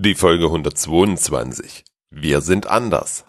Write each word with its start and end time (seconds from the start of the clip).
Die 0.00 0.14
Folge 0.14 0.44
122. 0.44 1.84
Wir 2.10 2.40
sind 2.40 2.68
anders. 2.68 3.24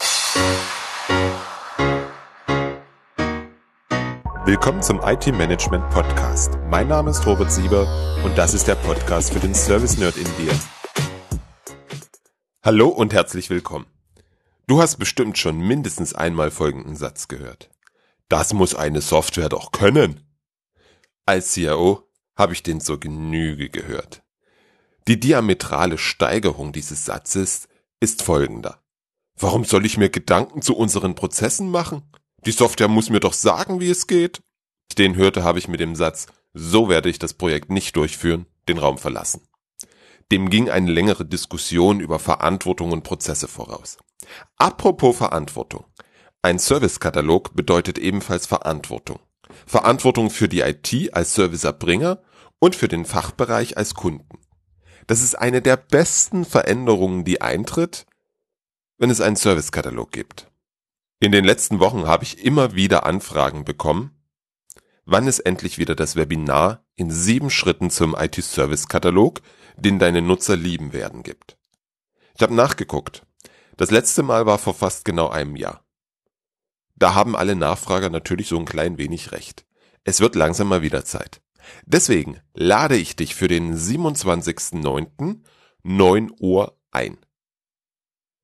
Willkommen 4.46 4.84
zum 4.84 5.02
IT 5.04 5.26
Management 5.36 5.90
Podcast. 5.90 6.60
Mein 6.70 6.88
Name 6.88 7.10
ist 7.10 7.26
Robert 7.26 7.52
Sieber 7.52 7.88
und 8.24 8.38
das 8.38 8.54
ist 8.54 8.68
der 8.68 8.76
Podcast 8.76 9.34
für 9.34 9.40
den 9.40 9.56
Service 9.56 9.98
Nerd 9.98 10.16
in 10.18 10.26
dir. 10.38 10.54
Hallo 12.62 12.90
und 12.90 13.14
herzlich 13.14 13.50
willkommen. 13.50 13.88
Du 14.68 14.80
hast 14.80 14.98
bestimmt 14.98 15.40
schon 15.40 15.58
mindestens 15.58 16.14
einmal 16.14 16.52
folgenden 16.52 16.96
Satz 16.96 17.28
gehört. 17.28 17.72
Das 18.28 18.54
muss 18.54 18.76
eine 18.76 19.02
Software 19.02 19.50
doch 19.50 19.72
können. 19.72 20.20
Als 21.26 21.54
CIO 21.54 22.08
habe 22.38 22.54
ich 22.54 22.62
den 22.62 22.80
zur 22.80 23.00
Genüge 23.00 23.70
gehört. 23.70 24.22
Die 25.08 25.20
diametrale 25.20 25.98
Steigerung 25.98 26.72
dieses 26.72 27.06
Satzes 27.06 27.68
ist 28.00 28.22
folgender. 28.22 28.82
Warum 29.38 29.64
soll 29.64 29.86
ich 29.86 29.98
mir 29.98 30.10
Gedanken 30.10 30.62
zu 30.62 30.76
unseren 30.76 31.16
Prozessen 31.16 31.72
machen? 31.72 32.04
Die 32.46 32.52
Software 32.52 32.88
muss 32.88 33.10
mir 33.10 33.20
doch 33.20 33.34
sagen, 33.34 33.80
wie 33.80 33.90
es 33.90 34.08
geht. 34.08 34.42
Den 34.98 35.16
hörte 35.16 35.44
habe 35.44 35.60
ich 35.60 35.68
mit 35.68 35.80
dem 35.80 35.96
Satz, 35.96 36.28
so 36.54 36.90
werde 36.90 37.10
ich 37.10 37.20
das 37.20 37.34
Projekt 37.34 37.70
nicht 37.70 37.96
durchführen, 37.96 38.46
den 38.68 38.78
Raum 38.78 38.98
verlassen. 38.98 39.42
Dem 40.32 40.50
ging 40.50 40.70
eine 40.70 40.92
längere 40.92 41.26
Diskussion 41.26 42.00
über 42.00 42.20
Verantwortung 42.20 42.92
und 42.92 43.04
Prozesse 43.04 43.48
voraus. 43.48 43.98
Apropos 44.58 45.18
Verantwortung. 45.18 45.86
Ein 46.42 46.60
Servicekatalog 46.60 47.56
bedeutet 47.56 47.98
ebenfalls 47.98 48.46
Verantwortung. 48.46 49.20
Verantwortung 49.66 50.30
für 50.30 50.48
die 50.48 50.62
IT 50.62 51.14
als 51.14 51.34
Serviceerbringer 51.34 52.22
und 52.60 52.76
für 52.76 52.88
den 52.88 53.06
Fachbereich 53.06 53.78
als 53.78 53.96
Kunden. 53.96 54.40
Das 55.10 55.24
ist 55.24 55.34
eine 55.34 55.64
der 55.64 55.76
besten 55.76 56.46
Veränderungen, 56.46 57.26
die 57.26 57.42
eintritt, 57.42 58.06
wenn 59.00 59.10
es 59.10 59.22
einen 59.22 59.38
Servicekatalog 59.38 60.12
gibt. 60.12 60.52
In 61.20 61.32
den 61.32 61.44
letzten 61.44 61.80
Wochen 61.80 62.06
habe 62.06 62.24
ich 62.24 62.46
immer 62.46 62.76
wieder 62.76 63.08
Anfragen 63.08 63.66
bekommen, 63.66 64.12
wann 65.06 65.28
es 65.28 65.40
endlich 65.40 65.80
wieder 65.80 65.96
das 65.96 66.16
Webinar 66.16 66.86
in 66.96 67.10
sieben 67.10 67.50
Schritten 67.50 67.90
zum 67.90 68.16
IT-Service-Katalog, 68.16 69.42
den 69.78 69.98
deine 69.98 70.22
Nutzer 70.22 70.56
lieben 70.56 70.94
werden, 70.94 71.24
gibt. 71.24 71.58
Ich 72.36 72.44
habe 72.44 72.54
nachgeguckt. 72.54 73.26
Das 73.78 73.90
letzte 73.90 74.22
Mal 74.22 74.46
war 74.46 74.60
vor 74.60 74.76
fast 74.76 75.06
genau 75.06 75.30
einem 75.30 75.56
Jahr. 75.56 75.84
Da 76.98 77.16
haben 77.16 77.36
alle 77.36 77.56
Nachfrager 77.56 78.12
natürlich 78.12 78.48
so 78.48 78.60
ein 78.60 78.66
klein 78.66 79.00
wenig 79.00 79.32
recht. 79.32 79.66
Es 80.04 80.20
wird 80.20 80.36
langsam 80.36 80.68
mal 80.68 80.84
wieder 80.84 81.04
Zeit. 81.04 81.42
Deswegen 81.86 82.40
lade 82.54 82.96
ich 82.96 83.16
dich 83.16 83.36
für 83.36 83.48
den 83.48 83.76
27.09. 83.76 85.42
9 85.84 86.32
Uhr 86.40 86.78
ein. 86.92 87.18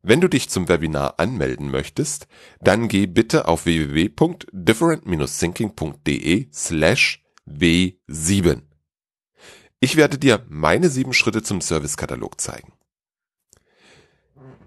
Wenn 0.01 0.21
du 0.21 0.27
dich 0.27 0.49
zum 0.49 0.69
Webinar 0.69 1.19
anmelden 1.19 1.71
möchtest, 1.71 2.27
dann 2.61 2.87
geh 2.87 3.07
bitte 3.07 3.47
auf 3.47 3.65
www.different-thinking.de 3.65 6.49
slash 6.53 7.23
w7. 7.47 8.61
Ich 9.79 9.95
werde 9.95 10.17
dir 10.17 10.45
meine 10.47 10.89
sieben 10.89 11.13
Schritte 11.13 11.43
zum 11.43 11.59
Servicekatalog 11.59 12.39
zeigen. 12.39 12.73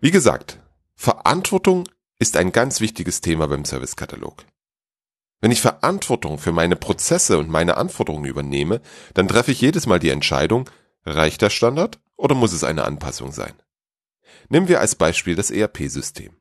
Wie 0.01 0.11
gesagt, 0.11 0.61
Verantwortung 0.95 1.89
ist 2.19 2.37
ein 2.37 2.53
ganz 2.53 2.81
wichtiges 2.81 3.21
Thema 3.21 3.47
beim 3.47 3.65
Servicekatalog. 3.65 4.45
Wenn 5.41 5.53
ich 5.53 5.61
Verantwortung 5.61 6.39
für 6.39 6.53
meine 6.53 6.77
Prozesse 6.77 7.39
und 7.39 7.49
meine 7.49 7.77
Anforderungen 7.77 8.25
übernehme, 8.25 8.81
dann 9.15 9.29
treffe 9.29 9.53
ich 9.53 9.61
jedes 9.61 9.87
Mal 9.87 10.01
die 10.01 10.11
Entscheidung, 10.11 10.69
reicht 11.05 11.43
der 11.43 11.51
Standard 11.51 12.01
oder 12.17 12.35
muss 12.35 12.53
es 12.53 12.65
eine 12.65 12.85
Anpassung 12.85 13.33
sein? 13.33 13.55
Nehmen 14.49 14.69
wir 14.69 14.81
als 14.81 14.97
Beispiel 14.97 15.37
das 15.37 15.51
ERP-System. 15.51 16.37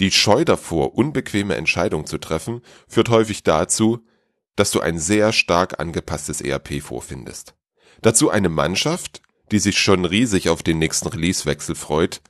Die 0.00 0.10
Scheu 0.10 0.44
davor, 0.44 0.94
unbequeme 0.94 1.56
Entscheidungen 1.56 2.06
zu 2.06 2.18
treffen, 2.18 2.62
führt 2.86 3.08
häufig 3.08 3.42
dazu, 3.42 4.04
dass 4.54 4.70
du 4.70 4.80
ein 4.80 4.98
sehr 4.98 5.32
stark 5.32 5.80
angepasstes 5.80 6.40
ERP 6.40 6.80
vorfindest. 6.82 7.54
Dazu 8.02 8.30
eine 8.30 8.48
Mannschaft, 8.48 9.22
die 9.50 9.58
sich 9.58 9.78
schon 9.78 10.04
riesig 10.04 10.48
auf 10.48 10.62
den 10.62 10.78
nächsten 10.78 11.08
Releasewechsel 11.08 11.74
freut, 11.74 12.22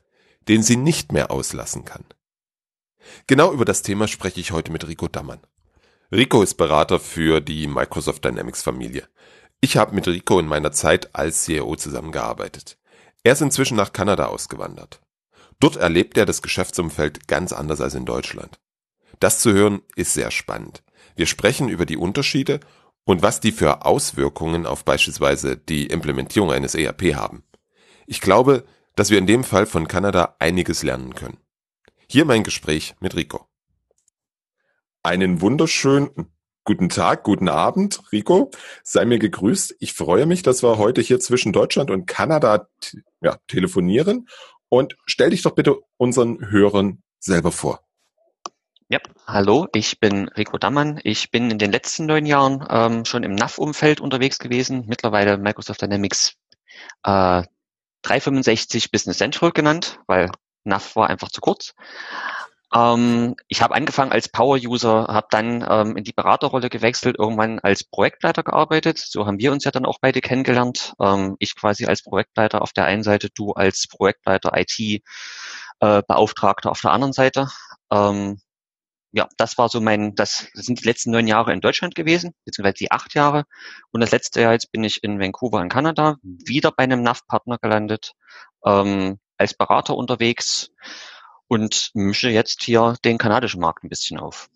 den 0.49 0.63
sie 0.63 0.77
nicht 0.77 1.13
mehr 1.13 1.31
auslassen 1.31 1.85
kann. 1.85 2.05
Genau 3.27 3.53
über 3.53 3.65
das 3.65 3.83
Thema 3.83 4.09
spreche 4.09 4.41
ich 4.41 4.53
heute 4.53 4.73
mit 4.73 4.87
Rico 4.87 5.09
Dammann. 5.09 5.41
Rico 6.13 6.41
ist 6.41 6.55
Berater 6.55 7.01
für 7.01 7.41
die 7.41 7.67
Microsoft 7.67 8.25
Dynamics 8.25 8.63
Familie. 8.63 9.09
Ich 9.61 9.77
habe 9.77 9.93
mit 9.93 10.07
Rico 10.07 10.39
in 10.39 10.47
meiner 10.47 10.71
Zeit 10.71 11.17
als 11.17 11.43
CEO 11.43 11.75
zusammengearbeitet. 11.75 12.79
Er 13.25 13.33
ist 13.33 13.41
inzwischen 13.41 13.77
nach 13.77 13.93
Kanada 13.93 14.27
ausgewandert. 14.27 15.01
Dort 15.59 15.75
erlebt 15.75 16.17
er 16.17 16.25
das 16.25 16.43
Geschäftsumfeld 16.43 17.27
ganz 17.27 17.53
anders 17.53 17.81
als 17.81 17.95
in 17.95 18.05
Deutschland. 18.05 18.61
Das 19.19 19.41
zu 19.41 19.53
hören 19.53 19.83
ist 19.97 20.13
sehr 20.13 20.31
spannend. 20.31 20.85
Wir 21.17 21.27
sprechen 21.27 21.69
über 21.69 21.87
die 21.87 21.97
Unterschiede 21.97 22.61
und 23.05 23.23
was 23.23 23.41
die 23.41 23.51
für 23.51 23.85
Auswirkungen 23.85 24.65
auf 24.65 24.85
beispielsweise 24.85 25.57
die 25.57 25.87
Implementierung 25.87 26.53
eines 26.53 26.77
ERP 26.77 27.17
haben. 27.17 27.43
Ich 28.07 28.21
glaube, 28.21 28.65
dass 28.95 29.11
wir 29.11 29.19
in 29.19 29.27
dem 29.27 29.43
Fall 29.43 29.67
von 29.67 29.89
Kanada 29.89 30.37
einiges 30.39 30.85
lernen 30.85 31.17
können. 31.17 31.39
Hier 32.09 32.27
mein 32.27 32.45
Gespräch 32.45 32.95
mit 33.01 33.17
Rico. 33.17 33.46
Einen 35.07 35.41
wunderschönen 35.41 36.33
guten 36.65 36.89
Tag, 36.89 37.23
guten 37.23 37.49
Abend, 37.49 38.03
Rico. 38.11 38.51
Sei 38.83 39.05
mir 39.05 39.21
gegrüßt. 39.21 39.77
Ich 39.79 39.93
freue 39.93 40.27
mich, 40.27 40.43
dass 40.43 40.65
wir 40.65 40.79
heute 40.79 41.01
hier 41.01 41.21
zwischen 41.21 41.53
Deutschland 41.53 41.93
und 41.93 42.07
Kanada 42.07 42.67
ja, 43.21 43.37
telefonieren. 43.47 44.27
Und 44.69 44.97
stell 45.07 45.31
dich 45.31 45.43
doch 45.43 45.53
bitte 45.53 45.79
unseren 45.97 46.51
Hörern 46.51 47.05
selber 47.21 47.53
vor. 47.53 47.85
Ja, 48.89 48.99
hallo, 49.29 49.69
ich 49.77 50.01
bin 50.01 50.27
Rico 50.31 50.59
Dammann. 50.59 50.99
Ich 51.05 51.31
bin 51.31 51.53
in 51.53 51.59
den 51.59 51.71
letzten 51.71 52.07
neun 52.07 52.27
Jahren 52.27 52.67
ähm, 52.69 53.05
schon 53.05 53.23
im 53.23 53.37
NAV-Umfeld 53.37 54.01
unterwegs 54.01 54.41
gewesen, 54.41 54.87
mittlerweile 54.89 55.39
Microsoft 55.39 55.83
Dynamics 55.83 56.35
äh, 57.05 57.45
365 58.03 58.91
Business 58.91 59.19
Central 59.19 59.53
genannt, 59.53 60.01
weil 60.09 60.33
NAV 60.65 60.97
war 60.97 61.09
einfach 61.09 61.29
zu 61.29 61.41
kurz. 61.41 61.75
Ähm, 62.77 63.37
ich 63.49 63.63
habe 63.63 63.75
angefangen 63.75 64.13
als 64.13 64.29
Power-User, 64.29 65.07
habe 65.09 65.27
dann 65.31 65.67
ähm, 65.69 65.97
in 65.97 66.05
die 66.05 66.13
Beraterrolle 66.13 66.69
gewechselt, 66.69 67.17
irgendwann 67.19 67.59
als 67.61 67.85
Projektleiter 67.85 68.43
gearbeitet. 68.43 68.99
So 68.99 69.27
haben 69.27 69.39
wir 69.39 69.53
uns 69.53 69.65
ja 69.65 69.71
dann 69.71 69.87
auch 69.87 69.99
beide 70.01 70.21
kennengelernt. 70.21 70.93
Ähm, 71.01 71.37
ich 71.39 71.57
quasi 71.57 71.87
als 71.87 72.03
Projektleiter 72.03 72.61
auf 72.63 72.73
der 72.73 72.85
einen 72.85 73.03
Seite, 73.03 73.31
du 73.35 73.53
als 73.53 73.87
Projektleiter 73.89 74.53
IT-Beauftragter 74.55 76.69
äh, 76.69 76.71
auf 76.71 76.81
der 76.83 76.93
anderen 76.93 77.15
Seite. 77.15 77.49
Ähm, 77.91 78.41
ja, 79.13 79.27
das 79.39 79.57
war 79.57 79.71
so 79.71 79.81
mein, 79.81 80.15
das, 80.15 80.49
das 80.55 80.67
sind 80.67 80.81
die 80.81 80.87
letzten 80.87 81.13
neun 81.13 81.27
Jahre 81.27 81.55
in 81.55 81.63
Deutschland 81.63 81.95
gewesen, 81.95 82.35
beziehungsweise 82.45 82.75
die 82.75 82.91
acht 82.91 83.15
Jahre. 83.15 83.45
Und 83.91 84.03
das 84.03 84.11
letzte 84.11 84.43
Jahr 84.43 84.53
jetzt 84.53 84.71
bin 84.73 84.85
ich 84.85 85.03
in 85.03 85.19
Vancouver 85.19 85.63
in 85.63 85.71
Kanada, 85.71 86.17
wieder 86.23 86.73
bei 86.73 86.85
einem 86.85 87.03
NAV-Partner 87.03 87.57
gelandet, 87.59 88.13
ähm, 88.67 89.19
als 89.39 89.55
Berater 89.55 89.97
unterwegs 89.97 90.71
und 91.49 91.91
mische 91.95 92.29
jetzt 92.29 92.63
hier 92.63 92.97
den 93.05 93.19
kanadischen 93.19 93.61
Markt 93.61 93.85
ein 93.85 93.89
bisschen 93.89 94.19
auf. 94.19 94.49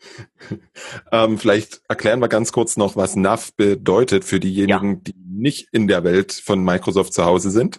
ähm, 1.12 1.38
vielleicht 1.38 1.82
erklären 1.88 2.20
wir 2.20 2.28
ganz 2.28 2.52
kurz 2.52 2.76
noch, 2.76 2.96
was 2.96 3.16
NAV 3.16 3.52
bedeutet 3.54 4.24
für 4.24 4.40
diejenigen, 4.40 4.94
ja. 4.94 5.00
die 5.00 5.14
nicht 5.16 5.68
in 5.72 5.86
der 5.86 6.04
Welt 6.04 6.32
von 6.32 6.62
Microsoft 6.62 7.14
zu 7.14 7.24
Hause 7.24 7.50
sind. 7.50 7.78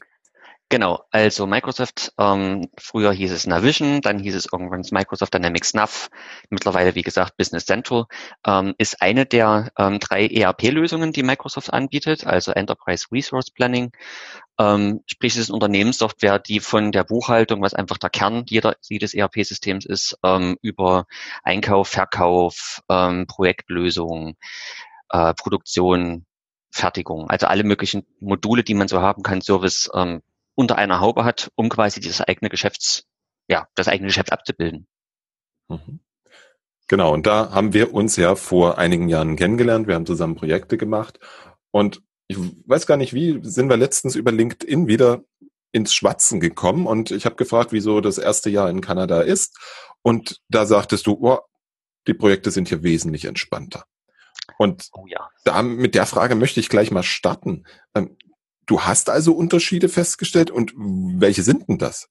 Genau, 0.73 1.05
also 1.11 1.45
Microsoft, 1.45 2.13
ähm, 2.17 2.67
früher 2.79 3.13
hieß 3.13 3.31
es 3.31 3.45
Navision, 3.45 4.01
dann 4.01 4.17
hieß 4.17 4.33
es 4.33 4.47
irgendwann 4.51 4.83
Microsoft 4.89 5.31
Dynamics 5.31 5.75
Nav, 5.75 6.09
mittlerweile 6.49 6.95
wie 6.95 7.03
gesagt 7.03 7.37
Business 7.37 7.67
Central, 7.67 8.05
ähm, 8.43 8.73
ist 8.79 8.99
eine 8.99 9.27
der 9.27 9.71
ähm, 9.77 9.99
drei 9.99 10.25
ERP-Lösungen, 10.25 11.11
die 11.11 11.21
Microsoft 11.21 11.71
anbietet, 11.71 12.25
also 12.25 12.53
Enterprise 12.53 13.05
Resource 13.11 13.51
Planning. 13.51 13.91
Ähm, 14.57 15.01
sprich, 15.05 15.33
es 15.33 15.41
ist 15.41 15.51
Unternehmenssoftware, 15.51 16.39
die 16.39 16.59
von 16.59 16.91
der 16.91 17.03
Buchhaltung, 17.03 17.61
was 17.61 17.75
einfach 17.75 17.99
der 17.99 18.09
Kern 18.09 18.43
jeder, 18.47 18.75
jedes 18.81 19.13
ERP-Systems 19.13 19.85
ist, 19.85 20.17
ähm, 20.23 20.57
über 20.63 21.05
Einkauf, 21.43 21.89
Verkauf, 21.89 22.81
ähm, 22.89 23.27
Projektlösungen, 23.27 24.37
äh, 25.09 25.35
Produktion, 25.35 26.25
Fertigung, 26.71 27.29
also 27.29 27.45
alle 27.45 27.63
möglichen 27.63 28.07
Module, 28.19 28.63
die 28.63 28.73
man 28.73 28.87
so 28.87 29.01
haben 29.01 29.21
kann, 29.21 29.41
Service, 29.41 29.91
ähm, 29.93 30.23
unter 30.55 30.77
einer 30.77 30.99
Haube 30.99 31.25
hat, 31.25 31.51
um 31.55 31.69
quasi 31.69 31.99
dieses 31.99 32.21
eigene 32.21 32.49
Geschäfts, 32.49 33.03
ja, 33.47 33.67
das 33.75 33.87
eigene 33.87 34.07
Geschäft 34.07 34.31
abzubilden. 34.31 34.87
Mhm. 35.69 35.99
Genau, 36.87 37.13
und 37.13 37.25
da 37.25 37.51
haben 37.51 37.73
wir 37.73 37.93
uns 37.93 38.17
ja 38.17 38.35
vor 38.35 38.77
einigen 38.77 39.07
Jahren 39.07 39.35
kennengelernt. 39.35 39.87
Wir 39.87 39.95
haben 39.95 40.05
zusammen 40.05 40.35
Projekte 40.35 40.77
gemacht 40.77 41.19
und 41.71 42.01
ich 42.27 42.37
weiß 42.37 42.87
gar 42.87 42.97
nicht, 42.97 43.13
wie 43.13 43.39
sind 43.43 43.69
wir 43.69 43.77
letztens 43.77 44.15
über 44.15 44.31
LinkedIn 44.31 44.87
wieder 44.87 45.23
ins 45.71 45.93
Schwatzen 45.93 46.39
gekommen 46.39 46.85
und 46.85 47.11
ich 47.11 47.25
habe 47.25 47.35
gefragt, 47.35 47.71
wieso 47.71 48.01
das 48.01 48.17
erste 48.17 48.49
Jahr 48.49 48.69
in 48.69 48.81
Kanada 48.81 49.21
ist 49.21 49.57
und 50.03 50.41
da 50.49 50.65
sagtest 50.65 51.07
du, 51.07 51.17
oh, 51.21 51.39
die 52.07 52.13
Projekte 52.13 52.51
sind 52.51 52.67
hier 52.67 52.83
wesentlich 52.83 53.25
entspannter. 53.25 53.85
Und 54.57 54.89
oh 54.91 55.05
ja. 55.07 55.29
da 55.45 55.61
mit 55.61 55.95
der 55.95 56.05
Frage 56.05 56.35
möchte 56.35 56.59
ich 56.59 56.69
gleich 56.69 56.91
mal 56.91 57.03
starten. 57.03 57.65
Du 58.65 58.81
hast 58.81 59.09
also 59.09 59.33
Unterschiede 59.33 59.89
festgestellt 59.89 60.51
und 60.51 60.73
welche 60.75 61.43
sind 61.43 61.67
denn 61.67 61.77
das? 61.77 62.09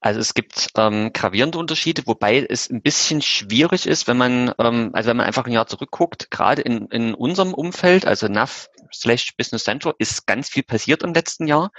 Also 0.00 0.20
es 0.20 0.34
gibt 0.34 0.68
ähm, 0.76 1.12
gravierende 1.12 1.58
Unterschiede, 1.58 2.02
wobei 2.06 2.46
es 2.48 2.70
ein 2.70 2.82
bisschen 2.82 3.22
schwierig 3.22 3.86
ist, 3.86 4.06
wenn 4.06 4.16
man, 4.16 4.52
ähm, 4.58 4.90
also 4.92 5.08
wenn 5.08 5.16
man 5.16 5.26
einfach 5.26 5.46
ein 5.46 5.52
Jahr 5.52 5.66
zurückguckt, 5.66 6.30
gerade 6.30 6.62
in, 6.62 6.86
in 6.88 7.14
unserem 7.14 7.54
Umfeld, 7.54 8.06
also 8.06 8.28
NAV 8.28 8.68
slash 8.92 9.34
Business 9.36 9.64
Center, 9.64 9.94
ist 9.98 10.26
ganz 10.26 10.48
viel 10.48 10.62
passiert 10.62 11.02
im 11.02 11.14
letzten 11.14 11.46
Jahr. 11.48 11.70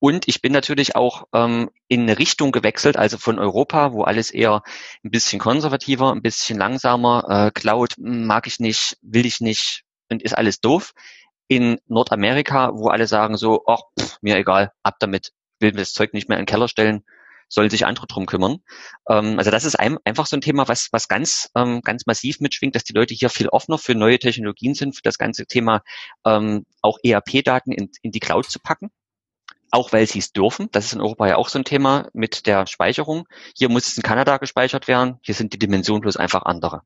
Und 0.00 0.26
ich 0.26 0.42
bin 0.42 0.52
natürlich 0.52 0.96
auch 0.96 1.28
ähm, 1.32 1.70
in 1.86 2.02
eine 2.02 2.18
Richtung 2.18 2.50
gewechselt, 2.50 2.96
also 2.96 3.18
von 3.18 3.38
Europa, 3.38 3.92
wo 3.92 4.02
alles 4.02 4.32
eher 4.32 4.62
ein 5.04 5.10
bisschen 5.10 5.38
konservativer, 5.38 6.12
ein 6.12 6.22
bisschen 6.22 6.58
langsamer, 6.58 7.24
äh, 7.28 7.50
Cloud 7.52 7.94
mag 7.98 8.48
ich 8.48 8.58
nicht, 8.58 8.98
will 9.00 9.24
ich 9.24 9.40
nicht 9.40 9.84
und 10.10 10.22
ist 10.22 10.36
alles 10.36 10.60
doof, 10.60 10.92
in 11.56 11.78
Nordamerika, 11.86 12.72
wo 12.74 12.88
alle 12.88 13.06
sagen 13.06 13.36
so, 13.36 13.64
ach, 13.66 13.82
pff, 13.98 14.18
mir 14.22 14.36
egal, 14.36 14.72
ab 14.82 14.96
damit, 15.00 15.32
will 15.60 15.72
mir 15.72 15.78
das 15.80 15.92
Zeug 15.92 16.12
nicht 16.12 16.28
mehr 16.28 16.38
in 16.38 16.42
den 16.42 16.50
Keller 16.50 16.68
stellen, 16.68 17.04
sollen 17.48 17.70
sich 17.70 17.86
andere 17.86 18.06
drum 18.06 18.26
kümmern. 18.26 18.58
Ähm, 19.08 19.38
also 19.38 19.50
das 19.50 19.64
ist 19.64 19.78
ein, 19.78 19.98
einfach 20.04 20.26
so 20.26 20.36
ein 20.36 20.40
Thema, 20.40 20.68
was, 20.68 20.88
was 20.92 21.08
ganz, 21.08 21.50
ähm, 21.54 21.82
ganz 21.82 22.06
massiv 22.06 22.40
mitschwingt, 22.40 22.74
dass 22.74 22.84
die 22.84 22.94
Leute 22.94 23.14
hier 23.14 23.28
viel 23.28 23.48
offener 23.48 23.78
für 23.78 23.94
neue 23.94 24.18
Technologien 24.18 24.74
sind, 24.74 24.96
für 24.96 25.02
das 25.02 25.18
ganze 25.18 25.46
Thema 25.46 25.82
ähm, 26.24 26.64
auch 26.80 26.98
ERP-Daten 27.02 27.72
in, 27.72 27.90
in 28.02 28.12
die 28.12 28.20
Cloud 28.20 28.46
zu 28.50 28.58
packen 28.58 28.90
auch 29.72 29.90
weil 29.92 30.06
sie 30.06 30.18
es 30.18 30.32
dürfen. 30.32 30.68
Das 30.70 30.84
ist 30.84 30.92
in 30.92 31.00
Europa 31.00 31.26
ja 31.26 31.36
auch 31.36 31.48
so 31.48 31.58
ein 31.58 31.64
Thema 31.64 32.08
mit 32.12 32.46
der 32.46 32.66
Speicherung. 32.66 33.26
Hier 33.56 33.70
muss 33.70 33.86
es 33.86 33.96
in 33.96 34.02
Kanada 34.02 34.36
gespeichert 34.36 34.86
werden. 34.86 35.18
Hier 35.22 35.34
sind 35.34 35.54
die 35.54 35.58
Dimensionen 35.58 36.02
bloß 36.02 36.18
einfach 36.18 36.42
andere. 36.42 36.82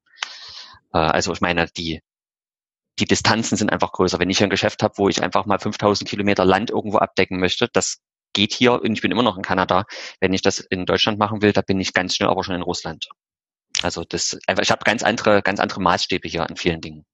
Äh, 0.94 0.98
also 0.98 1.32
ich 1.32 1.40
meine, 1.40 1.66
die, 1.76 2.00
die 2.98 3.04
Distanzen 3.04 3.56
sind 3.56 3.70
einfach 3.70 3.92
größer. 3.92 4.18
Wenn 4.18 4.30
ich 4.30 4.42
ein 4.42 4.50
Geschäft 4.50 4.82
habe, 4.82 4.94
wo 4.96 5.08
ich 5.08 5.22
einfach 5.22 5.46
mal 5.46 5.58
5000 5.58 6.08
Kilometer 6.08 6.44
Land 6.44 6.70
irgendwo 6.70 6.98
abdecken 6.98 7.38
möchte, 7.38 7.68
das 7.72 7.98
geht 8.32 8.52
hier 8.52 8.80
und 8.82 8.92
ich 8.92 9.00
bin 9.00 9.10
immer 9.10 9.22
noch 9.22 9.36
in 9.36 9.42
Kanada. 9.42 9.84
Wenn 10.20 10.32
ich 10.32 10.42
das 10.42 10.58
in 10.58 10.86
Deutschland 10.86 11.18
machen 11.18 11.42
will, 11.42 11.52
da 11.52 11.62
bin 11.62 11.80
ich 11.80 11.94
ganz 11.94 12.14
schnell 12.14 12.28
aber 12.28 12.44
schon 12.44 12.54
in 12.54 12.62
Russland. 12.62 13.08
Also 13.82 14.04
das, 14.04 14.38
ich 14.60 14.70
habe 14.70 14.84
ganz 14.84 15.02
andere, 15.02 15.42
ganz 15.42 15.60
andere 15.60 15.80
Maßstäbe 15.80 16.28
hier 16.28 16.48
an 16.48 16.56
vielen 16.56 16.80
Dingen. 16.80 17.04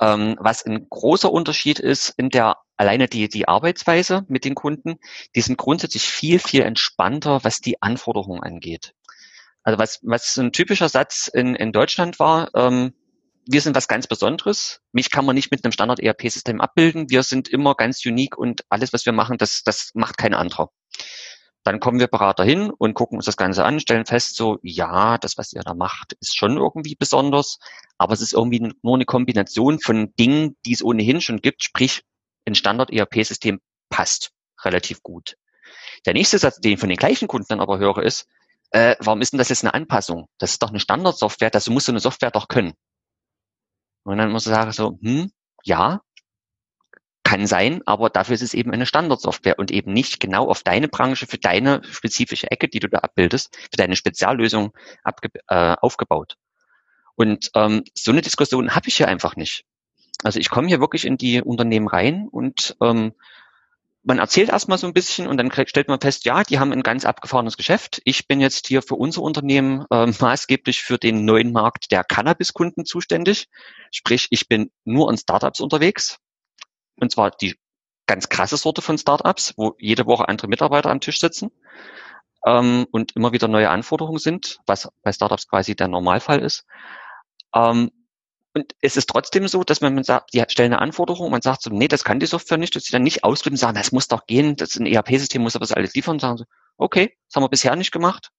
Ähm, 0.00 0.36
was 0.38 0.64
ein 0.64 0.86
großer 0.88 1.32
Unterschied 1.32 1.78
ist 1.78 2.10
in 2.16 2.28
der 2.28 2.58
alleine 2.76 3.08
die, 3.08 3.28
die 3.28 3.48
Arbeitsweise 3.48 4.24
mit 4.28 4.44
den 4.44 4.54
Kunden, 4.54 4.98
die 5.34 5.40
sind 5.40 5.56
grundsätzlich 5.56 6.06
viel, 6.06 6.38
viel 6.38 6.62
entspannter, 6.62 7.42
was 7.44 7.60
die 7.60 7.80
Anforderungen 7.80 8.42
angeht. 8.42 8.92
Also 9.62 9.78
was, 9.78 10.00
was 10.02 10.36
ein 10.36 10.52
typischer 10.52 10.88
Satz 10.88 11.28
in, 11.28 11.54
in 11.54 11.72
Deutschland 11.72 12.18
war, 12.18 12.54
ähm, 12.54 12.92
wir 13.46 13.60
sind 13.60 13.76
was 13.76 13.88
ganz 13.88 14.06
Besonderes. 14.06 14.80
Mich 14.92 15.10
kann 15.10 15.24
man 15.24 15.34
nicht 15.34 15.50
mit 15.50 15.64
einem 15.64 15.72
Standard-ERP-System 15.72 16.60
abbilden. 16.60 17.08
Wir 17.10 17.22
sind 17.22 17.48
immer 17.48 17.74
ganz 17.74 18.04
unique 18.04 18.36
und 18.36 18.64
alles, 18.68 18.92
was 18.92 19.06
wir 19.06 19.12
machen, 19.12 19.38
das, 19.38 19.62
das 19.62 19.92
macht 19.94 20.18
kein 20.18 20.34
anderer. 20.34 20.70
Dann 21.62 21.80
kommen 21.80 21.98
wir 21.98 22.06
Berater 22.06 22.44
hin 22.44 22.70
und 22.70 22.94
gucken 22.94 23.18
uns 23.18 23.24
das 23.24 23.36
Ganze 23.36 23.64
an, 23.64 23.80
stellen 23.80 24.06
fest, 24.06 24.36
so, 24.36 24.58
ja, 24.62 25.18
das, 25.18 25.36
was 25.36 25.52
ihr 25.52 25.62
da 25.62 25.74
macht, 25.74 26.12
ist 26.20 26.36
schon 26.36 26.56
irgendwie 26.56 26.94
besonders, 26.96 27.58
aber 27.98 28.14
es 28.14 28.20
ist 28.20 28.34
irgendwie 28.34 28.72
nur 28.82 28.94
eine 28.94 29.04
Kombination 29.04 29.80
von 29.80 30.14
Dingen, 30.14 30.56
die 30.64 30.72
es 30.72 30.84
ohnehin 30.84 31.20
schon 31.20 31.40
gibt, 31.40 31.64
sprich, 31.64 32.02
ein 32.46 32.54
Standard-ERP-System 32.54 33.60
passt 33.88 34.30
relativ 34.64 35.02
gut. 35.02 35.36
Der 36.04 36.14
nächste 36.14 36.38
Satz, 36.38 36.60
den 36.60 36.74
ich 36.74 36.80
von 36.80 36.88
den 36.88 36.98
gleichen 36.98 37.26
Kunden 37.26 37.48
dann 37.48 37.60
aber 37.60 37.78
höre, 37.78 38.02
ist, 38.02 38.28
äh, 38.70 38.94
warum 39.00 39.20
ist 39.20 39.32
denn 39.32 39.38
das 39.38 39.48
jetzt 39.48 39.64
eine 39.64 39.74
Anpassung? 39.74 40.28
Das 40.38 40.52
ist 40.52 40.62
doch 40.62 40.70
eine 40.70 40.80
Standardsoftware, 40.80 41.50
das 41.50 41.68
muss 41.68 41.86
so 41.86 41.92
eine 41.92 42.00
Software 42.00 42.30
doch 42.30 42.46
können. 42.46 42.74
Und 44.06 44.18
dann 44.18 44.30
muss 44.30 44.46
ich 44.46 44.52
sagen 44.52 44.70
so, 44.70 44.98
hm, 45.02 45.32
ja, 45.64 46.00
kann 47.24 47.48
sein, 47.48 47.82
aber 47.86 48.08
dafür 48.08 48.36
ist 48.36 48.42
es 48.42 48.54
eben 48.54 48.70
eine 48.70 48.86
Standardsoftware 48.86 49.58
und 49.58 49.72
eben 49.72 49.92
nicht 49.92 50.20
genau 50.20 50.48
auf 50.48 50.62
deine 50.62 50.86
Branche, 50.86 51.26
für 51.26 51.38
deine 51.38 51.82
spezifische 51.82 52.48
Ecke, 52.48 52.68
die 52.68 52.78
du 52.78 52.88
da 52.88 52.98
abbildest, 52.98 53.56
für 53.56 53.76
deine 53.76 53.96
Speziallösung 53.96 54.72
äh, 55.48 55.74
aufgebaut. 55.80 56.36
Und 57.16 57.50
ähm, 57.56 57.82
so 57.94 58.12
eine 58.12 58.22
Diskussion 58.22 58.76
habe 58.76 58.86
ich 58.86 58.96
hier 58.96 59.08
einfach 59.08 59.34
nicht. 59.34 59.64
Also 60.22 60.38
ich 60.38 60.50
komme 60.50 60.68
hier 60.68 60.78
wirklich 60.80 61.04
in 61.04 61.16
die 61.16 61.42
Unternehmen 61.42 61.88
rein 61.88 62.28
und 62.30 62.76
ähm, 62.80 63.12
man 64.06 64.18
erzählt 64.18 64.50
erstmal 64.50 64.78
so 64.78 64.86
ein 64.86 64.92
bisschen 64.92 65.26
und 65.26 65.36
dann 65.36 65.50
stellt 65.50 65.88
man 65.88 66.00
fest, 66.00 66.24
ja, 66.24 66.44
die 66.44 66.60
haben 66.60 66.72
ein 66.72 66.84
ganz 66.84 67.04
abgefahrenes 67.04 67.56
Geschäft. 67.56 68.00
Ich 68.04 68.28
bin 68.28 68.40
jetzt 68.40 68.68
hier 68.68 68.80
für 68.80 68.94
unser 68.94 69.22
Unternehmen 69.22 69.84
äh, 69.90 70.06
maßgeblich 70.20 70.82
für 70.82 70.96
den 70.96 71.24
neuen 71.24 71.52
Markt 71.52 71.90
der 71.90 72.04
Cannabis-Kunden 72.04 72.84
zuständig. 72.84 73.48
Sprich, 73.90 74.28
ich 74.30 74.48
bin 74.48 74.70
nur 74.84 75.10
an 75.10 75.18
Startups 75.18 75.60
unterwegs 75.60 76.18
und 76.94 77.10
zwar 77.10 77.32
die 77.32 77.56
ganz 78.06 78.28
krasse 78.28 78.56
Sorte 78.56 78.80
von 78.80 78.96
Startups, 78.96 79.54
wo 79.56 79.74
jede 79.78 80.06
Woche 80.06 80.28
andere 80.28 80.46
Mitarbeiter 80.46 80.90
am 80.90 81.00
Tisch 81.00 81.18
sitzen 81.18 81.50
ähm, 82.46 82.86
und 82.92 83.16
immer 83.16 83.32
wieder 83.32 83.48
neue 83.48 83.70
Anforderungen 83.70 84.20
sind, 84.20 84.60
was 84.66 84.88
bei 85.02 85.12
Startups 85.12 85.48
quasi 85.48 85.74
der 85.74 85.88
Normalfall 85.88 86.40
ist. 86.40 86.64
Ähm, 87.52 87.90
und 88.56 88.74
es 88.80 88.96
ist 88.96 89.10
trotzdem 89.10 89.48
so, 89.48 89.64
dass 89.64 89.82
man, 89.82 89.94
man 89.94 90.02
sagt, 90.02 90.32
die 90.32 90.42
stellen 90.48 90.72
eine 90.72 90.80
Anforderung, 90.80 91.30
man 91.30 91.42
sagt 91.42 91.60
so, 91.60 91.68
nee, 91.68 91.88
das 91.88 92.04
kann 92.04 92.20
die 92.20 92.26
Software 92.26 92.56
nicht, 92.56 92.74
dass 92.74 92.84
sie 92.84 92.90
dann 92.90 93.02
nicht 93.02 93.22
ausdrücken, 93.22 93.58
sagen, 93.58 93.76
das 93.76 93.92
muss 93.92 94.08
doch 94.08 94.26
gehen, 94.26 94.56
das 94.56 94.70
ist 94.70 94.80
ein 94.80 94.86
ERP-System, 94.86 95.42
muss 95.42 95.56
aber 95.56 95.64
das 95.64 95.72
alles 95.72 95.92
liefern, 95.92 96.18
sagen 96.18 96.38
sie, 96.38 96.44
okay, 96.78 97.14
das 97.28 97.36
haben 97.36 97.42
wir 97.42 97.50
bisher 97.50 97.76
nicht 97.76 97.92
gemacht, 97.92 98.30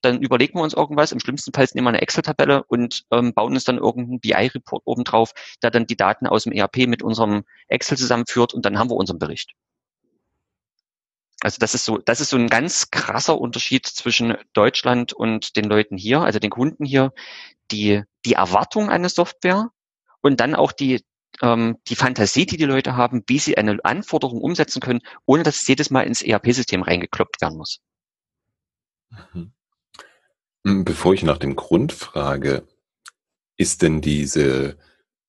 dann 0.00 0.22
überlegen 0.22 0.60
wir 0.60 0.62
uns 0.62 0.74
irgendwas, 0.74 1.10
im 1.10 1.18
schlimmsten 1.18 1.52
Fall 1.52 1.66
nehmen 1.74 1.86
wir 1.86 1.88
eine 1.88 2.02
Excel-Tabelle 2.02 2.62
und 2.68 3.02
ähm, 3.10 3.34
bauen 3.34 3.54
uns 3.54 3.64
dann 3.64 3.78
irgendeinen 3.78 4.20
BI-Report 4.20 4.82
obendrauf, 4.84 5.32
der 5.60 5.72
dann 5.72 5.88
die 5.88 5.96
Daten 5.96 6.28
aus 6.28 6.44
dem 6.44 6.52
ERP 6.52 6.86
mit 6.86 7.02
unserem 7.02 7.42
Excel 7.66 7.98
zusammenführt 7.98 8.54
und 8.54 8.64
dann 8.64 8.78
haben 8.78 8.90
wir 8.90 8.96
unseren 8.96 9.18
Bericht. 9.18 9.54
Also 11.44 11.58
das 11.58 11.74
ist 11.74 11.84
so, 11.84 11.98
das 11.98 12.22
ist 12.22 12.30
so 12.30 12.38
ein 12.38 12.48
ganz 12.48 12.90
krasser 12.90 13.38
Unterschied 13.38 13.86
zwischen 13.86 14.34
Deutschland 14.54 15.12
und 15.12 15.56
den 15.56 15.66
Leuten 15.66 15.98
hier, 15.98 16.22
also 16.22 16.38
den 16.38 16.48
Kunden 16.48 16.86
hier, 16.86 17.12
die, 17.70 18.02
die 18.24 18.32
Erwartung 18.32 18.88
einer 18.88 19.10
Software 19.10 19.68
und 20.22 20.40
dann 20.40 20.54
auch 20.54 20.72
die, 20.72 21.04
ähm, 21.42 21.76
die 21.88 21.96
Fantasie, 21.96 22.46
die 22.46 22.56
die 22.56 22.64
Leute 22.64 22.96
haben, 22.96 23.24
wie 23.26 23.38
sie 23.38 23.58
eine 23.58 23.78
Anforderung 23.84 24.40
umsetzen 24.40 24.80
können, 24.80 25.02
ohne 25.26 25.42
dass 25.42 25.56
es 25.56 25.68
jedes 25.68 25.90
Mal 25.90 26.06
ins 26.06 26.22
ERP-System 26.22 26.82
reingekloppt 26.82 27.42
werden 27.42 27.58
muss. 27.58 27.80
Mhm. 29.34 29.52
Hm, 30.66 30.84
bevor 30.86 31.12
ich 31.12 31.24
nach 31.24 31.36
dem 31.36 31.56
Grund 31.56 31.92
frage, 31.92 32.66
ist 33.58 33.82
denn 33.82 34.00
diese 34.00 34.78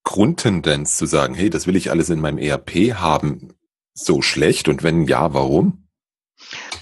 Grundtendenz 0.05 0.95
zu 0.95 1.07
sagen, 1.07 1.33
hey, 1.33 1.49
das 1.49 1.67
will 1.67 1.75
ich 1.75 1.91
alles 1.91 2.09
in 2.09 2.21
meinem 2.21 2.37
ERP 2.37 2.93
haben, 2.93 3.53
so 3.93 4.21
schlecht? 4.21 4.69
Und 4.69 4.81
wenn 4.81 5.07
ja, 5.07 5.33
warum? 5.33 5.84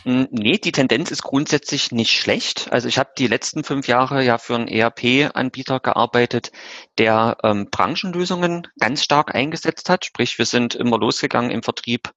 Hm, 0.04 0.28
nee, 0.32 0.58
die 0.58 0.72
Tendenz 0.72 1.12
ist 1.12 1.24
grundsätzlich 1.24 1.92
nicht 1.92 2.12
schlecht. 2.12 2.72
Also 2.72 2.88
ich 2.88 2.98
habe 2.98 3.12
die 3.18 3.28
letzten 3.28 3.64
fünf 3.64 3.88
Jahre 3.88 4.24
ja 4.24 4.38
für 4.38 4.56
einen 4.56 4.68
ERP-Anbieter 4.68 5.80
gearbeitet, 5.80 6.52
der 6.98 7.38
ähm, 7.44 7.70
Branchenlösungen 7.72 8.68
ganz 8.80 9.04
stark 9.04 9.34
eingesetzt 9.34 9.90
hat. 9.90 10.06
Sprich, 10.06 10.38
wir 10.38 10.46
sind 10.46 10.76
immer 10.76 10.98
losgegangen 10.98 11.52
im 11.52 11.64
Vertrieb 11.64 12.12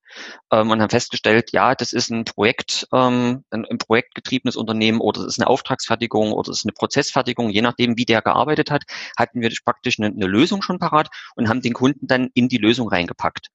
ähm, 0.50 0.70
und 0.70 0.80
haben 0.80 0.90
festgestellt, 0.90 1.52
ja, 1.52 1.74
das 1.74 1.92
ist 1.92 2.10
ein 2.10 2.24
Projekt, 2.24 2.88
ähm, 2.92 3.44
ein, 3.50 3.64
ein 3.64 3.78
projektgetriebenes 3.78 4.56
Unternehmen 4.56 5.00
oder 5.00 5.20
es 5.20 5.26
ist 5.26 5.38
eine 5.38 5.48
Auftragsfertigung 5.48 6.32
oder 6.32 6.50
es 6.50 6.58
ist 6.58 6.64
eine 6.64 6.72
Prozessfertigung, 6.72 7.50
je 7.50 7.62
nachdem, 7.62 7.96
wie 7.96 8.04
der 8.04 8.22
gearbeitet 8.22 8.70
hat, 8.70 8.82
hatten 9.16 9.40
wir 9.40 9.50
praktisch 9.64 9.98
eine, 9.98 10.08
eine 10.08 10.26
Lösung 10.26 10.62
schon 10.62 10.78
parat 10.78 11.08
und 11.36 11.48
haben 11.48 11.60
den 11.60 11.72
Kunden 11.72 12.06
dann 12.06 12.30
in 12.34 12.48
die 12.48 12.58
Lösung 12.58 12.88
reingepackt 12.88 13.50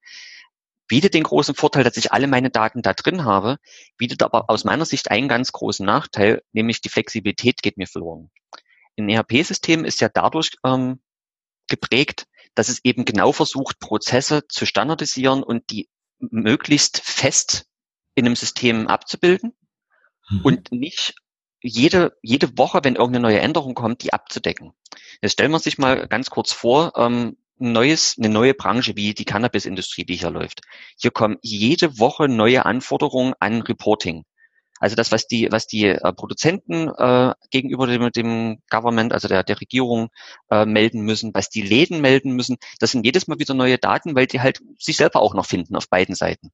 bietet 0.92 1.14
den 1.14 1.24
großen 1.24 1.56
Vorteil, 1.56 1.86
dass 1.86 1.96
ich 1.96 2.12
alle 2.12 2.28
meine 2.28 2.50
Daten 2.50 2.82
da 2.82 2.92
drin 2.92 3.24
habe, 3.24 3.60
bietet 3.96 4.24
aber 4.24 4.50
aus 4.50 4.66
meiner 4.66 4.84
Sicht 4.84 5.10
einen 5.10 5.30
ganz 5.30 5.54
großen 5.54 5.86
Nachteil, 5.86 6.44
nämlich 6.52 6.82
die 6.82 6.90
Flexibilität 6.90 7.62
geht 7.62 7.78
mir 7.78 7.88
verloren. 7.88 8.30
Ein 8.98 9.08
ERP-System 9.08 9.86
ist 9.86 10.02
ja 10.02 10.10
dadurch 10.10 10.52
ähm, 10.66 11.00
geprägt, 11.70 12.28
dass 12.56 12.68
es 12.68 12.84
eben 12.84 13.06
genau 13.06 13.32
versucht, 13.32 13.80
Prozesse 13.80 14.50
zu 14.50 14.66
standardisieren 14.66 15.44
und 15.44 15.70
die 15.70 15.88
möglichst 16.20 17.00
fest 17.00 17.68
in 18.14 18.26
einem 18.26 18.36
System 18.36 18.88
abzubilden 18.90 19.54
mhm. 20.30 20.42
und 20.42 20.72
nicht 20.74 21.16
jede, 21.62 22.18
jede 22.22 22.58
Woche, 22.58 22.82
wenn 22.84 22.96
irgendeine 22.98 23.30
neue 23.30 23.40
Änderung 23.40 23.76
kommt, 23.76 24.04
die 24.04 24.12
abzudecken. 24.12 24.74
Jetzt 25.22 25.32
stellen 25.32 25.52
wir 25.52 25.60
sich 25.60 25.78
mal 25.78 26.10
ganz 26.10 26.30
kurz 26.30 26.52
vor, 26.52 26.92
ähm, 26.98 27.38
neues, 27.62 28.16
eine 28.18 28.30
neue 28.30 28.54
Branche 28.54 28.96
wie 28.96 29.14
die 29.14 29.26
Cannabis-Industrie, 29.26 30.06
die 30.06 30.16
hier 30.16 30.32
läuft. 30.32 30.62
Hier 31.00 31.12
kommen 31.12 31.38
jede 31.42 32.00
Woche 32.00 32.28
neue 32.28 32.66
Anforderungen 32.66 33.34
an 33.40 33.62
Reporting. 33.62 34.24
Also 34.82 34.96
das, 34.96 35.12
was 35.12 35.28
die, 35.28 35.48
was 35.52 35.68
die 35.68 35.86
äh, 35.86 36.14
Produzenten 36.14 36.90
äh, 36.90 37.34
gegenüber 37.52 37.86
dem, 37.86 38.12
dem 38.12 38.58
Government, 38.70 39.14
also 39.14 39.28
der, 39.28 39.44
der 39.44 39.62
Regierung 39.62 40.10
äh, 40.50 40.66
melden 40.66 41.02
müssen, 41.02 41.32
was 41.36 41.50
die 41.50 41.62
Läden 41.62 42.02
melden 42.02 42.32
müssen, 42.36 42.58
das 42.80 42.92
sind 42.92 43.06
jedes 43.06 43.28
Mal 43.28 43.38
wieder 43.38 43.54
neue 43.54 43.78
Daten, 43.78 44.16
weil 44.16 44.26
die 44.26 44.42
halt 44.42 44.60
sich 44.80 44.98
selber 44.98 45.22
auch 45.22 45.36
noch 45.36 45.46
finden 45.46 45.76
auf 45.76 45.88
beiden 45.88 46.16
Seiten. 46.16 46.50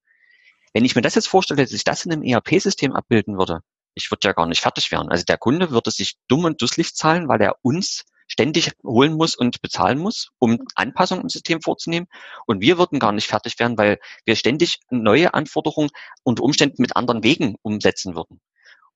Wenn 0.74 0.84
ich 0.84 0.94
mir 0.94 1.02
das 1.02 1.16
jetzt 1.16 1.30
vorstelle, 1.30 1.64
dass 1.64 1.72
ich 1.72 1.86
das 1.86 2.06
in 2.06 2.12
einem 2.12 2.22
ERP-System 2.22 2.94
abbilden 2.94 3.38
würde, 3.38 3.62
ich 3.96 4.12
würde 4.12 4.28
ja 4.28 4.34
gar 4.34 4.46
nicht 4.46 4.62
fertig 4.62 4.92
werden. 4.92 5.10
Also 5.10 5.24
der 5.24 5.38
Kunde 5.38 5.72
würde 5.72 5.90
sich 5.90 6.18
dumm 6.28 6.44
und 6.44 6.62
dusselig 6.62 6.96
zahlen, 6.96 7.30
weil 7.30 7.42
er 7.42 7.56
uns 7.62 8.04
ständig 8.28 8.72
holen 8.84 9.14
muss 9.14 9.36
und 9.36 9.62
bezahlen 9.62 9.98
muss, 9.98 10.30
um 10.40 10.60
Anpassungen 10.76 11.24
im 11.24 11.30
System 11.30 11.62
vorzunehmen. 11.62 12.08
Und 12.46 12.62
wir 12.62 12.78
würden 12.78 13.00
gar 13.00 13.12
nicht 13.12 13.28
fertig 13.28 13.60
werden, 13.60 13.78
weil 13.78 14.00
wir 14.26 14.36
ständig 14.36 14.80
neue 14.90 15.34
Anforderungen 15.34 15.90
unter 16.24 16.44
Umständen 16.44 16.82
mit 16.82 16.96
anderen 16.96 17.24
Wegen 17.24 17.56
umsetzen 17.62 18.16
würden. 18.16 18.40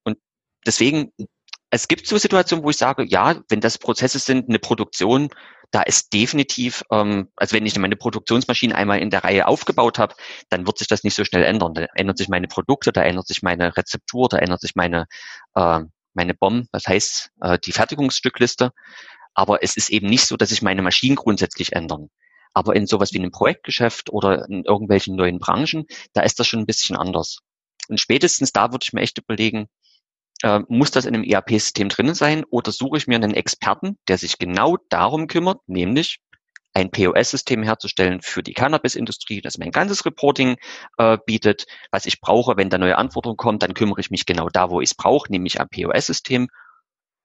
Und 0.03 0.17
deswegen, 0.65 1.11
es 1.69 1.87
gibt 1.87 2.07
so 2.07 2.17
Situationen, 2.17 2.65
wo 2.65 2.69
ich 2.69 2.77
sage, 2.77 3.03
ja, 3.03 3.41
wenn 3.49 3.61
das 3.61 3.77
Prozesse 3.77 4.19
sind, 4.19 4.49
eine 4.49 4.59
Produktion, 4.59 5.29
da 5.71 5.81
ist 5.81 6.13
definitiv, 6.13 6.83
ähm, 6.91 7.29
also 7.37 7.55
wenn 7.55 7.65
ich 7.65 7.79
meine 7.79 7.95
Produktionsmaschine 7.95 8.75
einmal 8.75 8.99
in 8.99 9.09
der 9.09 9.23
Reihe 9.23 9.47
aufgebaut 9.47 9.99
habe, 9.99 10.15
dann 10.49 10.67
wird 10.67 10.77
sich 10.77 10.87
das 10.87 11.03
nicht 11.03 11.15
so 11.15 11.23
schnell 11.23 11.43
ändern. 11.43 11.73
Da 11.73 11.85
ändert 11.95 12.17
sich 12.17 12.27
meine 12.27 12.47
Produkte, 12.47 12.91
da 12.91 13.03
ändert 13.03 13.27
sich 13.27 13.41
meine 13.41 13.75
Rezeptur, 13.77 14.27
da 14.29 14.37
ändert 14.37 14.59
sich 14.59 14.75
meine, 14.75 15.05
äh, 15.55 15.79
meine 16.13 16.33
BOM, 16.33 16.67
das 16.73 16.87
heißt 16.87 17.31
äh, 17.41 17.57
die 17.59 17.71
Fertigungsstückliste. 17.71 18.71
Aber 19.33 19.63
es 19.63 19.77
ist 19.77 19.89
eben 19.89 20.07
nicht 20.07 20.25
so, 20.25 20.37
dass 20.37 20.49
sich 20.49 20.61
meine 20.61 20.81
Maschinen 20.81 21.15
grundsätzlich 21.15 21.73
ändern. 21.73 22.09
Aber 22.53 22.75
in 22.75 22.85
sowas 22.85 23.13
wie 23.13 23.19
einem 23.19 23.31
Projektgeschäft 23.31 24.09
oder 24.11 24.47
in 24.49 24.63
irgendwelchen 24.65 25.15
neuen 25.15 25.39
Branchen, 25.39 25.85
da 26.13 26.21
ist 26.21 26.39
das 26.39 26.47
schon 26.47 26.59
ein 26.59 26.65
bisschen 26.65 26.97
anders. 26.97 27.39
Und 27.87 27.99
spätestens 27.99 28.51
da 28.51 28.71
würde 28.71 28.83
ich 28.83 28.93
mir 28.93 29.01
echt 29.01 29.17
überlegen, 29.17 29.67
äh, 30.43 30.59
muss 30.67 30.91
das 30.91 31.05
in 31.05 31.15
einem 31.15 31.23
ERP-System 31.23 31.89
drinnen 31.89 32.15
sein 32.15 32.43
oder 32.49 32.71
suche 32.71 32.97
ich 32.97 33.07
mir 33.07 33.15
einen 33.15 33.33
Experten, 33.33 33.97
der 34.07 34.17
sich 34.17 34.37
genau 34.37 34.77
darum 34.89 35.27
kümmert, 35.27 35.59
nämlich 35.67 36.19
ein 36.73 36.89
POS-System 36.89 37.63
herzustellen 37.63 38.21
für 38.21 38.43
die 38.43 38.53
Cannabis-Industrie, 38.53 39.41
das 39.41 39.57
mein 39.57 39.71
ganzes 39.71 40.05
Reporting 40.05 40.55
äh, 40.97 41.17
bietet, 41.25 41.65
was 41.91 42.05
ich 42.05 42.21
brauche, 42.21 42.55
wenn 42.55 42.69
da 42.69 42.77
neue 42.77 42.97
Anforderungen 42.97 43.37
kommen, 43.37 43.59
dann 43.59 43.73
kümmere 43.73 43.99
ich 43.99 44.09
mich 44.09 44.25
genau 44.25 44.47
da, 44.49 44.69
wo 44.69 44.79
ich 44.79 44.91
es 44.91 44.95
brauche, 44.95 45.31
nämlich 45.31 45.59
am 45.59 45.67
POS-System 45.67 46.47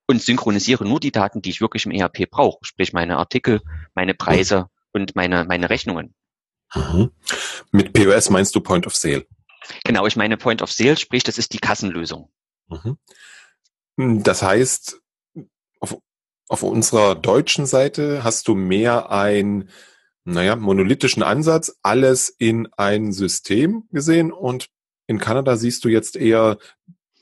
und 0.07 0.23
synchronisiere 0.23 0.85
nur 0.85 1.01
die 1.01 1.13
Daten, 1.13 1.43
die 1.43 1.51
ich 1.51 1.61
wirklich 1.61 1.87
im 1.87 1.93
ERP 1.93 2.31
brauche, 2.31 2.59
sprich 2.63 2.93
meine 2.93 3.19
Artikel, 3.19 3.61
meine 3.95 4.15
Preise 4.15 4.69
und 4.93 5.17
meine, 5.17 5.45
meine 5.45 5.71
Rechnungen. 5.71 6.15
Mhm. 6.75 7.11
Mit 7.73 7.93
POS 7.93 8.31
meinst 8.31 8.55
du 8.55 8.61
Point 8.61 8.87
of 8.87 8.95
Sale? 8.95 9.27
Genau, 9.85 10.07
ich 10.07 10.17
meine 10.17 10.37
Point 10.37 10.63
of 10.63 10.71
Sale, 10.71 10.97
sprich, 10.97 11.25
das 11.25 11.39
ist 11.39 11.53
die 11.53 11.59
Kassenlösung. 11.59 12.31
Mhm. 12.69 12.99
Hm, 13.99 14.23
das 14.23 14.43
heißt, 14.43 15.01
auf, 15.81 15.99
auf 16.49 16.63
unserer 16.63 17.15
deutschen 17.15 17.67
Seite 17.67 18.23
hast 18.25 18.49
du 18.49 18.55
mehr 18.55 19.11
ein, 19.11 19.71
naja, 20.25 20.57
monolithischen 20.57 21.23
Ansatz, 21.23 21.77
alles 21.83 22.29
in 22.29 22.69
ein 22.77 23.13
System 23.13 23.89
gesehen 23.91 24.33
und 24.33 24.69
in 25.07 25.19
Kanada 25.19 25.57
siehst 25.57 25.85
du 25.85 25.89
jetzt 25.89 26.17
eher 26.17 26.59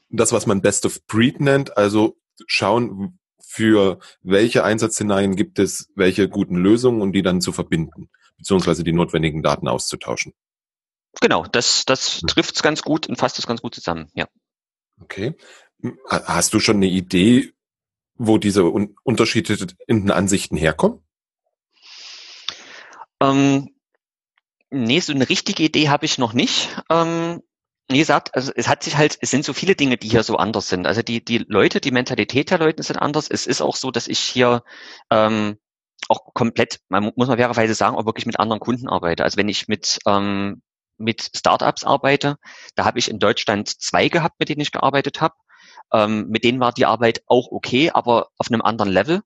das, 0.09 0.33
was 0.33 0.47
man 0.47 0.63
Best 0.63 0.87
of 0.87 1.05
Breed 1.07 1.41
nennt, 1.41 1.77
also 1.77 2.17
schauen, 2.47 3.19
für 3.47 3.99
welche 4.23 4.65
Einsatzszenarien 4.65 5.37
gibt 5.37 5.59
es 5.59 5.91
welche 5.95 6.29
guten 6.29 6.57
Lösungen 6.57 7.03
und 7.03 7.13
die 7.13 7.23
dann 7.23 7.41
zu 7.41 7.53
verbinden, 7.53 8.11
beziehungsweise 8.37 8.83
die 8.83 8.93
notwendigen 8.93 9.43
Daten 9.43 9.69
auszutauschen. 9.69 10.33
Genau, 11.21 11.45
das, 11.45 11.85
das 11.85 12.21
hm. 12.21 12.29
trifft 12.29 12.57
es 12.57 12.63
ganz 12.63 12.83
gut 12.83 13.07
und 13.07 13.17
fasst 13.17 13.39
es 13.39 13.47
ganz 13.47 13.63
gut 13.63 13.75
zusammen, 13.75 14.11
ja. 14.15 14.27
Okay. 15.01 15.35
Hast 16.09 16.55
du 16.55 16.61
schon 16.61 16.77
eine 16.77 16.87
Idee, 16.87 17.53
wo 18.17 18.39
diese 18.39 18.65
un 18.65 18.97
unterschiedlichen 19.03 20.11
Ansichten 20.11 20.57
herkommen? 20.57 21.01
Ähm, 23.21 23.75
nee, 24.71 25.01
so 25.01 25.13
eine 25.13 25.29
richtige 25.29 25.63
Idee 25.63 25.89
habe 25.89 26.07
ich 26.07 26.19
noch 26.19 26.33
nicht. 26.33 26.77
Ähm, 26.91 27.43
wie 27.91 27.99
gesagt, 27.99 28.35
also 28.35 28.53
es 28.55 28.69
hat 28.69 28.83
sich 28.83 28.97
halt, 28.97 29.19
es 29.21 29.31
sind 29.31 29.45
so 29.45 29.53
viele 29.53 29.75
Dinge, 29.75 29.97
die 29.97 30.09
hier 30.09 30.23
so 30.23 30.37
anders 30.37 30.69
sind. 30.69 30.87
Also 30.87 31.03
die, 31.03 31.25
die 31.25 31.45
Leute, 31.49 31.81
die 31.81 31.91
Mentalität 31.91 32.51
der 32.51 32.59
Leute 32.59 32.83
sind 32.83 32.97
anders. 32.97 33.29
Es 33.29 33.47
ist 33.47 33.61
auch 33.61 33.77
so, 33.77 33.91
dass 33.91 34.09
ich 34.09 34.19
hier 34.19 34.63
ähm, 35.11 35.59
auch 36.09 36.33
komplett, 36.35 36.81
man 36.89 37.05
muss 37.17 37.29
man 37.29 37.39
fairerweise 37.39 37.75
sagen, 37.75 37.97
auch 37.97 38.07
wirklich 38.07 38.27
mit 38.27 38.41
anderen 38.41 38.61
Kunden 38.61 38.89
arbeite. 38.89 39.25
Also 39.25 39.37
wenn 39.37 39.49
ich 39.49 39.69
mit 39.69 39.99
ähm, 40.07 40.63
mit 40.99 41.31
Startups 41.35 41.85
arbeite. 41.85 42.37
Da 42.75 42.85
habe 42.85 42.99
ich 42.99 43.11
in 43.11 43.19
Deutschland 43.19 43.69
zwei 43.69 44.09
gehabt, 44.09 44.39
mit 44.39 44.49
denen 44.49 44.61
ich 44.61 44.73
gearbeitet 44.73 45.21
habe. 45.21 45.35
Ähm, 45.93 46.29
mit 46.29 46.45
denen 46.45 46.61
war 46.61 46.73
die 46.73 46.87
Arbeit 46.87 47.23
auch 47.27 47.51
okay, 47.51 47.91
aber 47.93 48.29
auf 48.39 48.49
einem 48.49 48.63
anderen 48.63 48.93
Level. 48.93 49.23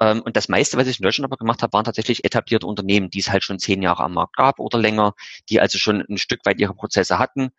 Ähm, 0.00 0.22
und 0.22 0.36
das 0.36 0.48
meiste, 0.48 0.76
was 0.76 0.86
ich 0.86 1.00
in 1.00 1.04
Deutschland 1.04 1.30
aber 1.30 1.36
gemacht 1.36 1.62
habe, 1.62 1.72
waren 1.72 1.84
tatsächlich 1.84 2.24
etablierte 2.24 2.66
Unternehmen, 2.66 3.10
die 3.10 3.20
es 3.20 3.30
halt 3.30 3.42
schon 3.44 3.58
zehn 3.58 3.82
Jahre 3.82 4.04
am 4.04 4.14
Markt 4.14 4.36
gab 4.36 4.60
oder 4.60 4.78
länger, 4.78 5.14
die 5.48 5.60
also 5.60 5.78
schon 5.78 6.04
ein 6.08 6.18
Stück 6.18 6.40
weit 6.44 6.60
ihre 6.60 6.74
Prozesse 6.74 7.18
hatten. 7.18 7.50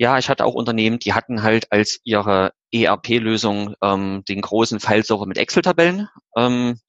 Ja, 0.00 0.16
ich 0.16 0.30
hatte 0.30 0.46
auch 0.46 0.54
Unternehmen, 0.54 0.98
die 0.98 1.12
hatten 1.12 1.42
halt 1.42 1.70
als 1.70 2.00
ihre 2.04 2.54
ERP-Lösung 2.72 3.74
ähm, 3.82 4.24
den 4.26 4.40
großen 4.40 4.80
Fileserver 4.80 5.26
mit 5.26 5.36
Excel-Tabellen. 5.36 6.08
Ähm, 6.34 6.80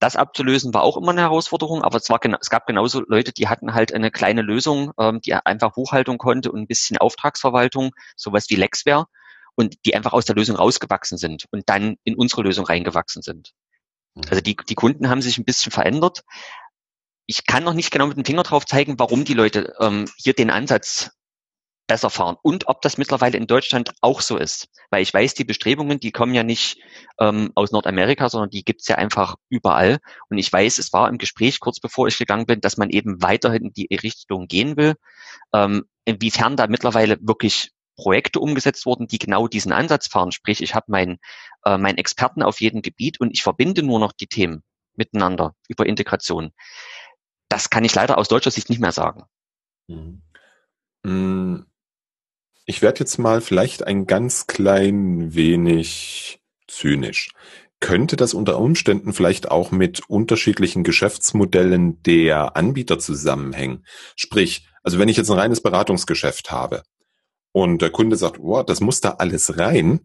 das 0.00 0.16
abzulösen 0.16 0.74
war 0.74 0.82
auch 0.82 0.96
immer 0.96 1.12
eine 1.12 1.20
Herausforderung, 1.20 1.84
aber 1.84 1.98
es, 1.98 2.10
war, 2.10 2.18
es 2.40 2.50
gab 2.50 2.66
genauso 2.66 3.00
Leute, 3.06 3.32
die 3.32 3.46
hatten 3.46 3.74
halt 3.74 3.94
eine 3.94 4.10
kleine 4.10 4.42
Lösung, 4.42 4.90
ähm, 4.98 5.20
die 5.20 5.34
einfach 5.34 5.74
Buchhaltung 5.74 6.18
konnte 6.18 6.50
und 6.50 6.62
ein 6.62 6.66
bisschen 6.66 6.98
Auftragsverwaltung, 6.98 7.92
sowas 8.16 8.46
wie 8.48 8.56
Lexware, 8.56 9.06
und 9.54 9.76
die 9.86 9.94
einfach 9.94 10.12
aus 10.12 10.24
der 10.24 10.34
Lösung 10.34 10.56
rausgewachsen 10.56 11.18
sind 11.18 11.44
und 11.52 11.68
dann 11.68 11.94
in 12.02 12.16
unsere 12.16 12.42
Lösung 12.42 12.66
reingewachsen 12.66 13.22
sind. 13.22 13.52
Mhm. 14.16 14.22
Also 14.30 14.40
die, 14.40 14.56
die 14.56 14.74
Kunden 14.74 15.08
haben 15.10 15.22
sich 15.22 15.38
ein 15.38 15.44
bisschen 15.44 15.70
verändert. 15.70 16.24
Ich 17.26 17.46
kann 17.46 17.62
noch 17.62 17.74
nicht 17.74 17.92
genau 17.92 18.08
mit 18.08 18.16
dem 18.16 18.24
Finger 18.24 18.42
drauf 18.42 18.66
zeigen, 18.66 18.98
warum 18.98 19.24
die 19.24 19.34
Leute 19.34 19.74
ähm, 19.78 20.06
hier 20.16 20.34
den 20.34 20.50
Ansatz 20.50 21.12
besser 21.86 22.10
fahren 22.10 22.36
und 22.42 22.68
ob 22.68 22.82
das 22.82 22.98
mittlerweile 22.98 23.36
in 23.38 23.46
Deutschland 23.46 23.92
auch 24.00 24.20
so 24.20 24.36
ist. 24.36 24.68
Weil 24.90 25.02
ich 25.02 25.12
weiß, 25.12 25.34
die 25.34 25.44
Bestrebungen, 25.44 26.00
die 26.00 26.12
kommen 26.12 26.34
ja 26.34 26.42
nicht 26.42 26.78
ähm, 27.20 27.52
aus 27.54 27.70
Nordamerika, 27.70 28.28
sondern 28.28 28.50
die 28.50 28.64
gibt's 28.64 28.88
ja 28.88 28.96
einfach 28.96 29.36
überall. 29.48 29.98
Und 30.28 30.38
ich 30.38 30.52
weiß, 30.52 30.78
es 30.78 30.92
war 30.92 31.08
im 31.08 31.18
Gespräch 31.18 31.60
kurz 31.60 31.80
bevor 31.80 32.08
ich 32.08 32.18
gegangen 32.18 32.46
bin, 32.46 32.60
dass 32.60 32.76
man 32.76 32.90
eben 32.90 33.22
weiterhin 33.22 33.66
in 33.66 33.72
die 33.72 33.94
Richtung 33.94 34.48
gehen 34.48 34.76
will. 34.76 34.94
Ähm, 35.52 35.84
inwiefern 36.04 36.56
da 36.56 36.66
mittlerweile 36.66 37.18
wirklich 37.20 37.70
Projekte 37.96 38.40
umgesetzt 38.40 38.84
wurden, 38.86 39.06
die 39.06 39.18
genau 39.18 39.48
diesen 39.48 39.72
Ansatz 39.72 40.06
fahren. 40.08 40.32
Sprich, 40.32 40.62
ich 40.62 40.74
habe 40.74 40.86
meinen 40.88 41.18
äh, 41.64 41.78
mein 41.78 41.96
Experten 41.96 42.42
auf 42.42 42.60
jedem 42.60 42.82
Gebiet 42.82 43.20
und 43.20 43.30
ich 43.32 43.42
verbinde 43.42 43.82
nur 43.82 43.98
noch 43.98 44.12
die 44.12 44.26
Themen 44.26 44.62
miteinander 44.94 45.54
über 45.68 45.86
Integration. 45.86 46.52
Das 47.48 47.70
kann 47.70 47.84
ich 47.84 47.94
leider 47.94 48.18
aus 48.18 48.28
deutscher 48.28 48.50
Sicht 48.50 48.68
nicht 48.68 48.80
mehr 48.80 48.92
sagen. 48.92 49.24
Mhm. 51.04 51.66
Ich 52.68 52.82
werde 52.82 52.98
jetzt 52.98 53.18
mal 53.18 53.40
vielleicht 53.40 53.86
ein 53.86 54.06
ganz 54.06 54.48
klein 54.48 55.32
wenig 55.36 56.40
zynisch. 56.66 57.30
Könnte 57.78 58.16
das 58.16 58.34
unter 58.34 58.58
Umständen 58.58 59.12
vielleicht 59.12 59.52
auch 59.52 59.70
mit 59.70 60.02
unterschiedlichen 60.08 60.82
Geschäftsmodellen 60.82 62.02
der 62.02 62.56
Anbieter 62.56 62.98
zusammenhängen? 62.98 63.86
Sprich, 64.16 64.66
also 64.82 64.98
wenn 64.98 65.08
ich 65.08 65.16
jetzt 65.16 65.30
ein 65.30 65.38
reines 65.38 65.60
Beratungsgeschäft 65.60 66.50
habe 66.50 66.82
und 67.52 67.82
der 67.82 67.90
Kunde 67.90 68.16
sagt, 68.16 68.40
oh, 68.40 68.64
das 68.64 68.80
muss 68.80 69.00
da 69.00 69.10
alles 69.10 69.58
rein, 69.58 70.00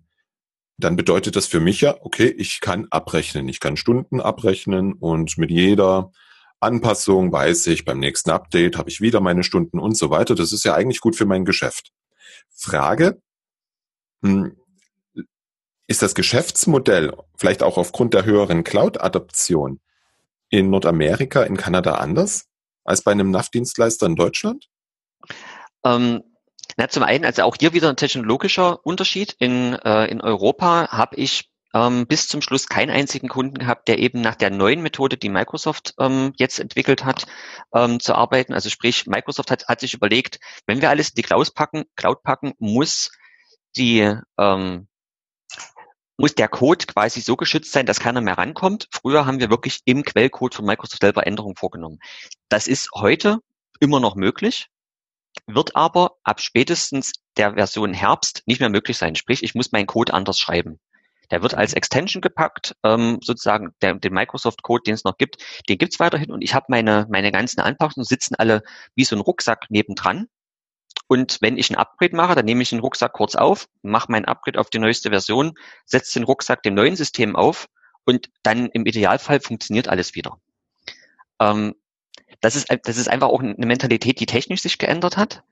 dann 0.78 0.96
bedeutet 0.96 1.36
das 1.36 1.48
für 1.48 1.62
mich 1.62 1.82
ja, 1.82 1.98
okay, 2.02 2.28
ich 2.28 2.62
kann 2.62 2.86
abrechnen, 2.92 3.50
ich 3.50 3.60
kann 3.60 3.76
Stunden 3.76 4.22
abrechnen 4.22 4.94
und 4.94 5.40
mit 5.40 5.50
jeder 5.50 6.12
Anpassung 6.60 7.32
weiß 7.32 7.66
ich, 7.68 7.86
beim 7.86 7.98
nächsten 7.98 8.30
Update 8.30 8.78
habe 8.78 8.92
ich 8.92 9.02
wieder 9.02 9.20
meine 9.20 9.44
Stunden 9.44 9.80
und 9.80 9.98
so 9.98 10.12
weiter. 10.12 10.36
Das 10.36 10.54
ist 10.54 10.64
ja 10.64 10.76
eigentlich 10.76 11.02
gut 11.02 11.16
für 11.16 11.26
mein 11.26 11.44
Geschäft. 11.44 11.92
Frage, 12.62 13.22
hm, 14.24 14.56
ist 15.88 16.02
das 16.02 16.16
Geschäftsmodell 16.16 17.14
vielleicht 17.36 17.64
auch 17.64 17.78
aufgrund 17.78 18.14
der 18.14 18.24
höheren 18.24 18.64
Cloud-Adoption 18.64 19.82
in 20.50 20.70
Nordamerika, 20.70 21.44
in 21.44 21.58
Kanada 21.58 21.96
anders 21.96 22.46
als 22.84 23.02
bei 23.04 23.12
einem 23.12 23.32
NAV-Dienstleister 23.32 24.06
in 24.06 24.16
Deutschland? 24.16 24.68
Ähm, 25.84 26.24
na, 26.78 26.88
zum 26.88 27.04
einen, 27.04 27.26
also 27.26 27.44
auch 27.44 27.56
hier 27.60 27.74
wieder 27.74 27.90
ein 27.90 27.98
technologischer 27.98 28.86
Unterschied. 28.86 29.36
In, 29.40 29.74
äh, 29.74 30.06
in 30.06 30.22
Europa 30.22 30.88
habe 30.90 31.18
ich 31.18 31.51
ähm, 31.74 32.08
bis 32.08 32.28
zum 32.28 32.42
Schluss 32.42 32.68
keinen 32.68 32.90
einzigen 32.90 33.30
Kunden 33.30 33.60
gehabt, 33.60 33.88
der 33.88 34.00
eben 34.00 34.22
nach 34.22 34.36
der 34.36 34.50
neuen 34.50 34.82
Methode, 34.82 35.18
die 35.18 35.30
Microsoft 35.30 35.94
ähm, 36.00 36.34
jetzt 36.38 36.60
entwickelt 36.60 37.06
hat, 37.06 37.26
ähm, 37.74 38.00
zu 38.00 38.16
arbeiten. 38.16 38.54
Also 38.54 38.70
sprich, 38.70 39.08
Microsoft 39.08 39.52
hat, 39.52 39.68
hat 39.68 39.80
sich 39.80 39.94
überlegt, 39.94 40.40
wenn 40.68 40.82
wir 40.82 40.90
alles 40.90 41.10
in 41.10 41.16
die 41.16 41.24
Cloud 41.24 41.54
packen, 41.54 41.84
Cloud 41.96 42.24
packen, 42.24 42.54
muss 42.60 43.12
die 43.76 44.14
ähm, 44.38 44.88
muss 46.18 46.36
der 46.36 46.50
Code 46.50 46.86
quasi 46.86 47.20
so 47.20 47.36
geschützt 47.36 47.72
sein, 47.72 47.88
dass 47.88 48.00
keiner 48.00 48.22
mehr 48.22 48.38
rankommt. 48.38 48.88
Früher 48.92 49.26
haben 49.26 49.40
wir 49.40 49.50
wirklich 49.50 49.80
im 49.86 50.04
Quellcode 50.04 50.54
von 50.54 50.66
Microsoft 50.66 51.02
selber 51.02 51.26
Änderungen 51.26 51.56
vorgenommen. 51.56 52.00
Das 52.48 52.68
ist 52.68 52.90
heute 52.94 53.40
immer 53.80 54.00
noch 54.00 54.16
möglich, 54.16 54.68
wird 55.48 55.76
aber 55.76 56.18
ab 56.24 56.40
spätestens 56.40 57.14
der 57.38 57.56
Version 57.56 57.94
Herbst 57.94 58.44
nicht 58.46 58.60
mehr 58.60 58.70
möglich 58.70 58.98
sein. 58.98 59.16
Sprich, 59.16 59.42
ich 59.42 59.56
muss 59.56 59.72
meinen 59.72 59.88
Code 59.88 60.14
anders 60.14 60.38
schreiben. 60.38 60.80
Der 61.32 61.42
wird 61.42 61.56
als 61.56 61.74
Extension 61.74 62.22
gepackt, 62.22 62.76
ähm, 62.84 63.20
sozusagen 63.24 63.74
der, 63.82 63.96
den 63.96 64.14
Microsoft-Code, 64.14 64.84
den 64.86 64.94
es 64.94 65.04
noch 65.04 65.18
gibt, 65.18 65.38
den 65.70 65.78
gibt's 65.78 66.00
weiterhin 66.00 66.32
und 66.32 66.42
ich 66.42 66.54
habe 66.54 66.66
meine, 66.70 67.08
meine 67.10 67.32
ganzen 67.32 67.62
Anpassungen 67.62 68.06
sitzen 68.06 68.36
alle 68.36 68.64
wie 68.96 69.06
so 69.06 69.16
ein 69.16 69.22
Rucksack 69.22 69.66
nebendran. 69.70 70.28
Und 71.08 71.38
wenn 71.42 71.58
ich 71.58 71.70
ein 71.70 71.76
Upgrade 71.76 72.16
mache, 72.16 72.36
dann 72.36 72.46
nehme 72.46 72.62
ich 72.62 72.70
den 72.70 72.80
Rucksack 72.80 73.14
kurz 73.14 73.36
auf, 73.36 73.68
mache 73.82 74.12
mein 74.12 74.26
Upgrade 74.26 74.60
auf 74.60 74.70
die 74.70 74.80
neueste 74.80 75.10
Version, 75.10 75.54
setze 75.86 76.20
den 76.20 76.24
Rucksack 76.26 76.64
dem 76.64 76.74
neuen 76.74 76.96
System 76.96 77.36
auf 77.36 77.68
und 78.06 78.30
dann 78.44 78.68
im 78.68 78.86
Idealfall 78.86 79.40
funktioniert 79.40 79.88
alles 79.88 80.16
wieder. 80.16 80.38
Ähm, 81.40 81.76
das 82.40 82.56
ist, 82.56 82.68
das 82.84 82.98
ist 82.98 83.10
einfach 83.10 83.30
auch 83.30 83.42
eine 83.42 83.66
Mentalität, 83.66 84.20
die 84.20 84.26
technisch 84.26 84.62
sich 84.62 84.78
geändert 84.78 85.18
hat. 85.18 85.44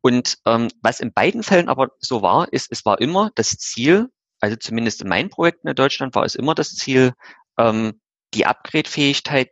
Und 0.00 0.38
ähm, 0.46 0.68
was 0.80 1.00
in 1.00 1.12
beiden 1.12 1.42
Fällen 1.42 1.68
aber 1.68 1.92
so 2.00 2.22
war, 2.22 2.52
ist, 2.52 2.72
es 2.72 2.84
war 2.84 3.00
immer 3.00 3.30
das 3.34 3.50
Ziel, 3.58 4.10
also 4.42 4.56
zumindest 4.56 5.00
in 5.00 5.08
meinen 5.08 5.30
Projekten 5.30 5.68
in 5.68 5.76
Deutschland 5.76 6.16
war 6.16 6.24
es 6.24 6.34
immer 6.34 6.54
das 6.54 6.74
Ziel, 6.74 7.12
ähm, 7.58 8.00
die 8.34 8.44
Upgrade-Fähigkeit, 8.44 9.50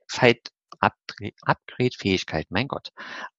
Upgrade-Fähigkeit, 0.80 2.46
mein 2.50 2.66
Gott, 2.66 2.88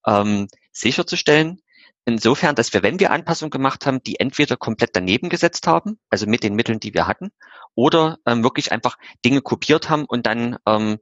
ähm, 0.07 0.47
sicherzustellen. 0.71 1.61
Insofern, 2.05 2.55
dass 2.55 2.73
wir, 2.73 2.83
wenn 2.83 3.01
wir 3.01 3.11
Anpassungen 3.11 3.51
gemacht 3.51 3.85
haben, 3.85 4.01
die 4.01 4.19
entweder 4.19 4.55
komplett 4.55 4.95
daneben 4.95 5.27
gesetzt 5.27 5.67
haben, 5.67 5.99
also 6.09 6.25
mit 6.25 6.41
den 6.43 6.55
Mitteln, 6.55 6.79
die 6.79 6.93
wir 6.93 7.05
hatten, 7.05 7.31
oder 7.75 8.17
ähm, 8.25 8.43
wirklich 8.43 8.71
einfach 8.71 8.97
Dinge 9.25 9.41
kopiert 9.41 9.89
haben 9.89 10.05
und 10.05 10.25
dann 10.25 10.57
ähm, 10.65 10.99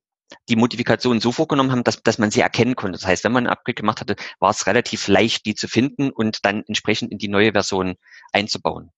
die 0.50 0.56
Modifikationen 0.56 1.22
so 1.22 1.32
vorgenommen 1.32 1.72
haben, 1.72 1.84
dass, 1.84 2.02
dass 2.02 2.18
man 2.18 2.32
sie 2.32 2.42
erkennen 2.42 2.76
konnte. 2.76 2.98
Das 2.98 3.06
heißt, 3.06 3.24
wenn 3.24 3.32
man 3.34 3.46
ein 3.46 3.52
Upgrade 3.52 3.76
gemacht 3.76 4.02
hatte, 4.02 4.16
war 4.40 4.50
es 4.50 4.66
relativ 4.66 5.08
leicht, 5.08 5.46
die 5.46 5.54
zu 5.54 5.68
finden 5.68 6.10
und 6.10 6.44
dann 6.44 6.64
entsprechend 6.68 7.12
in 7.12 7.20
die 7.20 7.30
neue 7.30 7.52
Version 7.52 7.96
einzubauen. 8.34 8.92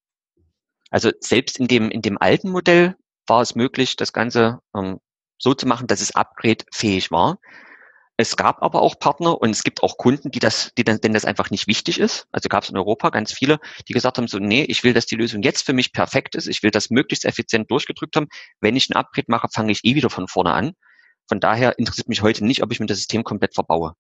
Also 0.92 1.12
selbst 1.20 1.58
in 1.58 1.68
dem, 1.68 1.90
in 1.90 2.02
dem 2.02 2.18
alten 2.20 2.52
Modell 2.52 2.96
war 3.26 3.42
es 3.42 3.56
möglich, 3.56 3.96
das 3.96 4.14
Ganze 4.14 4.60
ähm, 4.76 5.00
so 5.40 5.54
zu 5.54 5.66
machen, 5.66 5.88
dass 5.88 6.02
es 6.02 6.16
upgrade-fähig 6.16 7.10
war. 7.10 7.40
Es 8.18 8.36
gab 8.36 8.62
aber 8.62 8.84
auch 8.84 9.00
Partner 9.00 9.42
und 9.42 9.50
es 9.50 9.64
gibt 9.64 9.82
auch 9.82 9.98
Kunden, 9.98 10.30
die 10.30 10.40
das, 10.40 10.72
die 10.78 10.84
dann, 10.84 11.02
denen 11.02 11.16
das 11.16 11.26
einfach 11.26 11.50
nicht 11.50 11.66
wichtig 11.66 12.00
ist. 12.00 12.28
Also 12.32 12.50
gab 12.50 12.64
es 12.64 12.70
in 12.70 12.78
Europa 12.78 13.10
ganz 13.10 13.32
viele, 13.32 13.60
die 13.88 13.94
gesagt 13.94 14.18
haben, 14.18 14.28
so, 14.28 14.38
nee, 14.38 14.64
ich 14.64 14.84
will, 14.84 14.94
dass 14.94 15.08
die 15.08 15.16
Lösung 15.16 15.42
jetzt 15.42 15.66
für 15.66 15.74
mich 15.74 15.92
perfekt 15.92 16.36
ist. 16.36 16.48
Ich 16.48 16.62
will 16.62 16.70
das 16.70 16.92
möglichst 16.92 17.26
effizient 17.26 17.72
durchgedrückt 17.72 18.16
haben. 18.16 18.28
Wenn 18.60 18.76
ich 18.76 18.90
ein 18.90 18.96
Upgrade 18.96 19.26
mache, 19.30 19.48
fange 19.52 19.72
ich 19.72 19.84
eh 19.86 19.96
wieder 19.96 20.12
von 20.12 20.28
vorne 20.28 20.54
an. 20.54 20.74
Von 21.28 21.40
daher 21.40 21.80
interessiert 21.80 22.10
mich 22.10 22.22
heute 22.22 22.46
nicht, 22.46 22.62
ob 22.62 22.72
ich 22.72 22.80
mir 22.80 22.86
das 22.86 22.98
System 22.98 23.24
komplett 23.24 23.56
verbaue. 23.56 23.96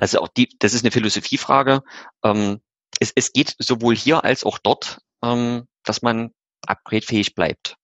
Also 0.00 0.20
auch 0.20 0.28
die, 0.28 0.48
das 0.58 0.74
ist 0.74 0.84
eine 0.84 0.90
Philosophiefrage. 0.90 1.82
Ähm, 2.22 2.60
es, 3.00 3.12
es 3.14 3.32
geht 3.32 3.54
sowohl 3.58 3.96
hier 3.96 4.24
als 4.24 4.44
auch 4.44 4.58
dort, 4.58 5.00
ähm, 5.22 5.66
dass 5.88 6.02
man 6.02 6.32
upgradefähig 6.66 7.34
bleibt. 7.34 7.76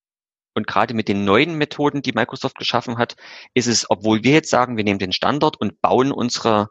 Und 0.54 0.66
gerade 0.66 0.94
mit 0.94 1.08
den 1.08 1.24
neuen 1.24 1.56
Methoden, 1.56 2.02
die 2.02 2.12
Microsoft 2.12 2.56
geschaffen 2.58 2.98
hat, 2.98 3.16
ist 3.54 3.66
es, 3.66 3.88
obwohl 3.88 4.22
wir 4.22 4.32
jetzt 4.32 4.50
sagen, 4.50 4.76
wir 4.76 4.84
nehmen 4.84 4.98
den 4.98 5.12
Standard 5.12 5.58
und 5.58 5.80
bauen 5.80 6.12
unsere, 6.12 6.68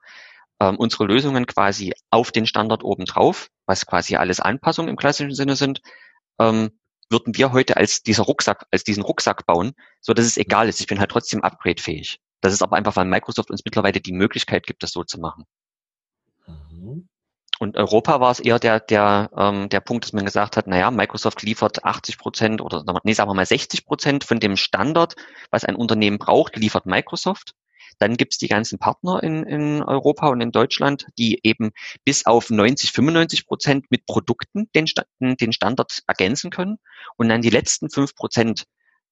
ähm, 0.60 0.78
unsere 0.78 1.06
Lösungen 1.06 1.48
quasi 1.48 1.94
auf 2.12 2.32
den 2.32 2.46
Standard 2.46 2.84
obendrauf, 2.84 3.48
was 3.66 3.86
quasi 3.86 4.16
alles 4.18 4.40
Anpassungen 4.40 4.90
im 4.90 4.98
klassischen 4.98 5.34
Sinne 5.34 5.56
sind, 5.56 5.82
ähm, 6.40 6.72
würden 7.10 7.36
wir 7.36 7.52
heute 7.52 7.78
als 7.78 8.04
dieser 8.04 8.24
Rucksack, 8.24 8.66
als 8.72 8.84
diesen 8.84 9.04
Rucksack 9.04 9.46
bauen, 9.46 9.74
so 10.00 10.14
dass 10.14 10.26
es 10.26 10.38
egal 10.38 10.70
ist. 10.70 10.80
Ich 10.80 10.88
bin 10.88 11.00
halt 11.00 11.12
trotzdem 11.12 11.42
upgradefähig. 11.42 12.20
Das 12.42 12.54
ist 12.54 12.62
aber 12.62 12.78
einfach, 12.78 12.96
weil 12.96 13.06
Microsoft 13.06 13.52
uns 13.52 13.64
mittlerweile 13.66 14.00
die 14.00 14.14
Möglichkeit 14.14 14.66
gibt, 14.66 14.84
das 14.84 14.92
so 14.92 15.04
zu 15.04 15.20
machen. 15.20 15.46
Und 17.62 17.78
Europa 17.78 18.20
war 18.20 18.32
es 18.32 18.40
eher 18.40 18.58
der, 18.58 18.80
der, 18.80 19.30
ähm, 19.38 19.70
der 19.70 19.82
Punkt, 19.82 20.04
dass 20.04 20.14
man 20.14 20.26
gesagt 20.26 20.58
hat, 20.58 20.66
naja, 20.66 20.90
Microsoft 20.90 21.44
liefert 21.44 21.86
80 21.86 22.18
Prozent 22.18 22.60
oder 22.60 22.84
nee, 23.04 23.14
sagen 23.14 23.30
wir 23.30 23.36
mal 23.36 23.46
60 23.46 23.86
Prozent 23.86 24.24
von 24.24 24.40
dem 24.40 24.58
Standard, 24.58 25.14
was 25.52 25.64
ein 25.64 25.76
Unternehmen 25.76 26.18
braucht, 26.18 26.56
liefert 26.56 26.88
Microsoft. 26.88 27.54
Dann 28.00 28.18
gibt's 28.18 28.40
die 28.40 28.48
ganzen 28.48 28.80
Partner 28.80 29.22
in, 29.22 29.44
in 29.44 29.84
Europa 29.84 30.30
und 30.30 30.42
in 30.42 30.52
Deutschland, 30.52 31.06
die 31.20 31.40
eben 31.44 31.70
bis 32.04 32.26
auf 32.26 32.50
90, 32.50 32.94
95 32.94 33.46
Prozent 33.46 33.92
mit 33.92 34.08
Produkten 34.08 34.68
den, 34.74 34.88
den 35.20 35.54
Standard 35.54 36.00
ergänzen 36.08 36.50
können. 36.50 36.80
Und 37.18 37.30
dann 37.30 37.44
die 37.44 37.52
letzten 37.52 37.92
fünf 37.92 38.16
Prozent 38.16 38.64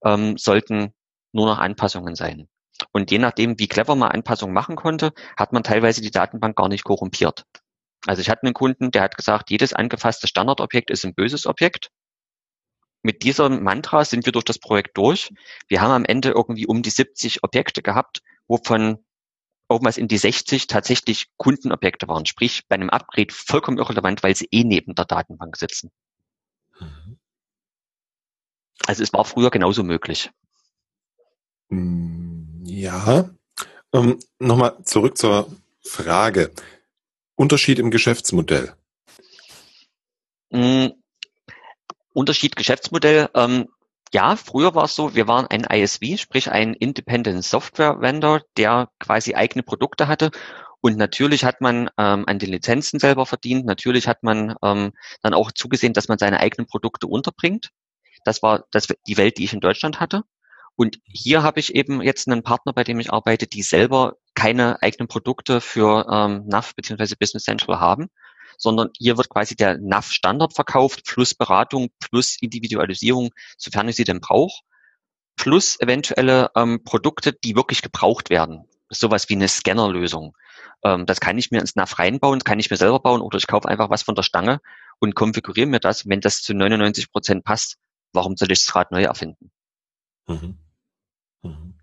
ähm, 0.04 0.40
sollten 0.40 0.96
nur 1.34 1.46
noch 1.46 1.60
Anpassungen 1.60 2.16
sein. 2.16 2.48
Und 2.94 3.12
je 3.12 3.20
nachdem, 3.20 3.60
wie 3.60 3.68
clever 3.68 3.94
man 3.94 4.10
Anpassungen 4.10 4.56
machen 4.56 4.76
konnte, 4.76 5.12
hat 5.38 5.54
man 5.54 5.62
teilweise 5.62 6.02
die 6.02 6.10
Datenbank 6.10 6.56
gar 6.56 6.68
nicht 6.68 6.84
korrumpiert. 6.84 7.46
Also 8.06 8.22
ich 8.22 8.30
hatte 8.30 8.44
einen 8.44 8.54
Kunden, 8.54 8.92
der 8.92 9.04
hat 9.04 9.18
gesagt, 9.18 9.50
jedes 9.50 9.74
angefasste 9.74 10.28
Standardobjekt 10.28 10.90
ist 10.90 11.06
ein 11.06 11.14
böses 11.14 11.46
Objekt. 11.46 11.90
Mit 13.02 13.24
dieser 13.24 13.50
Mantra 13.50 14.04
sind 14.04 14.26
wir 14.26 14.34
durch 14.34 14.46
das 14.46 14.60
Projekt 14.60 14.98
durch. 14.98 15.34
Wir 15.68 15.82
haben 15.82 15.92
am 15.92 16.06
Ende 16.06 16.30
irgendwie 16.32 16.68
um 16.68 16.82
die 16.82 16.90
70 16.90 17.44
Objekte 17.44 17.82
gehabt, 17.82 18.22
wovon 18.48 19.06
irgendwas 19.70 19.98
in 19.98 20.08
die 20.08 20.18
60 20.18 20.68
tatsächlich 20.68 21.28
Kundenobjekte 21.38 22.08
waren. 22.08 22.26
Sprich, 22.26 22.68
bei 22.68 22.76
einem 22.76 22.90
Upgrade 22.90 23.34
vollkommen 23.34 23.78
irrelevant, 23.78 24.24
weil 24.24 24.36
sie 24.36 24.48
eh 24.52 24.64
neben 24.64 24.96
der 24.96 25.06
Datenbank 25.06 25.56
sitzen. 25.56 25.92
Mhm. 26.80 27.20
Also 28.86 29.04
es 29.04 29.14
war 29.14 29.24
früher 29.26 29.52
genauso 29.52 29.84
möglich. 29.84 30.32
Mm, 31.70 32.64
ja. 32.66 33.30
Ähm, 33.94 34.20
Nochmal 34.40 34.84
zurück 34.84 35.18
zur 35.18 35.56
Frage. 35.84 36.52
Unterschied 37.40 37.80
im 37.80 37.90
Geschäftsmodell? 37.90 38.74
Mm, 40.50 40.88
Unterschied 42.12 42.58
Geschäftsmodell. 42.58 43.30
Ähm, 43.34 43.70
ja, 44.14 44.36
früher 44.36 44.76
war 44.76 44.84
es 44.84 44.96
so, 44.96 45.16
wir 45.16 45.30
waren 45.30 45.48
ein 45.48 45.64
ISV, 45.64 46.20
sprich 46.20 46.52
ein 46.52 46.74
Independent 46.74 47.46
Software 47.46 48.02
Vendor, 48.02 48.42
der 48.58 48.90
quasi 49.00 49.36
eigene 49.36 49.64
Produkte 49.64 50.10
hatte. 50.10 50.32
Und 50.82 50.98
natürlich 50.98 51.46
hat 51.46 51.62
man 51.62 51.90
ähm, 51.98 52.26
an 52.28 52.40
den 52.40 52.50
Lizenzen 52.50 53.00
selber 53.00 53.26
verdient. 53.26 53.66
Natürlich 53.66 54.10
hat 54.10 54.22
man 54.22 54.56
ähm, 54.62 54.92
dann 55.22 55.34
auch 55.34 55.54
zugesehen, 55.54 55.94
dass 55.94 56.10
man 56.10 56.18
seine 56.18 56.42
eigenen 56.42 56.68
Produkte 56.68 57.08
unterbringt. 57.08 57.70
Das 58.26 58.44
war 58.44 58.66
das, 58.72 58.88
die 59.08 59.16
Welt, 59.16 59.38
die 59.38 59.46
ich 59.46 59.54
in 59.54 59.62
Deutschland 59.62 60.02
hatte. 60.02 60.24
Und 60.80 61.02
hier 61.04 61.44
habe 61.44 61.60
ich 61.60 61.76
eben 61.76 62.02
jetzt 62.02 62.30
einen 62.30 62.42
Partner, 62.42 62.72
bei 62.72 62.86
dem 62.86 63.02
ich 63.02 63.12
arbeite, 63.12 63.48
die 63.48 63.64
selber 63.64 64.16
keine 64.34 64.82
eigenen 64.82 65.10
Produkte 65.10 65.60
für 65.60 66.08
ähm, 66.10 66.46
NAV 66.48 66.74
bzw. 66.74 67.16
Business 67.20 67.44
Central 67.44 67.82
haben, 67.82 68.08
sondern 68.58 68.90
hier 68.98 69.18
wird 69.18 69.28
quasi 69.28 69.58
der 69.58 69.78
NAV 69.78 70.10
Standard 70.10 70.54
verkauft 70.54 71.04
plus 71.04 71.36
Beratung 71.36 71.90
plus 72.00 72.38
Individualisierung, 72.40 73.32
sofern 73.58 73.90
ich 73.90 73.98
sie 73.98 74.06
denn 74.06 74.22
brauche, 74.22 74.62
plus 75.36 75.78
eventuelle 75.82 76.50
ähm, 76.56 76.82
Produkte, 76.86 77.34
die 77.34 77.58
wirklich 77.58 77.82
gebraucht 77.82 78.30
werden. 78.30 78.64
Sowas 78.88 79.28
wie 79.28 79.36
eine 79.36 79.50
Scannerlösung. 79.50 80.34
Ähm, 80.86 81.06
das 81.06 81.20
kann 81.20 81.38
ich 81.38 81.52
mir 81.52 81.60
ins 81.60 81.76
NAV 81.76 82.00
reinbauen, 82.00 82.40
kann 82.40 82.58
ich 82.58 82.72
mir 82.72 82.78
selber 82.78 83.02
bauen 83.02 83.20
oder 83.20 83.38
ich 83.38 83.48
kaufe 83.48 83.68
einfach 83.68 83.90
was 83.90 84.04
von 84.04 84.16
der 84.16 84.24
Stange 84.24 84.62
und 85.00 85.14
konfiguriere 85.14 85.68
mir 85.68 85.82
das. 85.82 86.08
Wenn 86.08 86.22
das 86.22 86.42
zu 86.42 86.54
99 86.54 87.12
Prozent 87.12 87.44
passt, 87.44 87.76
warum 88.14 88.38
soll 88.38 88.50
ich 88.50 88.66
das 88.66 88.74
Rad 88.74 88.92
neu 88.92 89.04
erfinden? 89.04 89.52
Mhm. 90.26 90.58
Mhm. 91.44 91.76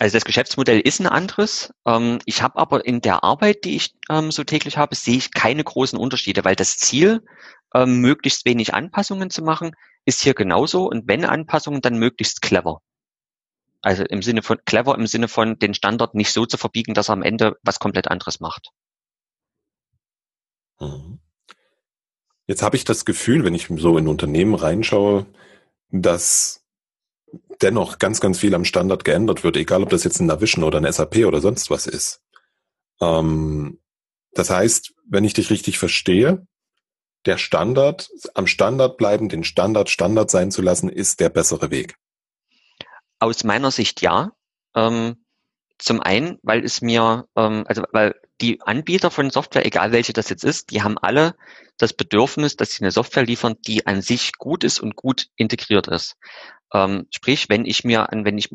Also 0.00 0.16
das 0.16 0.24
Geschäftsmodell 0.24 0.80
ist 0.80 1.00
ein 1.00 1.06
anderes. 1.06 1.72
Ähm, 1.86 2.18
ich 2.24 2.42
habe 2.42 2.58
aber 2.58 2.84
in 2.84 3.00
der 3.00 3.22
Arbeit, 3.22 3.64
die 3.64 3.76
ich 3.76 3.94
ähm, 4.10 4.32
so 4.32 4.42
täglich 4.42 4.76
habe, 4.76 4.96
sehe 4.96 5.16
ich 5.16 5.32
keine 5.32 5.62
großen 5.62 5.98
Unterschiede, 5.98 6.44
weil 6.44 6.56
das 6.56 6.76
Ziel, 6.76 7.22
ähm, 7.74 8.00
möglichst 8.00 8.44
wenig 8.44 8.74
Anpassungen 8.74 9.30
zu 9.30 9.42
machen, 9.42 9.72
ist 10.04 10.22
hier 10.22 10.34
genauso. 10.34 10.88
Und 10.88 11.06
wenn 11.06 11.24
Anpassungen, 11.24 11.80
dann 11.80 11.98
möglichst 11.98 12.42
clever. 12.42 12.80
Also 13.82 14.02
im 14.04 14.22
Sinne 14.22 14.42
von 14.42 14.58
clever, 14.64 14.96
im 14.96 15.06
Sinne 15.06 15.28
von 15.28 15.58
den 15.58 15.74
Standard 15.74 16.14
nicht 16.14 16.32
so 16.32 16.46
zu 16.46 16.56
verbiegen, 16.56 16.94
dass 16.94 17.08
er 17.08 17.12
am 17.12 17.22
Ende 17.22 17.56
was 17.62 17.78
komplett 17.78 18.08
anderes 18.08 18.40
macht. 18.40 18.70
Mhm. 20.80 21.20
Jetzt 22.46 22.62
habe 22.62 22.76
ich 22.76 22.84
das 22.84 23.04
Gefühl, 23.04 23.44
wenn 23.44 23.54
ich 23.54 23.68
so 23.76 23.96
in 23.96 24.08
Unternehmen 24.08 24.54
reinschaue, 24.54 25.26
dass 25.90 26.63
dennoch 27.62 27.98
ganz, 27.98 28.20
ganz 28.20 28.38
viel 28.38 28.54
am 28.54 28.64
Standard 28.64 29.04
geändert 29.04 29.44
wird, 29.44 29.56
egal 29.56 29.82
ob 29.82 29.90
das 29.90 30.04
jetzt 30.04 30.20
ein 30.20 30.26
Navision 30.26 30.64
oder 30.64 30.78
ein 30.78 30.90
SAP 30.90 31.24
oder 31.26 31.40
sonst 31.40 31.70
was 31.70 31.86
ist. 31.86 32.20
Ähm, 33.00 33.80
das 34.32 34.50
heißt, 34.50 34.94
wenn 35.08 35.24
ich 35.24 35.34
dich 35.34 35.50
richtig 35.50 35.78
verstehe, 35.78 36.46
der 37.26 37.38
Standard, 37.38 38.10
am 38.34 38.46
Standard 38.46 38.96
bleiben, 38.96 39.28
den 39.28 39.44
Standard 39.44 39.88
Standard 39.88 40.30
sein 40.30 40.50
zu 40.50 40.62
lassen, 40.62 40.88
ist 40.88 41.20
der 41.20 41.30
bessere 41.30 41.70
Weg. 41.70 41.96
Aus 43.18 43.44
meiner 43.44 43.70
Sicht 43.70 44.02
ja. 44.02 44.32
Ähm, 44.74 45.24
zum 45.78 46.00
einen, 46.00 46.38
weil 46.42 46.64
es 46.64 46.82
mir, 46.82 47.26
ähm, 47.36 47.64
also 47.66 47.82
weil 47.92 48.14
die 48.40 48.60
Anbieter 48.62 49.10
von 49.10 49.30
Software, 49.30 49.66
egal 49.66 49.92
welche 49.92 50.12
das 50.12 50.28
jetzt 50.28 50.44
ist, 50.44 50.70
die 50.70 50.82
haben 50.82 50.98
alle 50.98 51.34
das 51.78 51.92
Bedürfnis, 51.92 52.56
dass 52.56 52.72
sie 52.72 52.82
eine 52.82 52.90
Software 52.90 53.24
liefern, 53.24 53.56
die 53.66 53.86
an 53.86 54.02
sich 54.02 54.32
gut 54.38 54.64
ist 54.64 54.80
und 54.80 54.96
gut 54.96 55.28
integriert 55.36 55.88
ist. 55.88 56.16
Ähm, 56.74 57.06
sprich, 57.10 57.48
wenn 57.48 57.64
ich 57.64 57.84
mir, 57.84 58.08
wenn 58.10 58.36
ich 58.36 58.50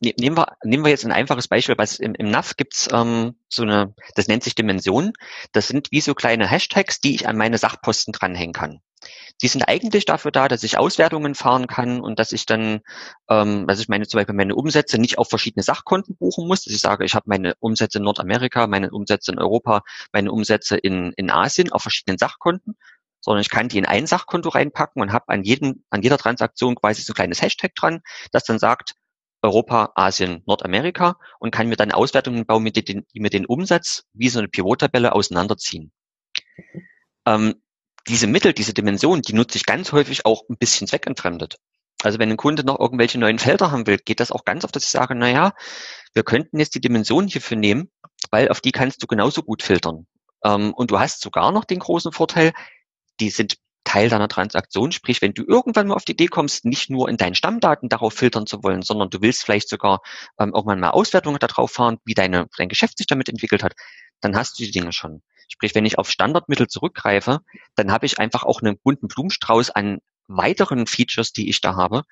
ne, 0.00 0.14
Nehmen 0.18 0.36
wir, 0.36 0.56
nehmen 0.64 0.84
wir 0.84 0.90
jetzt 0.90 1.04
ein 1.04 1.12
einfaches 1.12 1.48
Beispiel. 1.48 1.76
Was 1.78 1.98
im, 1.98 2.14
im 2.14 2.30
NAV 2.30 2.56
gibt's 2.56 2.88
ähm, 2.92 3.36
so 3.48 3.62
eine, 3.62 3.94
das 4.14 4.28
nennt 4.28 4.42
sich 4.42 4.54
Dimensionen. 4.54 5.12
Das 5.52 5.68
sind 5.68 5.88
wie 5.92 6.00
so 6.00 6.14
kleine 6.14 6.48
Hashtags, 6.48 7.00
die 7.00 7.14
ich 7.14 7.28
an 7.28 7.36
meine 7.36 7.58
Sachposten 7.58 8.12
dranhängen 8.12 8.54
kann. 8.54 8.80
Die 9.42 9.48
sind 9.48 9.62
eigentlich 9.62 10.04
dafür 10.04 10.30
da, 10.30 10.48
dass 10.48 10.62
ich 10.62 10.76
Auswertungen 10.76 11.34
fahren 11.34 11.66
kann 11.66 12.00
und 12.00 12.18
dass 12.18 12.32
ich 12.32 12.44
dann, 12.44 12.80
ähm, 13.30 13.66
dass 13.66 13.80
ich 13.80 13.88
meine 13.88 14.06
zum 14.06 14.18
Beispiel 14.18 14.34
meine 14.34 14.54
Umsätze 14.54 14.98
nicht 14.98 15.16
auf 15.16 15.30
verschiedene 15.30 15.62
Sachkonten 15.62 16.16
buchen 16.16 16.46
muss, 16.46 16.64
dass 16.64 16.74
ich 16.74 16.80
sage, 16.80 17.04
ich 17.04 17.14
habe 17.14 17.24
meine 17.26 17.54
Umsätze 17.60 17.98
in 17.98 18.04
Nordamerika, 18.04 18.66
meine 18.66 18.90
Umsätze 18.90 19.32
in 19.32 19.38
Europa, 19.38 19.82
meine 20.12 20.30
Umsätze 20.30 20.76
in, 20.76 21.12
in 21.16 21.30
Asien 21.30 21.72
auf 21.72 21.82
verschiedenen 21.82 22.18
Sachkonten, 22.18 22.76
sondern 23.20 23.42
ich 23.42 23.50
kann 23.50 23.68
die 23.68 23.78
in 23.78 23.86
ein 23.86 24.06
Sachkonto 24.06 24.48
reinpacken 24.48 25.02
und 25.02 25.12
habe 25.12 25.28
an 25.28 25.42
jedem, 25.42 25.84
an 25.90 26.02
jeder 26.02 26.18
Transaktion 26.18 26.74
quasi 26.74 27.02
so 27.02 27.12
ein 27.12 27.16
kleines 27.16 27.42
Hashtag 27.42 27.74
dran, 27.74 28.00
das 28.32 28.44
dann 28.44 28.58
sagt 28.58 28.94
Europa, 29.42 29.92
Asien, 29.94 30.42
Nordamerika 30.46 31.18
und 31.38 31.50
kann 31.50 31.68
mir 31.68 31.76
dann 31.76 31.92
Auswertungen 31.92 32.44
bauen, 32.44 32.62
mit 32.62 32.76
denen, 32.76 33.06
die 33.14 33.20
mir 33.20 33.30
den 33.30 33.46
Umsatz 33.46 34.04
wie 34.12 34.28
so 34.28 34.38
eine 34.38 34.48
Pivot-Tabelle 34.48 35.14
auseinanderziehen. 35.14 35.92
Ähm, 37.26 37.54
diese 38.06 38.26
Mittel, 38.26 38.52
diese 38.52 38.74
Dimensionen, 38.74 39.22
die 39.22 39.32
nutze 39.32 39.56
ich 39.56 39.66
ganz 39.66 39.92
häufig 39.92 40.26
auch 40.26 40.42
ein 40.48 40.56
bisschen 40.58 40.86
zweckentfremdet. 40.86 41.56
Also 42.02 42.18
wenn 42.18 42.30
ein 42.30 42.36
Kunde 42.36 42.64
noch 42.64 42.78
irgendwelche 42.78 43.18
neuen 43.18 43.38
Felder 43.38 43.70
haben 43.70 43.86
will, 43.86 43.98
geht 43.98 44.20
das 44.20 44.32
auch 44.32 44.44
ganz 44.44 44.64
oft, 44.64 44.74
dass 44.74 44.84
ich 44.84 44.90
sage, 44.90 45.14
na 45.14 45.28
ja, 45.28 45.52
wir 46.14 46.22
könnten 46.22 46.58
jetzt 46.58 46.74
die 46.74 46.80
Dimensionen 46.80 47.28
hierfür 47.28 47.56
nehmen, 47.56 47.90
weil 48.30 48.48
auf 48.48 48.60
die 48.60 48.72
kannst 48.72 49.02
du 49.02 49.06
genauso 49.06 49.42
gut 49.42 49.62
filtern. 49.62 50.06
Ähm, 50.44 50.72
und 50.72 50.90
du 50.90 50.98
hast 50.98 51.20
sogar 51.20 51.52
noch 51.52 51.64
den 51.64 51.78
großen 51.78 52.12
Vorteil, 52.12 52.52
die 53.20 53.30
sind 53.30 53.56
Teil 53.84 54.08
deiner 54.08 54.28
Transaktion. 54.28 54.92
Sprich, 54.92 55.22
wenn 55.22 55.34
du 55.34 55.42
irgendwann 55.44 55.88
mal 55.88 55.94
auf 55.94 56.04
die 56.04 56.12
Idee 56.12 56.28
kommst, 56.28 56.64
nicht 56.64 56.90
nur 56.90 57.08
in 57.08 57.16
deinen 57.16 57.34
Stammdaten 57.34 57.88
darauf 57.88 58.14
filtern 58.14 58.46
zu 58.46 58.62
wollen, 58.62 58.82
sondern 58.82 59.10
du 59.10 59.20
willst 59.20 59.44
vielleicht 59.44 59.68
sogar 59.68 60.00
ähm, 60.38 60.52
irgendwann 60.54 60.80
mal 60.80 60.90
Auswertungen 60.90 61.38
darauf 61.38 61.72
fahren, 61.72 61.98
wie 62.04 62.14
deine, 62.14 62.46
dein 62.56 62.68
Geschäft 62.68 62.98
sich 62.98 63.06
damit 63.06 63.28
entwickelt 63.28 63.62
hat, 63.62 63.72
dann 64.20 64.36
hast 64.36 64.58
du 64.58 64.64
die 64.64 64.70
Dinge 64.70 64.92
schon. 64.92 65.22
Sprich, 65.48 65.74
wenn 65.74 65.86
ich 65.86 65.98
auf 65.98 66.10
Standardmittel 66.10 66.68
zurückgreife, 66.68 67.40
dann 67.74 67.90
habe 67.90 68.06
ich 68.06 68.18
einfach 68.18 68.44
auch 68.44 68.62
einen 68.62 68.78
bunten 68.78 69.08
Blumenstrauß 69.08 69.70
an 69.70 69.98
weiteren 70.28 70.86
Features, 70.86 71.32
die 71.32 71.48
ich 71.48 71.60
da 71.60 71.74
habe, 71.74 72.04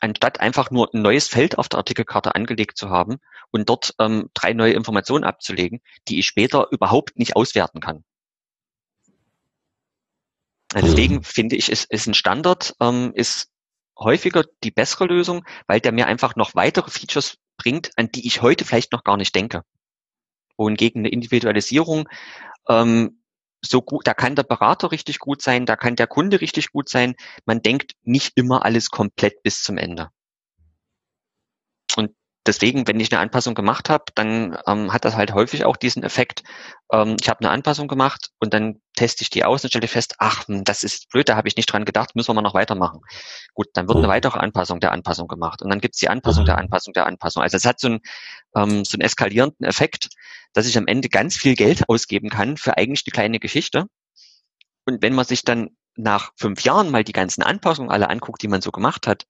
anstatt 0.00 0.40
einfach 0.40 0.70
nur 0.70 0.94
ein 0.94 1.02
neues 1.02 1.28
Feld 1.28 1.58
auf 1.58 1.68
der 1.68 1.78
Artikelkarte 1.78 2.34
angelegt 2.34 2.78
zu 2.78 2.88
haben 2.88 3.18
und 3.50 3.68
dort 3.68 3.94
ähm, 3.98 4.30
drei 4.32 4.54
neue 4.54 4.72
Informationen 4.72 5.24
abzulegen, 5.24 5.82
die 6.08 6.18
ich 6.18 6.26
später 6.26 6.68
überhaupt 6.70 7.18
nicht 7.18 7.36
auswerten 7.36 7.80
kann. 7.80 8.04
Deswegen 10.74 11.16
mhm. 11.16 11.22
finde 11.22 11.56
ich, 11.56 11.70
ist, 11.70 11.90
ist 11.90 12.06
ein 12.06 12.14
Standard, 12.14 12.74
ähm, 12.80 13.12
ist 13.14 13.48
häufiger 13.98 14.44
die 14.64 14.70
bessere 14.70 15.06
Lösung, 15.06 15.44
weil 15.66 15.80
der 15.80 15.92
mir 15.92 16.06
einfach 16.06 16.34
noch 16.34 16.54
weitere 16.54 16.90
Features 16.90 17.36
bringt, 17.56 17.90
an 17.96 18.10
die 18.10 18.26
ich 18.26 18.42
heute 18.42 18.64
vielleicht 18.64 18.92
noch 18.92 19.04
gar 19.04 19.16
nicht 19.16 19.34
denke. 19.34 19.62
Wohingegen 20.56 21.00
eine 21.00 21.10
Individualisierung 21.10 22.08
ähm, 22.68 23.22
so 23.64 23.80
gut, 23.80 24.06
da 24.06 24.14
kann 24.14 24.34
der 24.34 24.42
Berater 24.42 24.90
richtig 24.90 25.18
gut 25.18 25.40
sein, 25.40 25.66
da 25.66 25.76
kann 25.76 25.96
der 25.96 26.08
Kunde 26.08 26.40
richtig 26.40 26.72
gut 26.72 26.88
sein. 26.88 27.14
Man 27.44 27.62
denkt 27.62 27.92
nicht 28.02 28.32
immer 28.34 28.64
alles 28.64 28.90
komplett 28.90 29.42
bis 29.42 29.62
zum 29.62 29.78
Ende. 29.78 30.08
Deswegen, 32.44 32.88
wenn 32.88 32.98
ich 32.98 33.12
eine 33.12 33.20
Anpassung 33.20 33.54
gemacht 33.54 33.88
habe, 33.88 34.04
dann 34.16 34.58
ähm, 34.66 34.92
hat 34.92 35.04
das 35.04 35.14
halt 35.14 35.32
häufig 35.32 35.64
auch 35.64 35.76
diesen 35.76 36.02
Effekt. 36.02 36.42
Ähm, 36.90 37.16
ich 37.20 37.28
habe 37.28 37.40
eine 37.40 37.50
Anpassung 37.50 37.86
gemacht 37.86 38.30
und 38.40 38.52
dann 38.52 38.80
teste 38.96 39.22
ich 39.22 39.30
die 39.30 39.44
aus 39.44 39.62
und 39.62 39.70
stelle 39.70 39.86
fest, 39.86 40.16
ach, 40.18 40.48
hm, 40.48 40.64
das 40.64 40.82
ist 40.82 41.08
blöd, 41.10 41.28
da 41.28 41.36
habe 41.36 41.46
ich 41.46 41.56
nicht 41.56 41.66
dran 41.66 41.84
gedacht, 41.84 42.16
müssen 42.16 42.30
wir 42.30 42.34
mal 42.34 42.42
noch 42.42 42.54
weitermachen. 42.54 43.00
Gut, 43.54 43.68
dann 43.74 43.86
wird 43.86 43.98
eine 43.98 44.08
mhm. 44.08 44.12
weitere 44.12 44.38
Anpassung 44.40 44.80
der 44.80 44.90
Anpassung 44.90 45.28
gemacht 45.28 45.62
und 45.62 45.70
dann 45.70 45.80
gibt's 45.80 45.98
die 45.98 46.08
Anpassung 46.08 46.44
der 46.44 46.54
mhm. 46.54 46.62
Anpassung 46.62 46.92
der 46.94 47.06
Anpassung. 47.06 47.42
Also 47.44 47.56
es 47.56 47.64
hat 47.64 47.78
so, 47.78 47.90
ein, 47.90 48.00
ähm, 48.56 48.84
so 48.84 48.96
einen 48.96 49.02
eskalierenden 49.02 49.64
Effekt, 49.64 50.08
dass 50.52 50.66
ich 50.66 50.76
am 50.76 50.88
Ende 50.88 51.08
ganz 51.08 51.36
viel 51.36 51.54
Geld 51.54 51.84
ausgeben 51.88 52.28
kann 52.28 52.56
für 52.56 52.76
eigentlich 52.76 53.04
eine 53.06 53.12
kleine 53.12 53.38
Geschichte. 53.38 53.86
Und 54.84 55.00
wenn 55.00 55.14
man 55.14 55.24
sich 55.24 55.44
dann 55.44 55.70
nach 55.94 56.32
fünf 56.36 56.62
Jahren 56.62 56.90
mal 56.90 57.04
die 57.04 57.12
ganzen 57.12 57.42
Anpassungen 57.42 57.90
alle 57.92 58.10
anguckt, 58.10 58.42
die 58.42 58.48
man 58.48 58.62
so 58.62 58.72
gemacht 58.72 59.06
hat, 59.06 59.26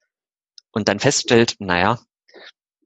und 0.72 0.88
dann 0.88 1.00
feststellt, 1.00 1.56
naja, 1.58 2.00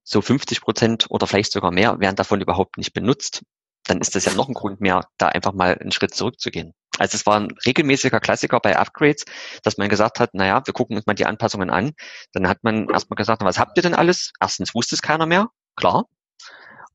so 0.07 0.23
50 0.23 0.61
Prozent 0.61 1.07
oder 1.11 1.27
vielleicht 1.27 1.53
sogar 1.53 1.73
mehr 1.73 1.99
werden 1.99 2.17
davon 2.17 2.41
überhaupt 2.41 2.79
nicht 2.79 2.95
benutzt, 2.95 3.43
dann 3.85 4.01
ist 4.01 4.15
das 4.15 4.25
ja 4.25 4.35
noch 4.35 4.49
ein 4.49 4.55
Grund 4.55 4.81
mehr, 4.81 5.03
da 5.19 5.29
einfach 5.29 5.53
mal 5.53 5.77
einen 5.77 5.93
Schritt 5.93 6.15
zurückzugehen. 6.15 6.75
Also 6.99 7.17
es 7.17 7.27
war 7.27 7.41
ein 7.41 7.53
regelmäßiger 7.67 8.21
Klassiker 8.21 8.61
bei 8.61 8.77
Upgrades, 8.77 9.25
dass 9.63 9.77
man 9.77 9.89
gesagt 9.89 10.21
hat, 10.21 10.33
naja, 10.33 10.63
wir 10.65 10.73
gucken 10.73 10.97
uns 10.97 11.07
mal 11.07 11.15
die 11.15 11.27
Anpassungen 11.27 11.71
an. 11.71 11.93
Dann 12.33 12.49
hat 12.49 12.63
man 12.63 12.89
erstmal 12.89 13.17
gesagt, 13.17 13.43
was 13.43 13.59
habt 13.59 13.77
ihr 13.77 13.83
denn 13.83 13.95
alles? 13.95 14.33
Erstens 14.41 14.75
wusste 14.75 14.95
es 14.95 15.03
keiner 15.03 15.27
mehr, 15.27 15.49
klar. 15.75 16.07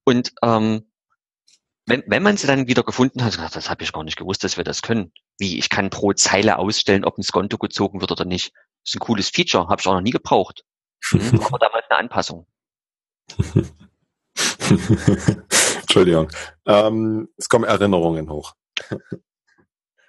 Und 0.06 0.32
ähm, 0.42 0.90
wenn, 1.86 2.04
wenn 2.08 2.24
man 2.24 2.38
sie 2.38 2.48
dann 2.48 2.68
wieder 2.68 2.84
gefunden 2.84 3.24
hat, 3.24 3.38
das 3.56 3.70
habe 3.70 3.84
ich 3.84 3.92
gar 3.92 4.04
nicht 4.04 4.18
gewusst, 4.18 4.44
dass 4.44 4.56
wir 4.56 4.64
das 4.64 4.82
können. 4.82 5.12
Wie, 5.38 5.60
ich 5.60 5.70
kann 5.70 5.90
pro 5.90 6.14
Zeile 6.14 6.58
ausstellen, 6.58 7.04
ob 7.04 7.18
ein 7.18 7.24
Skonto 7.24 7.58
gezogen 7.58 8.00
wird 8.00 8.12
oder 8.12 8.26
nicht. 8.26 8.54
Das 8.84 8.94
ist 8.94 8.96
ein 8.96 9.00
cooles 9.00 9.30
Feature, 9.30 9.68
habe 9.68 9.82
ich 9.82 9.88
auch 9.88 9.94
noch 9.94 10.02
nie 10.02 10.12
gebraucht. 10.12 10.64
Hm, 11.10 11.42
aber 11.44 11.60
damals 11.60 11.86
eine 11.90 12.00
Anpassung. 12.00 12.48
Entschuldigung. 15.82 16.30
Ähm, 16.66 17.28
es 17.38 17.50
kommen 17.50 17.66
Erinnerungen 17.66 18.30
hoch. 18.30 18.54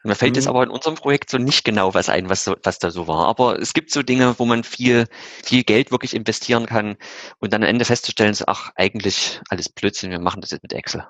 Mir 0.04 0.16
fällt 0.16 0.34
jetzt 0.34 0.46
mhm. 0.46 0.50
aber 0.50 0.64
in 0.64 0.70
unserem 0.70 0.96
Projekt 0.96 1.30
so 1.30 1.38
nicht 1.38 1.64
genau 1.64 1.94
was 1.94 2.08
ein, 2.08 2.28
was, 2.28 2.44
so, 2.44 2.56
was 2.64 2.80
da 2.80 2.90
so 2.90 3.06
war. 3.06 3.26
Aber 3.26 3.60
es 3.60 3.72
gibt 3.72 3.92
so 3.92 4.02
Dinge, 4.02 4.34
wo 4.38 4.44
man 4.44 4.64
viel, 4.64 5.06
viel 5.44 5.62
Geld 5.62 5.92
wirklich 5.92 6.14
investieren 6.14 6.66
kann 6.66 6.96
und 7.38 7.52
dann 7.52 7.62
am 7.62 7.68
Ende 7.68 7.84
festzustellen, 7.84 8.34
so, 8.34 8.44
ach, 8.48 8.72
eigentlich 8.74 9.40
alles 9.48 9.68
Blödsinn, 9.68 10.10
wir 10.10 10.18
machen 10.18 10.40
das 10.40 10.50
jetzt 10.50 10.62
mit 10.62 10.72
Excel. 10.72 11.06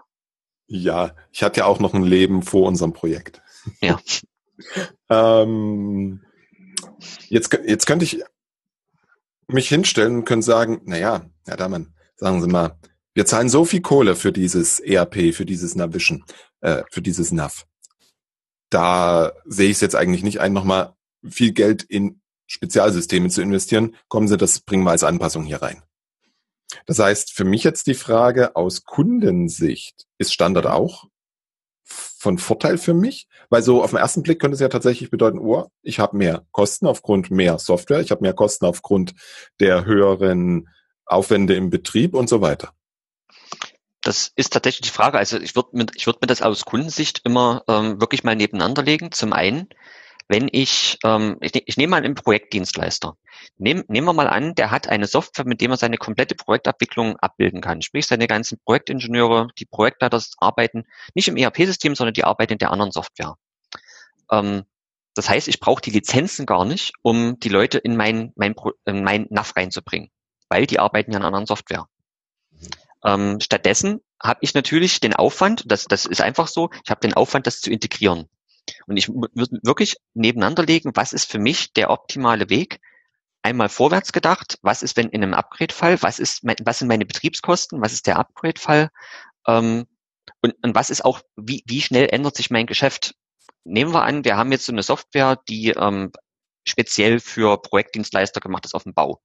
Ja, 0.66 1.14
ich 1.32 1.42
hatte 1.42 1.60
ja 1.60 1.66
auch 1.66 1.80
noch 1.80 1.94
ein 1.94 2.04
Leben 2.04 2.42
vor 2.42 2.66
unserem 2.66 2.92
Projekt. 2.92 3.40
Ja. 3.80 3.98
ähm, 5.08 6.22
jetzt, 7.28 7.58
jetzt 7.64 7.86
könnte 7.86 8.04
ich 8.04 8.22
mich 9.48 9.68
hinstellen 9.68 10.16
und 10.16 10.24
könnte 10.24 10.46
sagen, 10.46 10.80
naja, 10.84 11.26
Herr 11.46 11.56
Damann, 11.56 11.94
sagen 12.16 12.40
Sie 12.40 12.48
mal, 12.48 12.78
wir 13.14 13.26
zahlen 13.26 13.48
so 13.48 13.64
viel 13.64 13.82
Kohle 13.82 14.16
für 14.16 14.32
dieses 14.32 14.80
ERP, 14.80 15.34
für 15.34 15.44
dieses 15.44 15.74
Navision, 15.74 16.24
äh, 16.60 16.82
für 16.90 17.02
dieses 17.02 17.32
NAV. 17.32 17.64
Da 18.70 19.32
sehe 19.44 19.68
ich 19.68 19.76
es 19.76 19.80
jetzt 19.82 19.96
eigentlich 19.96 20.22
nicht 20.22 20.40
ein, 20.40 20.52
nochmal 20.52 20.94
viel 21.28 21.52
Geld 21.52 21.82
in 21.82 22.20
Spezialsysteme 22.46 23.28
zu 23.28 23.42
investieren. 23.42 23.96
Kommen 24.08 24.28
Sie, 24.28 24.36
das 24.36 24.60
bringen 24.60 24.84
wir 24.84 24.90
als 24.92 25.04
Anpassung 25.04 25.44
hier 25.44 25.60
rein. 25.60 25.82
Das 26.86 26.98
heißt, 26.98 27.32
für 27.32 27.44
mich 27.44 27.64
jetzt 27.64 27.86
die 27.86 27.94
Frage 27.94 28.56
aus 28.56 28.84
Kundensicht, 28.84 30.06
ist 30.18 30.32
Standard 30.32 30.66
auch 30.66 31.08
von 32.22 32.38
Vorteil 32.38 32.78
für 32.78 32.94
mich? 32.94 33.26
Weil 33.50 33.62
so 33.62 33.82
auf 33.82 33.90
den 33.90 33.98
ersten 33.98 34.22
Blick 34.22 34.40
könnte 34.40 34.54
es 34.54 34.60
ja 34.60 34.68
tatsächlich 34.68 35.10
bedeuten, 35.10 35.40
oh, 35.40 35.66
ich 35.82 35.98
habe 35.98 36.16
mehr 36.16 36.46
Kosten 36.52 36.86
aufgrund 36.86 37.32
mehr 37.32 37.58
Software, 37.58 38.00
ich 38.00 38.12
habe 38.12 38.22
mehr 38.22 38.32
Kosten 38.32 38.64
aufgrund 38.64 39.14
der 39.58 39.84
höheren 39.84 40.68
Aufwände 41.04 41.54
im 41.56 41.68
Betrieb 41.68 42.14
und 42.14 42.28
so 42.28 42.40
weiter. 42.40 42.72
Das 44.02 44.32
ist 44.36 44.52
tatsächlich 44.52 44.82
die 44.82 44.94
Frage. 44.94 45.18
Also 45.18 45.38
ich 45.38 45.56
würde 45.56 45.70
mir, 45.72 45.86
ich 45.94 46.06
würde 46.06 46.20
mir 46.22 46.28
das 46.28 46.42
aus 46.42 46.64
Kundensicht 46.64 47.22
immer 47.24 47.64
ähm, 47.66 48.00
wirklich 48.00 48.22
mal 48.22 48.36
nebeneinander 48.36 48.84
legen. 48.84 49.10
Zum 49.10 49.32
einen, 49.32 49.68
wenn 50.28 50.48
ich, 50.50 50.98
ähm, 51.04 51.36
ich, 51.40 51.52
ich 51.54 51.76
nehme 51.76 51.92
mal 51.92 52.04
einen 52.04 52.14
Projektdienstleister. 52.14 53.16
Nehm, 53.58 53.84
nehmen 53.88 54.06
wir 54.06 54.12
mal 54.12 54.28
an, 54.28 54.54
der 54.54 54.70
hat 54.70 54.88
eine 54.88 55.06
Software, 55.06 55.46
mit 55.46 55.60
dem 55.60 55.70
er 55.70 55.76
seine 55.76 55.96
komplette 55.96 56.34
Projektabwicklung 56.34 57.16
abbilden 57.16 57.60
kann. 57.60 57.82
Sprich, 57.82 58.06
seine 58.06 58.26
ganzen 58.26 58.58
Projektingenieure, 58.64 59.48
die 59.58 59.66
Projektleiter 59.66 60.22
arbeiten 60.38 60.84
nicht 61.14 61.28
im 61.28 61.36
ERP-System, 61.36 61.94
sondern 61.94 62.14
die 62.14 62.24
arbeiten 62.24 62.54
in 62.54 62.58
der 62.58 62.70
anderen 62.70 62.92
Software. 62.92 63.36
Ähm, 64.30 64.62
das 65.14 65.28
heißt, 65.28 65.48
ich 65.48 65.60
brauche 65.60 65.82
die 65.82 65.90
Lizenzen 65.90 66.46
gar 66.46 66.64
nicht, 66.64 66.92
um 67.02 67.38
die 67.38 67.50
Leute 67.50 67.78
in 67.78 67.96
mein, 67.96 68.32
mein, 68.36 68.54
in 68.86 69.04
mein 69.04 69.26
NAV 69.30 69.56
reinzubringen 69.56 70.10
weil 70.52 70.66
die 70.66 70.78
arbeiten 70.78 71.12
ja 71.12 71.16
an 71.16 71.22
einer 71.22 71.28
anderen 71.28 71.46
Software. 71.46 71.86
Ähm, 73.04 73.40
stattdessen 73.40 74.00
habe 74.22 74.40
ich 74.42 74.52
natürlich 74.52 75.00
den 75.00 75.14
Aufwand, 75.14 75.64
das, 75.66 75.86
das 75.86 76.04
ist 76.04 76.20
einfach 76.20 76.46
so, 76.46 76.68
ich 76.84 76.90
habe 76.90 77.00
den 77.00 77.14
Aufwand, 77.14 77.46
das 77.46 77.62
zu 77.62 77.70
integrieren. 77.70 78.28
Und 78.86 78.96
ich 78.96 79.08
würde 79.08 79.58
wirklich 79.62 79.96
nebeneinander 80.14 80.64
legen, 80.64 80.92
was 80.94 81.12
ist 81.12 81.30
für 81.30 81.38
mich 81.38 81.72
der 81.72 81.90
optimale 81.90 82.48
Weg, 82.48 82.80
einmal 83.42 83.68
vorwärts 83.68 84.12
gedacht, 84.12 84.58
was 84.62 84.82
ist, 84.82 84.96
wenn 84.96 85.08
in 85.08 85.22
einem 85.22 85.34
Upgrade-Fall, 85.34 86.00
was 86.02 86.18
ist, 86.18 86.42
was 86.44 86.78
sind 86.78 86.88
meine 86.88 87.06
Betriebskosten, 87.06 87.80
was 87.80 87.92
ist 87.92 88.06
der 88.06 88.18
Upgrade-Fall, 88.18 88.90
ähm, 89.46 89.86
und, 90.40 90.54
und 90.62 90.74
was 90.74 90.90
ist 90.90 91.04
auch, 91.04 91.20
wie, 91.36 91.62
wie 91.66 91.80
schnell 91.80 92.08
ändert 92.10 92.36
sich 92.36 92.50
mein 92.50 92.66
Geschäft? 92.66 93.14
Nehmen 93.64 93.92
wir 93.92 94.02
an, 94.02 94.24
wir 94.24 94.36
haben 94.36 94.52
jetzt 94.52 94.66
so 94.66 94.72
eine 94.72 94.82
Software, 94.82 95.38
die 95.48 95.70
ähm, 95.70 96.10
speziell 96.64 97.20
für 97.20 97.60
Projektdienstleister 97.60 98.40
gemacht 98.40 98.64
ist 98.64 98.74
auf 98.74 98.84
dem 98.84 98.94
Bau. 98.94 99.20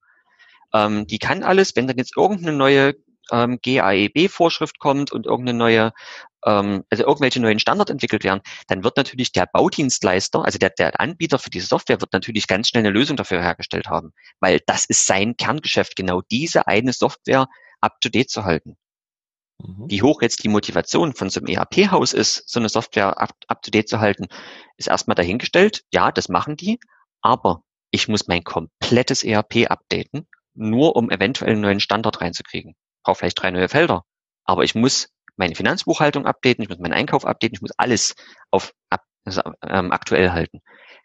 Ähm, 0.72 1.06
die 1.06 1.18
kann 1.18 1.42
alles, 1.42 1.74
wenn 1.76 1.86
dann 1.86 1.96
jetzt 1.96 2.16
irgendeine 2.16 2.56
neue 2.56 2.94
ähm, 3.32 3.58
GAEB-Vorschrift 3.62 4.78
kommt 4.78 5.12
und 5.12 5.26
irgendeine 5.26 5.58
neue, 5.58 5.92
ähm, 6.44 6.84
also 6.90 7.04
irgendwelche 7.04 7.40
neuen 7.40 7.58
Standard 7.58 7.90
entwickelt 7.90 8.24
werden, 8.24 8.40
dann 8.66 8.84
wird 8.84 8.96
natürlich 8.96 9.32
der 9.32 9.46
Baudienstleister, 9.46 10.44
also 10.44 10.58
der, 10.58 10.70
der 10.70 11.00
Anbieter 11.00 11.38
für 11.38 11.50
diese 11.50 11.66
Software, 11.66 12.00
wird 12.00 12.12
natürlich 12.12 12.46
ganz 12.46 12.68
schnell 12.68 12.82
eine 12.82 12.90
Lösung 12.90 13.16
dafür 13.16 13.42
hergestellt 13.42 13.88
haben, 13.88 14.12
weil 14.40 14.60
das 14.66 14.84
ist 14.84 15.06
sein 15.06 15.36
Kerngeschäft, 15.36 15.96
genau 15.96 16.22
diese 16.30 16.66
eine 16.66 16.92
Software 16.92 17.46
up-to-date 17.80 18.30
zu 18.30 18.44
halten. 18.44 18.76
Mhm. 19.58 19.86
Wie 19.88 20.02
hoch 20.02 20.22
jetzt 20.22 20.44
die 20.44 20.48
Motivation 20.48 21.14
von 21.14 21.30
so 21.30 21.40
einem 21.40 21.48
ERP-Haus 21.48 22.12
ist, 22.12 22.48
so 22.48 22.60
eine 22.60 22.68
Software 22.68 23.20
up-to-date 23.20 23.84
up 23.84 23.88
zu 23.88 24.00
halten, 24.00 24.26
ist 24.76 24.88
erstmal 24.88 25.14
dahingestellt. 25.14 25.84
Ja, 25.92 26.12
das 26.12 26.28
machen 26.28 26.56
die, 26.56 26.78
aber 27.20 27.62
ich 27.90 28.08
muss 28.08 28.28
mein 28.28 28.44
komplettes 28.44 29.24
ERP 29.24 29.70
updaten 29.70 30.28
nur 30.54 30.96
um 30.96 31.10
eventuell 31.10 31.52
einen 31.52 31.60
neuen 31.60 31.80
Standort 31.80 32.20
reinzukriegen. 32.20 32.74
Brauche 33.08 33.20
vielleicht 33.20 33.40
drei 33.40 33.50
neue 33.50 33.70
Felder. 33.70 34.04
Aber 34.44 34.64
ich 34.64 34.74
muss 34.74 35.08
meine 35.36 35.54
Finanzbuchhaltung 35.54 36.26
updaten, 36.26 36.62
ich 36.62 36.68
muss 36.68 36.78
meinen 36.78 36.92
Einkauf 36.92 37.24
updaten, 37.24 37.54
ich 37.54 37.62
muss 37.62 37.70
alles 37.78 38.14
auf 38.50 38.74
also, 39.24 39.40
ähm, 39.66 39.92
aktuell 39.92 40.32
halten. 40.32 40.60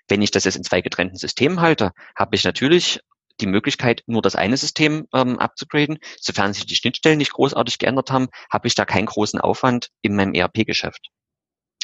Wenn 0.09 0.21
ich 0.21 0.29
das 0.29 0.43
jetzt 0.43 0.57
in 0.57 0.65
zwei 0.65 0.81
getrennten 0.81 1.15
Systemen 1.15 1.61
halte, 1.61 1.93
habe 2.13 2.35
ich 2.35 2.43
natürlich 2.43 2.99
die 3.39 3.45
Möglichkeit, 3.45 4.03
nur 4.05 4.21
das 4.21 4.35
eine 4.35 4.57
System 4.57 5.07
ähm, 5.13 5.39
abzugraden. 5.39 5.97
Sofern 6.19 6.51
sich 6.51 6.65
die 6.65 6.75
Schnittstellen 6.75 7.19
nicht 7.19 7.31
großartig 7.31 7.77
geändert 7.77 8.11
haben, 8.11 8.27
habe 8.51 8.67
ich 8.67 8.75
da 8.75 8.83
keinen 8.83 9.05
großen 9.05 9.39
Aufwand 9.39 9.87
in 10.01 10.13
meinem 10.13 10.33
ERP-Geschäft 10.33 11.07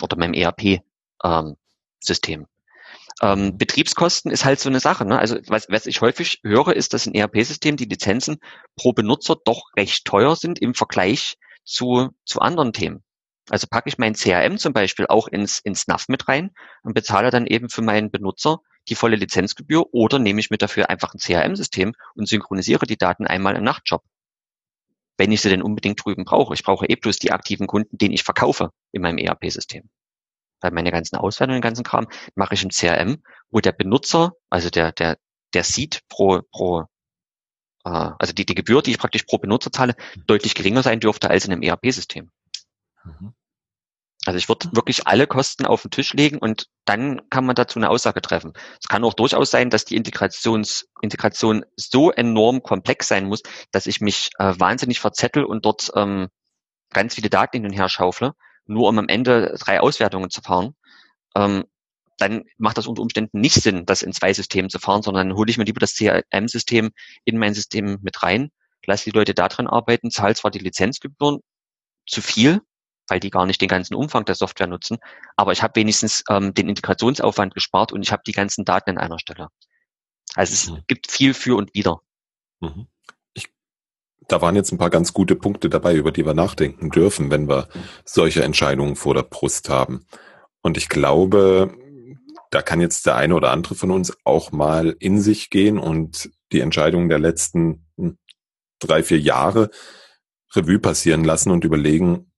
oder 0.01 0.17
meinem 0.17 0.34
ERP-System. 0.34 2.41
Ähm, 2.41 2.47
ähm, 3.21 3.58
Betriebskosten 3.58 4.32
ist 4.32 4.45
halt 4.45 4.60
so 4.60 4.69
eine 4.69 4.79
Sache. 4.79 5.05
Ne? 5.05 5.19
Also 5.19 5.38
was, 5.47 5.67
was 5.69 5.86
ich 5.86 6.01
häufig 6.01 6.39
höre, 6.43 6.75
ist, 6.75 6.93
dass 6.93 7.05
in 7.05 7.13
ERP-Systemen 7.13 7.77
die 7.77 7.86
Lizenzen 7.86 8.38
pro 8.75 8.93
Benutzer 8.93 9.36
doch 9.43 9.71
recht 9.75 10.05
teuer 10.05 10.36
sind 10.36 10.60
im 10.60 10.73
Vergleich 10.73 11.38
zu, 11.63 12.10
zu 12.25 12.39
anderen 12.39 12.73
Themen. 12.73 13.03
Also 13.49 13.67
packe 13.67 13.89
ich 13.89 13.97
mein 13.97 14.13
CRM 14.13 14.58
zum 14.58 14.73
Beispiel 14.73 15.08
auch 15.08 15.27
ins, 15.27 15.60
ins 15.60 15.88
NAV 15.88 16.08
mit 16.08 16.27
rein 16.27 16.51
und 16.84 16.93
bezahle 16.93 17.32
dann 17.32 17.47
eben 17.47 17.69
für 17.69 17.82
meinen 17.82 18.12
Benutzer 18.12 18.60
die 18.88 18.95
volle 18.95 19.15
Lizenzgebühr 19.15 19.93
oder 19.93 20.19
nehme 20.19 20.39
ich 20.39 20.49
mir 20.49 20.58
dafür 20.58 20.89
einfach 20.89 21.13
ein 21.13 21.19
CRM-System 21.19 21.93
und 22.15 22.27
synchronisiere 22.27 22.86
die 22.86 22.97
Daten 22.97 23.25
einmal 23.27 23.55
im 23.55 23.63
Nachtjob. 23.63 24.03
Wenn 25.17 25.32
ich 25.32 25.41
sie 25.41 25.49
denn 25.49 25.62
unbedingt 25.62 26.03
drüben 26.03 26.23
brauche. 26.23 26.53
Ich 26.53 26.63
brauche 26.63 26.88
eh 26.88 26.95
bloß 26.95 27.17
die 27.17 27.32
aktiven 27.32 27.67
Kunden, 27.67 27.97
den 27.97 28.12
ich 28.12 28.23
verkaufe 28.23 28.71
in 28.91 29.01
meinem 29.01 29.17
ERP-System. 29.17 29.89
Weil 30.62 30.72
meine 30.72 30.91
ganzen 30.91 31.15
Auswertungen, 31.15 31.58
den 31.58 31.62
ganzen 31.62 31.84
Kram 31.84 32.08
mache 32.36 32.54
ich 32.54 32.63
im 32.63 32.69
CRM, 32.69 33.24
wo 33.50 33.60
der 33.60 33.72
Benutzer, 33.72 34.34
also 34.50 34.69
der, 34.69 34.91
der, 34.91 35.17
der 35.54 35.63
sieht 35.63 36.02
pro, 36.10 36.41
pro 36.52 36.86
äh, 37.86 37.89
also 38.19 38.34
die, 38.34 38.45
die 38.45 38.56
Gebühr, 38.56 38.82
die 38.82 38.91
ich 38.91 39.00
praktisch 39.00 39.24
pro 39.24 39.38
Benutzer 39.38 39.72
zahle, 39.72 39.95
deutlich 40.28 40.56
geringer 40.56 40.84
sein 40.84 41.00
dürfte 41.00 41.30
als 41.30 41.45
in 41.45 41.54
einem 41.54 41.62
ERP-System. 41.62 42.32
Mhm. 43.04 43.34
Also 44.26 44.38
ich 44.38 44.50
würde 44.50 44.69
wirklich 44.74 45.08
alle 45.08 45.28
Kosten 45.28 45.65
auf 45.65 45.82
den 45.82 45.91
Tisch 45.91 46.13
legen 46.13 46.39
und 46.39 46.67
dann 46.86 47.22
kann 47.30 47.45
man 47.45 47.56
dazu 47.56 47.80
eine 47.80 47.89
Aussage 47.89 48.22
treffen. 48.22 48.52
Es 48.82 48.89
kann 48.89 49.04
auch 49.06 49.13
durchaus 49.13 49.50
sein, 49.50 49.69
dass 49.69 49.86
die 49.86 49.95
Integrations, 49.95 50.88
Integration 51.02 51.63
so 51.78 52.12
enorm 52.12 52.62
komplex 52.62 53.08
sein 53.08 53.26
muss, 53.26 53.41
dass 53.72 53.88
ich 53.88 54.02
mich 54.02 54.32
äh, 54.38 54.54
wahnsinnig 54.58 55.00
verzettel 55.00 55.45
und 55.45 55.65
dort 55.65 55.89
ähm, 55.95 56.28
ganz 56.91 57.15
viele 57.15 57.30
Daten 57.30 57.58
hin 57.58 57.65
und 57.65 57.72
her 57.74 57.88
schaufle, 57.88 58.34
nur 58.69 58.88
um 58.88 58.99
am 58.99 59.08
Ende 59.08 59.55
drei 59.60 59.79
Auswertungen 59.79 60.29
zu 60.29 60.41
fahren. 60.41 60.75
Ähm, 61.36 61.65
dann 62.17 62.43
macht 62.58 62.77
das 62.77 62.88
unter 62.88 63.01
Umständen 63.01 63.39
nicht 63.39 63.55
Sinn, 63.55 63.86
das 63.86 64.01
in 64.01 64.13
zwei 64.13 64.34
Systemen 64.34 64.69
zu 64.69 64.79
fahren, 64.79 65.01
sondern 65.01 65.29
dann 65.29 65.38
hole 65.38 65.49
ich 65.49 65.58
mir 65.58 65.63
lieber 65.63 65.79
das 65.79 65.95
CRM-System 65.95 66.91
in 67.23 67.38
mein 67.38 67.53
System 67.53 67.99
mit 68.01 68.21
rein, 68.23 68.51
lasse 68.86 69.05
die 69.05 69.15
Leute 69.15 69.34
da 69.34 69.47
drin 69.47 69.67
arbeiten, 69.67 70.12
zahle 70.12 70.36
zwar 70.36 70.51
die 70.51 70.60
Lizenzgebühren 70.60 71.39
zu 72.05 72.21
viel, 72.21 72.62
weil 73.08 73.19
die 73.19 73.29
gar 73.29 73.45
nicht 73.45 73.62
den 73.62 73.69
ganzen 73.69 73.95
Umfang 73.95 74.25
der 74.25 74.36
Software 74.36 74.67
nutzen. 74.67 74.97
Aber 75.38 75.51
ich 75.53 75.63
habe 75.63 75.79
wenigstens 75.79 76.23
ähm, 76.29 76.53
den 76.53 76.67
Integrationsaufwand 76.69 77.53
gespart 77.53 77.93
und 77.93 78.01
ich 78.01 78.12
habe 78.12 78.23
die 78.25 78.34
ganzen 78.34 78.65
Daten 78.65 78.91
an 78.91 78.97
einer 78.97 79.19
Stelle. 79.19 79.47
Also 80.36 80.53
es 80.53 80.69
mhm. 80.69 80.84
gibt 80.88 81.10
viel 81.10 81.34
für 81.34 81.55
und 81.55 81.73
wieder. 81.73 82.01
Mhm. 82.60 82.88
Da 84.30 84.42
waren 84.42 84.56
jetzt 84.56 84.72
ein 84.72 84.78
paar 84.78 84.92
ganz 84.92 85.12
gute 85.12 85.36
Punkte 85.36 85.70
dabei, 85.70 85.96
über 85.96 86.12
die 86.12 86.26
wir 86.26 86.36
nachdenken 86.36 86.92
dürfen, 86.92 87.32
wenn 87.32 87.50
wir 87.50 87.68
solche 88.06 88.44
Entscheidungen 88.44 88.96
vor 88.96 89.15
der 89.15 89.24
Brust 89.24 89.70
haben. 89.70 90.06
Und 90.62 90.78
ich 90.78 90.88
glaube, 90.88 91.76
da 92.52 92.62
kann 92.62 92.80
jetzt 92.80 93.06
der 93.08 93.15
eine 93.15 93.36
oder 93.36 93.52
andere 93.52 93.76
von 93.76 93.92
uns 93.92 94.15
auch 94.24 94.52
mal 94.52 94.96
in 95.00 95.20
sich 95.20 95.50
gehen 95.50 95.80
und 95.80 96.30
die 96.52 96.60
Entscheidungen 96.60 97.10
der 97.10 97.20
letzten 97.20 97.88
drei, 98.80 99.04
vier 99.04 99.20
Jahre 99.20 99.72
Revue 100.54 100.80
passieren 100.80 101.24
lassen 101.24 101.52
und 101.52 101.63
überlegen, 101.63 102.32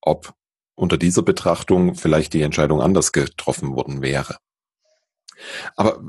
ob 0.00 0.32
unter 0.76 0.96
dieser 0.96 1.22
Betrachtung 1.22 1.96
vielleicht 1.96 2.32
die 2.32 2.42
Entscheidung 2.42 2.80
anders 2.80 3.12
getroffen 3.12 3.74
worden 3.74 4.00
wäre. 4.00 4.38
Aber 5.76 6.02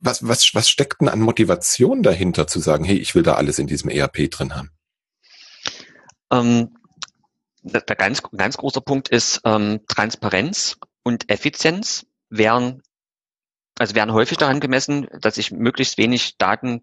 was, 0.00 0.26
was, 0.26 0.54
was 0.54 0.68
steckt 0.68 1.00
denn 1.00 1.08
an 1.08 1.20
Motivation 1.20 2.02
dahinter 2.02 2.46
zu 2.46 2.60
sagen, 2.60 2.84
hey, 2.84 2.96
ich 2.96 3.14
will 3.14 3.22
da 3.22 3.34
alles 3.34 3.58
in 3.58 3.66
diesem 3.66 3.90
ERP 3.90 4.30
drin 4.30 4.54
haben? 4.54 4.70
Ähm, 6.30 6.76
der 7.62 7.82
ganz, 7.82 8.22
ganz 8.36 8.56
großer 8.56 8.80
Punkt 8.80 9.08
ist 9.08 9.40
ähm, 9.44 9.80
Transparenz 9.88 10.76
und 11.02 11.30
Effizienz 11.30 12.06
wären, 12.30 12.82
also 13.78 13.94
werden 13.94 14.12
häufig 14.12 14.38
daran 14.38 14.60
gemessen, 14.60 15.08
dass 15.20 15.38
ich 15.38 15.50
möglichst 15.50 15.98
wenig 15.98 16.36
Daten 16.38 16.82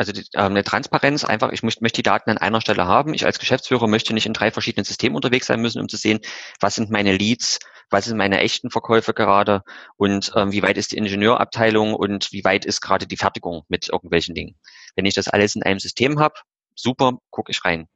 also 0.00 0.12
die, 0.12 0.24
äh, 0.32 0.38
eine 0.38 0.64
Transparenz, 0.64 1.24
einfach, 1.24 1.52
ich 1.52 1.62
möchte, 1.62 1.84
möchte 1.84 1.98
die 1.98 2.08
Daten 2.08 2.30
an 2.30 2.38
einer 2.38 2.62
Stelle 2.62 2.86
haben. 2.86 3.12
Ich 3.12 3.26
als 3.26 3.38
Geschäftsführer 3.38 3.86
möchte 3.86 4.14
nicht 4.14 4.24
in 4.24 4.32
drei 4.32 4.50
verschiedenen 4.50 4.86
Systemen 4.86 5.14
unterwegs 5.14 5.46
sein 5.46 5.60
müssen, 5.60 5.78
um 5.78 5.90
zu 5.90 5.98
sehen, 5.98 6.20
was 6.58 6.74
sind 6.74 6.90
meine 6.90 7.14
Leads, 7.14 7.58
was 7.90 8.06
sind 8.06 8.16
meine 8.16 8.40
echten 8.40 8.70
Verkäufe 8.70 9.12
gerade 9.12 9.62
und 9.98 10.32
ähm, 10.36 10.52
wie 10.52 10.62
weit 10.62 10.78
ist 10.78 10.92
die 10.92 10.96
Ingenieurabteilung 10.96 11.92
und 11.92 12.32
wie 12.32 12.42
weit 12.44 12.64
ist 12.64 12.80
gerade 12.80 13.06
die 13.06 13.18
Fertigung 13.18 13.64
mit 13.68 13.90
irgendwelchen 13.90 14.34
Dingen. 14.34 14.56
Wenn 14.96 15.04
ich 15.04 15.12
das 15.12 15.28
alles 15.28 15.54
in 15.54 15.64
einem 15.64 15.80
System 15.80 16.18
habe, 16.18 16.36
super, 16.74 17.18
gucke 17.28 17.52
ich 17.52 17.62
rein. 17.66 17.86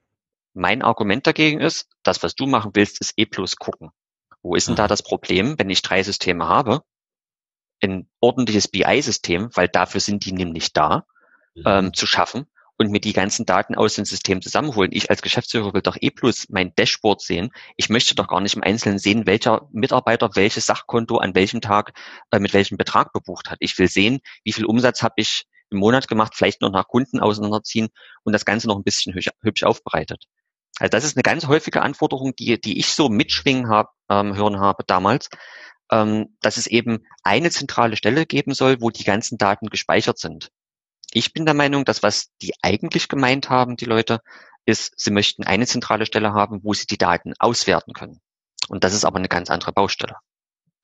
Mein 0.52 0.82
Argument 0.82 1.26
dagegen 1.26 1.60
ist, 1.60 1.88
das, 2.02 2.22
was 2.22 2.34
du 2.34 2.44
machen 2.44 2.72
willst, 2.74 3.00
ist 3.00 3.14
eh 3.16 3.24
plus 3.24 3.56
gucken. 3.56 3.92
Wo 4.42 4.56
ist 4.56 4.68
denn 4.68 4.76
da 4.76 4.84
mhm. 4.84 4.88
das 4.88 5.02
Problem, 5.02 5.58
wenn 5.58 5.70
ich 5.70 5.80
drei 5.80 6.02
Systeme 6.02 6.48
habe? 6.48 6.82
Ein 7.82 8.10
ordentliches 8.20 8.68
BI-System, 8.68 9.48
weil 9.54 9.68
dafür 9.68 10.02
sind 10.02 10.26
die 10.26 10.32
nämlich 10.32 10.74
da 10.74 11.06
ähm, 11.64 11.92
zu 11.94 12.06
schaffen 12.06 12.46
und 12.76 12.90
mir 12.90 13.00
die 13.00 13.12
ganzen 13.12 13.46
Daten 13.46 13.74
aus 13.74 13.94
dem 13.94 14.04
System 14.04 14.42
zusammenholen. 14.42 14.90
Ich 14.92 15.10
als 15.10 15.22
Geschäftsführer 15.22 15.72
will 15.74 15.82
doch 15.82 15.96
eh 16.00 16.10
plus 16.10 16.46
mein 16.48 16.74
Dashboard 16.74 17.20
sehen. 17.20 17.50
Ich 17.76 17.88
möchte 17.88 18.14
doch 18.14 18.26
gar 18.26 18.40
nicht 18.40 18.56
im 18.56 18.62
Einzelnen 18.62 18.98
sehen, 18.98 19.26
welcher 19.26 19.68
Mitarbeiter 19.72 20.30
welches 20.34 20.66
Sachkonto 20.66 21.18
an 21.18 21.34
welchem 21.34 21.60
Tag 21.60 21.92
äh, 22.30 22.38
mit 22.38 22.52
welchem 22.52 22.76
Betrag 22.76 23.12
bebucht 23.12 23.50
hat. 23.50 23.58
Ich 23.60 23.78
will 23.78 23.88
sehen, 23.88 24.20
wie 24.42 24.52
viel 24.52 24.64
Umsatz 24.64 25.02
habe 25.02 25.14
ich 25.18 25.44
im 25.70 25.78
Monat 25.78 26.08
gemacht, 26.08 26.34
vielleicht 26.34 26.60
noch 26.60 26.70
nach 26.70 26.88
Kunden 26.88 27.20
auseinanderziehen 27.20 27.88
und 28.22 28.32
das 28.32 28.44
Ganze 28.44 28.68
noch 28.68 28.76
ein 28.76 28.84
bisschen 28.84 29.14
hübsch, 29.14 29.30
hübsch 29.42 29.62
aufbereitet. 29.62 30.24
Also 30.78 30.90
das 30.90 31.04
ist 31.04 31.16
eine 31.16 31.22
ganz 31.22 31.46
häufige 31.46 31.82
Anforderung, 31.82 32.34
die, 32.34 32.60
die 32.60 32.78
ich 32.78 32.88
so 32.88 33.08
mitschwingen 33.08 33.68
habe, 33.68 33.90
ähm, 34.10 34.34
hören 34.34 34.58
habe 34.58 34.82
damals, 34.86 35.28
ähm, 35.92 36.36
dass 36.40 36.56
es 36.56 36.66
eben 36.66 37.06
eine 37.22 37.50
zentrale 37.50 37.96
Stelle 37.96 38.26
geben 38.26 38.54
soll, 38.54 38.80
wo 38.80 38.90
die 38.90 39.04
ganzen 39.04 39.38
Daten 39.38 39.68
gespeichert 39.68 40.18
sind. 40.18 40.50
Ich 41.14 41.32
bin 41.32 41.46
der 41.46 41.54
Meinung, 41.54 41.84
dass 41.84 42.02
was 42.02 42.32
die 42.42 42.52
eigentlich 42.60 43.08
gemeint 43.08 43.48
haben, 43.48 43.76
die 43.76 43.84
Leute, 43.84 44.20
ist, 44.66 44.94
sie 44.96 45.12
möchten 45.12 45.44
eine 45.44 45.66
zentrale 45.66 46.06
Stelle 46.06 46.32
haben, 46.32 46.60
wo 46.64 46.74
sie 46.74 46.86
die 46.86 46.98
Daten 46.98 47.34
auswerten 47.38 47.92
können. 47.92 48.20
Und 48.68 48.82
das 48.82 48.94
ist 48.94 49.04
aber 49.04 49.18
eine 49.18 49.28
ganz 49.28 49.48
andere 49.48 49.72
Baustelle. 49.72 50.16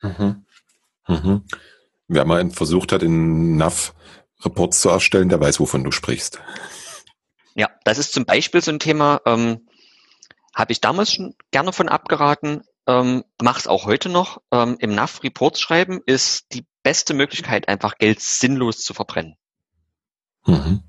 Mhm. 0.03 0.47
Mhm. 1.09 1.45
Wer 2.07 2.25
mal 2.25 2.49
versucht 2.51 2.93
hat, 2.93 3.03
in 3.03 3.57
NAV 3.57 3.93
Reports 4.45 4.81
zu 4.81 4.89
erstellen, 4.89 5.29
der 5.29 5.41
weiß, 5.41 5.59
wovon 5.59 5.83
du 5.83 5.91
sprichst. 5.91 6.41
Ja, 7.57 7.69
das 7.85 7.99
ist 7.99 8.13
zum 8.13 8.25
Beispiel 8.25 8.63
so 8.63 8.71
ein 8.71 8.79
Thema, 8.79 9.21
ähm, 9.27 9.67
habe 10.55 10.73
ich 10.73 10.81
damals 10.81 11.13
schon 11.13 11.35
gerne 11.51 11.73
von 11.73 11.89
abgeraten, 11.89 12.63
ähm, 12.87 13.25
mache 13.43 13.59
es 13.59 13.67
auch 13.67 13.87
heute 13.87 14.09
noch. 14.09 14.41
Ähm, 14.53 14.77
Im 14.79 14.95
NAV 14.95 15.25
Reports 15.25 15.61
schreiben 15.61 16.01
ist 16.07 16.53
die 16.53 16.65
beste 16.85 17.15
Möglichkeit, 17.15 17.69
einfach 17.69 17.97
Geld 17.99 18.21
sinnlos 18.21 18.83
zu 18.83 18.95
verbrennen. 18.95 19.37
Mhm. 20.47 20.83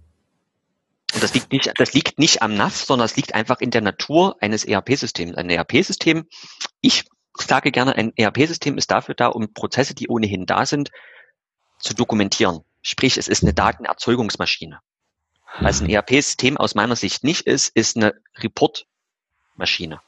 Und 1.14 1.24
das 1.24 1.34
liegt 1.34 1.52
nicht, 1.52 1.72
das 1.78 1.94
liegt 1.94 2.20
nicht 2.20 2.42
am 2.42 2.56
NAV, 2.56 2.76
sondern 2.76 3.06
es 3.06 3.16
liegt 3.16 3.34
einfach 3.36 3.60
in 3.60 3.72
der 3.72 3.82
Natur 3.82 4.38
eines 4.42 4.64
ERP-Systems. 4.64 5.36
Ein 5.36 5.50
ERP-System, 5.50 6.26
ich 6.80 7.06
sage 7.38 7.72
gerne, 7.72 7.96
ein 7.96 8.14
ERP-System 8.16 8.78
ist 8.78 8.92
dafür 8.92 9.16
da, 9.16 9.28
um 9.28 9.54
Prozesse, 9.54 9.94
die 9.94 10.08
ohnehin 10.08 10.46
da 10.46 10.66
sind, 10.66 10.90
zu 11.80 11.94
dokumentieren. 11.94 12.62
Sprich, 12.82 13.18
es 13.18 13.28
ist 13.28 13.44
eine 13.44 13.54
Datenerzeugungsmaschine. 13.54 14.80
Was 15.60 15.82
ein 15.82 15.88
mhm. 15.88 15.94
ERP-System 15.94 16.58
aus 16.58 16.76
meiner 16.76 16.96
Sicht 16.96 17.24
nicht 17.24 17.42
ist, 17.46 17.68
ist 17.76 17.98
eine 17.98 18.14
Report-Maschine 18.38 20.00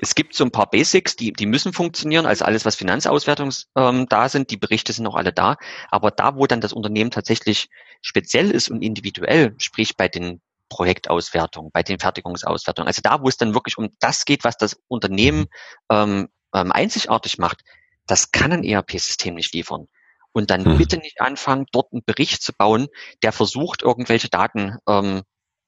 es 0.00 0.14
gibt 0.14 0.34
so 0.34 0.44
ein 0.44 0.50
paar 0.50 0.70
Basics, 0.70 1.16
die, 1.16 1.32
die 1.32 1.46
müssen 1.46 1.72
funktionieren, 1.72 2.26
also 2.26 2.44
alles, 2.44 2.64
was 2.64 2.74
Finanzauswertungs 2.74 3.68
ähm, 3.76 4.06
da 4.08 4.28
sind, 4.28 4.50
die 4.50 4.56
Berichte 4.56 4.92
sind 4.92 5.06
auch 5.06 5.14
alle 5.14 5.32
da. 5.32 5.56
Aber 5.90 6.10
da, 6.10 6.36
wo 6.36 6.46
dann 6.46 6.60
das 6.60 6.72
Unternehmen 6.72 7.10
tatsächlich 7.10 7.68
speziell 8.02 8.50
ist 8.50 8.68
und 8.68 8.82
individuell, 8.82 9.54
sprich 9.58 9.96
bei 9.96 10.08
den 10.08 10.40
Projektauswertungen, 10.68 11.70
bei 11.72 11.82
den 11.82 12.00
Fertigungsauswertungen, 12.00 12.88
also 12.88 13.02
da, 13.02 13.22
wo 13.22 13.28
es 13.28 13.36
dann 13.36 13.54
wirklich 13.54 13.78
um 13.78 13.90
das 14.00 14.24
geht, 14.24 14.44
was 14.44 14.56
das 14.56 14.76
Unternehmen 14.88 15.46
ähm, 15.90 16.28
ähm, 16.54 16.72
einzigartig 16.72 17.38
macht, 17.38 17.62
das 18.06 18.32
kann 18.32 18.52
ein 18.52 18.64
ERP-System 18.64 19.34
nicht 19.34 19.54
liefern. 19.54 19.86
Und 20.32 20.50
dann 20.50 20.64
hm. 20.64 20.78
bitte 20.78 20.96
nicht 20.96 21.20
anfangen, 21.20 21.66
dort 21.70 21.92
einen 21.92 22.02
Bericht 22.04 22.42
zu 22.42 22.52
bauen, 22.52 22.88
der 23.22 23.30
versucht, 23.30 23.82
irgendwelche 23.82 24.28
Daten 24.28 24.78
ähm, 24.88 25.22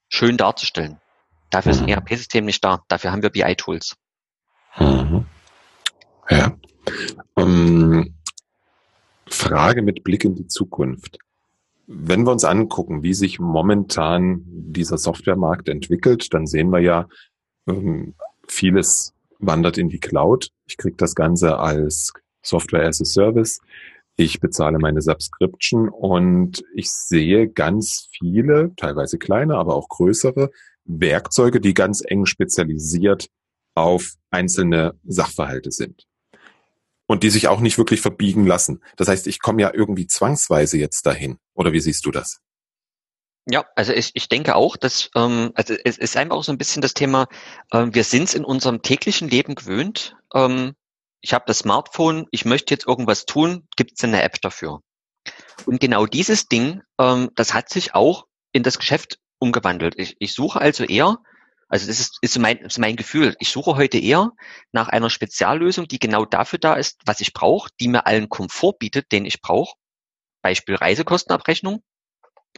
schön 0.09 0.37
darzustellen. 0.37 1.01
Dafür 1.51 1.71
ist 1.71 1.79
ein 1.79 1.87
hm. 1.87 1.95
ERP-System 1.95 2.45
nicht 2.45 2.65
da. 2.65 2.85
Dafür 2.89 3.13
haben 3.13 3.23
wir 3.23 3.31
BI-Tools. 3.31 3.97
Mhm. 4.79 5.25
Ja. 6.31 6.57
Ähm, 7.37 8.15
Frage 9.27 9.83
mit 9.83 10.05
Blick 10.05 10.25
in 10.25 10.35
die 10.35 10.47
Zukunft. 10.47 11.19
Wenn 11.87 12.25
wir 12.25 12.33
uns 12.33 12.45
angucken, 12.45 13.03
wie 13.03 13.15
sich 13.15 13.39
momentan 13.39 14.43
dieser 14.47 14.99
Softwaremarkt 14.99 15.69
entwickelt, 15.69 16.33
dann 16.35 16.47
sehen 16.47 16.71
wir 16.71 16.81
ja, 16.81 17.07
ähm, 17.69 18.15
vieles 18.49 19.13
wandert 19.39 19.79
in 19.79 19.89
die 19.89 20.01
Cloud. 20.01 20.51
Ich 20.67 20.77
kriege 20.77 20.97
das 20.97 21.15
Ganze 21.15 21.59
als 21.59 22.13
Software 22.43 22.87
as 22.87 23.01
a 23.01 23.05
Service. 23.05 23.61
Ich 24.17 24.41
bezahle 24.41 24.79
meine 24.79 25.03
Subscription 25.03 25.89
und 25.91 26.65
ich 26.75 26.91
sehe 26.91 27.49
ganz 27.49 28.09
viele, 28.11 28.75
teilweise 28.77 29.19
kleine, 29.19 29.57
aber 29.57 29.75
auch 29.75 29.89
größere 29.89 30.51
Werkzeuge, 30.85 31.61
die 31.61 31.75
ganz 31.75 32.03
eng 32.05 32.25
spezialisiert 32.25 33.29
auf 33.77 34.15
einzelne 34.31 34.99
Sachverhalte 35.05 35.71
sind. 35.71 36.07
Und 37.07 37.23
die 37.23 37.31
sich 37.31 37.47
auch 37.47 37.61
nicht 37.61 37.79
wirklich 37.79 38.01
verbiegen 38.01 38.47
lassen. 38.47 38.83
Das 38.97 39.07
heißt, 39.07 39.29
ich 39.29 39.41
komme 39.41 39.63
ja 39.63 39.73
irgendwie 39.73 40.09
zwangsweise 40.09 40.77
jetzt 40.77 41.07
dahin. 41.07 41.39
Oder 41.55 41.73
wie 41.73 41.81
siehst 41.81 42.05
du 42.05 42.11
das? 42.11 42.41
Ja, 43.49 43.65
also 43.77 43.93
ich, 43.93 44.11
ich 44.15 44.29
denke 44.29 44.57
auch, 44.57 44.77
dass 44.77 45.09
ähm, 45.15 45.53
also 45.55 45.75
es 45.85 45.99
ist 45.99 46.17
einfach 46.17 46.35
auch 46.35 46.43
so 46.43 46.51
ein 46.51 46.59
bisschen 46.59 46.83
das 46.83 46.95
Thema, 46.95 47.29
ähm, 47.73 47.95
wir 47.95 48.03
sind 48.03 48.25
es 48.25 48.35
in 48.35 48.45
unserem 48.45 48.83
täglichen 48.83 49.29
Leben 49.29 49.55
gewöhnt. 49.55 50.17
Ähm, 50.35 50.75
ich 51.21 51.33
habe 51.33 51.45
das 51.47 51.59
Smartphone, 51.59 52.27
ich 52.33 52.45
möchte 52.45 52.75
jetzt 52.75 52.89
irgendwas 52.89 53.25
tun, 53.25 53.69
gibt 53.77 53.93
es 53.97 54.03
eine 54.03 54.23
App 54.23 54.41
dafür. 54.41 54.81
Und 55.65 55.81
genau 55.81 56.07
dieses 56.07 56.49
Ding, 56.49 56.83
ähm, 56.99 57.31
das 57.37 57.55
hat 57.55 57.69
sich 57.69 57.95
auch 57.95 58.27
in 58.51 58.65
das 58.65 58.79
Geschäft 58.79 59.19
umgewandelt. 59.39 59.95
Ich, 59.97 60.17
ich 60.19 60.35
suche 60.35 60.61
also 60.61 60.83
eher, 60.83 61.19
also 61.69 61.87
das 61.87 61.99
ist, 61.99 62.19
ist, 62.23 62.39
mein, 62.39 62.59
ist 62.59 62.79
mein 62.79 62.97
Gefühl, 62.97 63.35
ich 63.41 63.51
suche 63.51 63.77
heute 63.77 63.99
eher 63.99 64.33
nach 64.73 64.89
einer 64.89 65.11
Speziallösung, 65.11 65.89
die 65.89 65.99
genau 65.99 66.25
dafür 66.25 66.59
da 66.59 66.75
ist, 66.75 67.01
was 67.07 67.21
ich 67.21 67.33
brauche, 67.33 67.71
die 67.81 67.89
mir 67.89 68.07
allen 68.07 68.29
Komfort 68.29 68.79
bietet, 68.79 69.11
den 69.13 69.25
ich 69.25 69.41
brauche. 69.41 69.75
Beispiel 70.43 70.77
Reisekostenabrechnung 70.77 71.83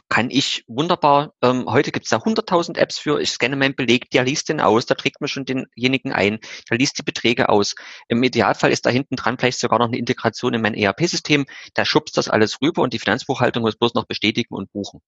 kann 0.07 0.29
ich 0.31 0.63
wunderbar, 0.67 1.33
ähm, 1.41 1.65
heute 1.67 1.91
gibt 1.91 2.05
es 2.05 2.09
da 2.09 2.17
100.000 2.17 2.77
Apps 2.77 2.97
für, 2.97 3.19
ich 3.19 3.31
scanne 3.31 3.55
meinen 3.55 3.75
Beleg, 3.75 4.09
der 4.11 4.23
liest 4.23 4.49
den 4.49 4.61
aus, 4.61 4.85
da 4.85 4.95
trägt 4.95 5.21
mir 5.21 5.27
schon 5.27 5.45
denjenigen 5.45 6.13
ein, 6.13 6.39
der 6.69 6.77
liest 6.77 6.97
die 6.97 7.03
Beträge 7.03 7.49
aus. 7.49 7.75
Im 8.07 8.23
Idealfall 8.23 8.71
ist 8.71 8.85
da 8.85 8.89
hinten 8.89 9.15
dran 9.15 9.37
vielleicht 9.37 9.59
sogar 9.59 9.79
noch 9.79 9.87
eine 9.87 9.97
Integration 9.97 10.53
in 10.53 10.61
mein 10.61 10.73
ERP-System, 10.73 11.45
der 11.75 11.85
schubst 11.85 12.17
das 12.17 12.29
alles 12.29 12.61
rüber 12.61 12.81
und 12.81 12.93
die 12.93 12.99
Finanzbuchhaltung 12.99 13.63
muss 13.63 13.75
bloß 13.75 13.93
noch 13.93 14.05
bestätigen 14.05 14.55
und 14.55 14.71
buchen. 14.71 15.01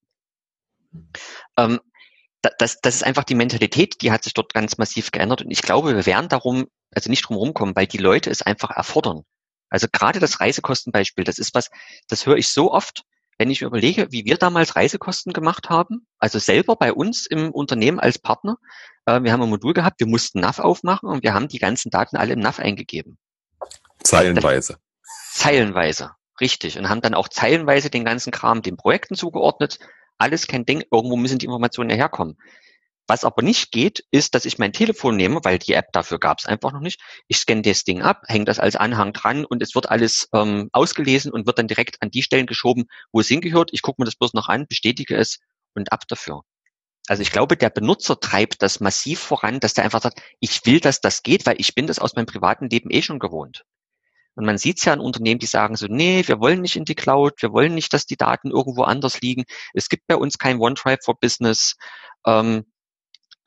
Ähm, 1.57 1.79
das, 2.41 2.82
das 2.82 2.95
ist 2.95 3.04
einfach 3.04 3.23
die 3.23 3.36
Mentalität, 3.36 4.01
die 4.01 4.12
hat 4.12 4.23
sich 4.23 4.34
dort 4.34 4.54
ganz 4.54 4.77
massiv 4.77 5.12
geändert 5.12 5.43
und 5.43 5.51
ich 5.51 5.62
glaube, 5.62 5.95
wir 5.95 6.06
werden 6.06 6.30
darum, 6.30 6.67
also 6.93 7.10
nicht 7.10 7.27
drum 7.27 7.38
rumkommen, 7.38 7.75
weil 7.75 7.88
die 7.88 7.97
Leute 7.97 8.30
es 8.30 8.41
einfach 8.41 8.71
erfordern. 8.71 9.23
Also 9.69 9.88
gerade 9.91 10.19
das 10.19 10.39
Reisekostenbeispiel, 10.39 11.23
das 11.23 11.38
ist 11.38 11.54
was, 11.54 11.69
das 12.08 12.25
höre 12.25 12.38
ich 12.38 12.49
so 12.49 12.71
oft, 12.71 13.04
wenn 13.38 13.49
ich 13.49 13.62
überlege, 13.62 14.12
wie 14.12 14.25
wir 14.25 14.38
damals 14.38 14.75
Reisekosten 14.75 15.34
gemacht 15.34 15.69
haben, 15.69 16.06
also 16.19 16.38
selber 16.38 16.75
bei 16.75 16.93
uns 16.93 17.25
im 17.25 17.51
Unternehmen 17.51 17.99
als 17.99 18.19
Partner, 18.19 18.58
äh, 19.06 19.21
wir 19.23 19.32
haben 19.32 19.41
ein 19.41 19.49
Modul 19.49 19.73
gehabt, 19.73 19.99
wir 19.99 20.08
mussten 20.08 20.41
NAV 20.41 20.60
aufmachen 20.60 21.10
und 21.10 21.23
wir 21.23 21.34
haben 21.34 21.47
die 21.47 21.58
ganzen 21.58 21.89
Daten 21.89 22.17
alle 22.17 22.34
im 22.34 22.39
NAV 22.39 22.60
eingegeben. 22.60 23.17
Zeilenweise. 24.04 24.77
Zeilenweise, 25.32 26.12
richtig. 26.39 26.77
Und 26.77 26.89
haben 26.89 27.01
dann 27.01 27.13
auch 27.13 27.30
zeilenweise 27.30 27.89
den 27.89 28.06
ganzen 28.06 28.32
Kram 28.32 28.62
den 28.62 28.77
Projekten 28.77 29.15
zugeordnet. 29.15 29.80
Alles 30.21 30.45
kein 30.45 30.65
Ding, 30.65 30.84
irgendwo 30.91 31.15
müssen 31.15 31.39
die 31.39 31.47
Informationen 31.47 31.89
herkommen. 31.89 32.38
Was 33.07 33.23
aber 33.23 33.41
nicht 33.41 33.71
geht, 33.71 34.05
ist, 34.12 34.36
dass 34.36 34.45
ich 34.45 34.60
mein 34.60 34.71
Telefon 34.71 35.17
nehme, 35.17 35.39
weil 35.43 35.57
die 35.57 35.73
App 35.73 35.91
dafür 35.93 36.19
gab 36.19 36.38
es 36.38 36.45
einfach 36.45 36.71
noch 36.71 36.79
nicht. 36.79 37.01
Ich 37.27 37.38
scanne 37.38 37.63
das 37.63 37.86
Ding 37.86 38.03
ab, 38.03 38.21
hänge 38.27 38.45
das 38.45 38.60
als 38.60 38.75
Anhang 38.75 39.13
dran 39.13 39.45
und 39.45 39.63
es 39.63 39.73
wird 39.73 39.89
alles 39.89 40.29
ähm, 40.31 40.69
ausgelesen 40.73 41.31
und 41.31 41.47
wird 41.47 41.57
dann 41.57 41.67
direkt 41.67 42.03
an 42.03 42.12
die 42.12 42.21
Stellen 42.21 42.45
geschoben, 42.45 42.86
wo 43.12 43.19
es 43.19 43.29
hingehört. 43.29 43.71
Ich 43.73 43.81
gucke 43.81 43.99
mir 43.99 44.05
das 44.05 44.15
bloß 44.15 44.34
noch 44.34 44.47
an, 44.47 44.67
bestätige 44.67 45.15
es 45.17 45.39
und 45.73 45.91
ab 45.91 46.07
dafür. 46.07 46.43
Also 47.07 47.23
ich 47.23 47.31
glaube, 47.31 47.57
der 47.57 47.71
Benutzer 47.71 48.19
treibt 48.19 48.62
das 48.62 48.79
massiv 48.79 49.19
voran, 49.19 49.60
dass 49.60 49.73
der 49.73 49.86
einfach 49.86 50.03
sagt, 50.03 50.21
ich 50.39 50.63
will, 50.67 50.79
dass 50.79 51.01
das 51.01 51.23
geht, 51.23 51.47
weil 51.47 51.55
ich 51.57 51.73
bin 51.73 51.88
das 51.88 51.97
aus 51.97 52.15
meinem 52.15 52.27
privaten 52.27 52.69
Leben 52.69 52.91
eh 52.91 53.01
schon 53.01 53.17
gewohnt. 53.17 53.65
Und 54.35 54.45
man 54.45 54.57
sieht 54.57 54.79
es 54.79 54.85
ja 54.85 54.93
an 54.93 54.99
Unternehmen, 54.99 55.39
die 55.39 55.45
sagen 55.45 55.75
so, 55.75 55.87
nee, 55.89 56.23
wir 56.25 56.39
wollen 56.39 56.61
nicht 56.61 56.75
in 56.75 56.85
die 56.85 56.95
Cloud, 56.95 57.41
wir 57.41 57.51
wollen 57.51 57.75
nicht, 57.75 57.93
dass 57.93 58.05
die 58.05 58.17
Daten 58.17 58.51
irgendwo 58.51 58.83
anders 58.83 59.21
liegen. 59.21 59.43
Es 59.73 59.89
gibt 59.89 60.07
bei 60.07 60.15
uns 60.15 60.37
kein 60.37 60.59
OneDrive 60.59 60.99
for 61.03 61.19
Business. 61.19 61.75
Ähm, 62.25 62.65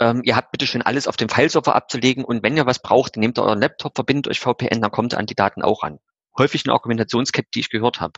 ähm, 0.01 0.23
ihr 0.25 0.37
habt 0.37 0.51
bitte 0.53 0.67
schön 0.67 0.83
alles 0.83 1.07
auf 1.07 1.17
dem 1.17 1.29
Fileserver 1.29 1.75
abzulegen 1.75 2.25
und 2.25 2.43
wenn 2.43 2.57
ihr 2.57 2.67
was 2.67 2.83
braucht, 2.83 3.17
nehmt 3.17 3.39
euren 3.39 3.61
Laptop, 3.61 3.95
verbindet 3.95 4.29
euch 4.29 4.41
VPN, 4.41 4.83
dann 4.83 4.91
kommt 4.91 5.15
ihr 5.15 5.19
an 5.19 5.27
die 5.27 5.35
Daten 5.35 5.63
auch 5.63 5.83
ran. 5.85 5.99
Häufig 6.37 6.65
eine 6.67 6.75
Argumentationskette, 6.75 7.49
die 7.55 7.61
ich 7.61 7.71
gehört 7.71 8.01
habe. 8.01 8.15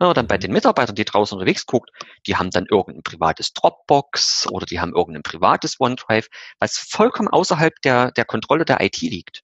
Ja, 0.00 0.12
dann 0.12 0.26
bei 0.26 0.36
den 0.36 0.52
Mitarbeitern, 0.52 0.94
die 0.94 1.06
draußen 1.06 1.38
unterwegs 1.38 1.64
guckt, 1.64 1.90
die 2.26 2.36
haben 2.36 2.50
dann 2.50 2.66
irgendein 2.70 3.02
privates 3.02 3.54
Dropbox 3.54 4.46
oder 4.50 4.66
die 4.66 4.78
haben 4.80 4.94
irgendein 4.94 5.22
privates 5.22 5.80
OneDrive, 5.80 6.28
was 6.58 6.76
vollkommen 6.76 7.28
außerhalb 7.28 7.80
der, 7.82 8.10
der 8.12 8.26
Kontrolle 8.26 8.66
der 8.66 8.82
IT 8.82 9.00
liegt. 9.00 9.42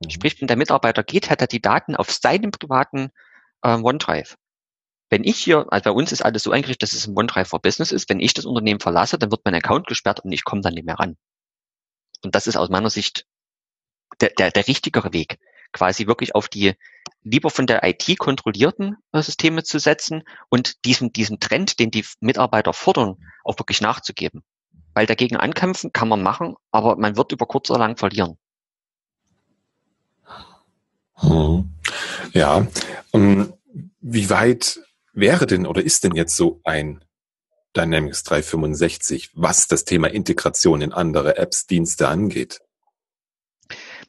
Mhm. 0.00 0.10
Sprich, 0.10 0.40
wenn 0.40 0.48
der 0.48 0.56
Mitarbeiter 0.56 1.02
geht, 1.02 1.30
hat 1.30 1.40
er 1.40 1.46
die 1.46 1.60
Daten 1.62 1.96
auf 1.96 2.10
seinem 2.10 2.50
privaten 2.50 3.10
äh, 3.62 3.74
OneDrive. 3.74 4.36
Wenn 5.10 5.24
ich 5.24 5.38
hier, 5.38 5.66
also 5.70 5.84
bei 5.84 5.90
uns 5.90 6.12
ist 6.12 6.22
alles 6.22 6.42
so 6.42 6.50
eingerichtet, 6.50 6.82
dass 6.82 6.92
es 6.92 7.06
ein 7.06 7.16
OneDrive 7.16 7.48
for 7.48 7.60
Business 7.60 7.92
ist. 7.92 8.08
Wenn 8.08 8.20
ich 8.20 8.34
das 8.34 8.46
Unternehmen 8.46 8.80
verlasse, 8.80 9.18
dann 9.18 9.30
wird 9.30 9.42
mein 9.44 9.54
Account 9.54 9.86
gesperrt 9.86 10.20
und 10.20 10.32
ich 10.32 10.44
komme 10.44 10.62
dann 10.62 10.74
nicht 10.74 10.86
mehr 10.86 10.98
ran. 10.98 11.16
Und 12.22 12.34
das 12.34 12.46
ist 12.46 12.56
aus 12.56 12.70
meiner 12.70 12.90
Sicht 12.90 13.26
der, 14.20 14.30
der, 14.30 14.50
der 14.50 14.66
richtigere 14.66 15.12
Weg, 15.12 15.38
quasi 15.72 16.06
wirklich 16.06 16.34
auf 16.34 16.48
die 16.48 16.74
lieber 17.22 17.50
von 17.50 17.66
der 17.66 17.82
IT 17.84 18.18
kontrollierten 18.18 18.96
äh, 19.12 19.22
Systeme 19.22 19.62
zu 19.62 19.78
setzen 19.78 20.24
und 20.48 20.84
diesem, 20.84 21.12
diesem 21.12 21.40
Trend, 21.40 21.78
den 21.78 21.90
die 21.90 22.04
Mitarbeiter 22.20 22.72
fordern, 22.72 23.16
auch 23.44 23.58
wirklich 23.58 23.80
nachzugeben. 23.80 24.42
Weil 24.94 25.06
dagegen 25.06 25.36
ankämpfen 25.36 25.92
kann 25.92 26.08
man 26.08 26.22
machen, 26.22 26.54
aber 26.70 26.96
man 26.96 27.16
wird 27.16 27.32
über 27.32 27.46
kurz 27.46 27.70
oder 27.70 27.80
lang 27.80 27.96
verlieren. 27.96 28.38
Hm. 31.16 31.70
Ja, 32.32 32.66
um, 33.12 33.52
wie 34.00 34.30
weit 34.30 34.80
wäre 35.12 35.46
denn 35.46 35.66
oder 35.66 35.82
ist 35.82 36.04
denn 36.04 36.14
jetzt 36.14 36.36
so 36.36 36.60
ein 36.64 37.04
Dynamics 37.76 38.22
365, 38.24 39.30
was 39.34 39.66
das 39.66 39.84
Thema 39.84 40.08
Integration 40.08 40.80
in 40.80 40.92
andere 40.92 41.36
Apps, 41.38 41.66
Dienste 41.66 42.08
angeht? 42.08 42.60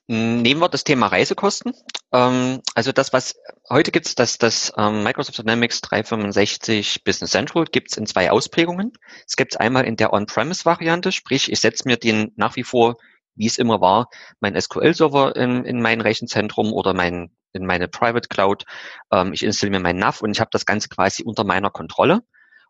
Nehmen 0.08 0.62
wir 0.62 0.70
das 0.70 0.84
Thema 0.84 1.08
Reisekosten. 1.08 1.74
Ähm, 2.12 2.62
also 2.76 2.92
das, 2.92 3.12
was 3.12 3.36
heute 3.70 3.92
gibt 3.92 4.06
es, 4.06 4.14
das, 4.14 4.38
das 4.38 4.72
ähm, 4.78 5.02
Microsoft 5.04 5.40
Dynamics 5.40 5.82
365 5.82 7.04
Business 7.04 7.32
Central 7.32 7.66
gibt 7.66 7.92
es 7.92 7.98
in 7.98 8.06
zwei 8.06 8.30
Ausprägungen. 8.30 8.92
Es 9.26 9.36
gibt 9.36 9.54
es 9.54 9.58
einmal 9.58 9.86
in 9.86 9.96
der 9.96 10.14
On-Premise-Variante, 10.14 11.12
sprich 11.12 11.52
ich 11.52 11.60
setze 11.60 11.88
mir 11.88 11.98
den 11.98 12.32
nach 12.36 12.56
wie 12.56 12.64
vor, 12.64 12.98
wie 13.36 13.48
es 13.48 13.58
immer 13.58 13.82
war, 13.82 14.10
mein 14.40 14.60
SQL-Server 14.60 15.36
in, 15.36 15.66
in 15.66 15.82
mein 15.82 16.02
Rechenzentrum 16.02 16.74
oder 16.74 16.94
mein 16.94 17.32
in 17.56 17.66
meine 17.66 17.88
Private 17.88 18.28
Cloud. 18.28 18.66
Ähm, 19.12 19.34
ich 19.34 19.44
installiere 19.44 19.80
mir 19.80 19.84
mein 19.84 19.98
NAV 19.98 20.22
und 20.22 20.32
ich 20.32 20.40
habe 20.42 20.50
das 20.52 20.66
Ganze 20.66 20.90
quasi 20.90 21.24
unter 21.24 21.44
meiner 21.44 21.70
Kontrolle 21.70 22.22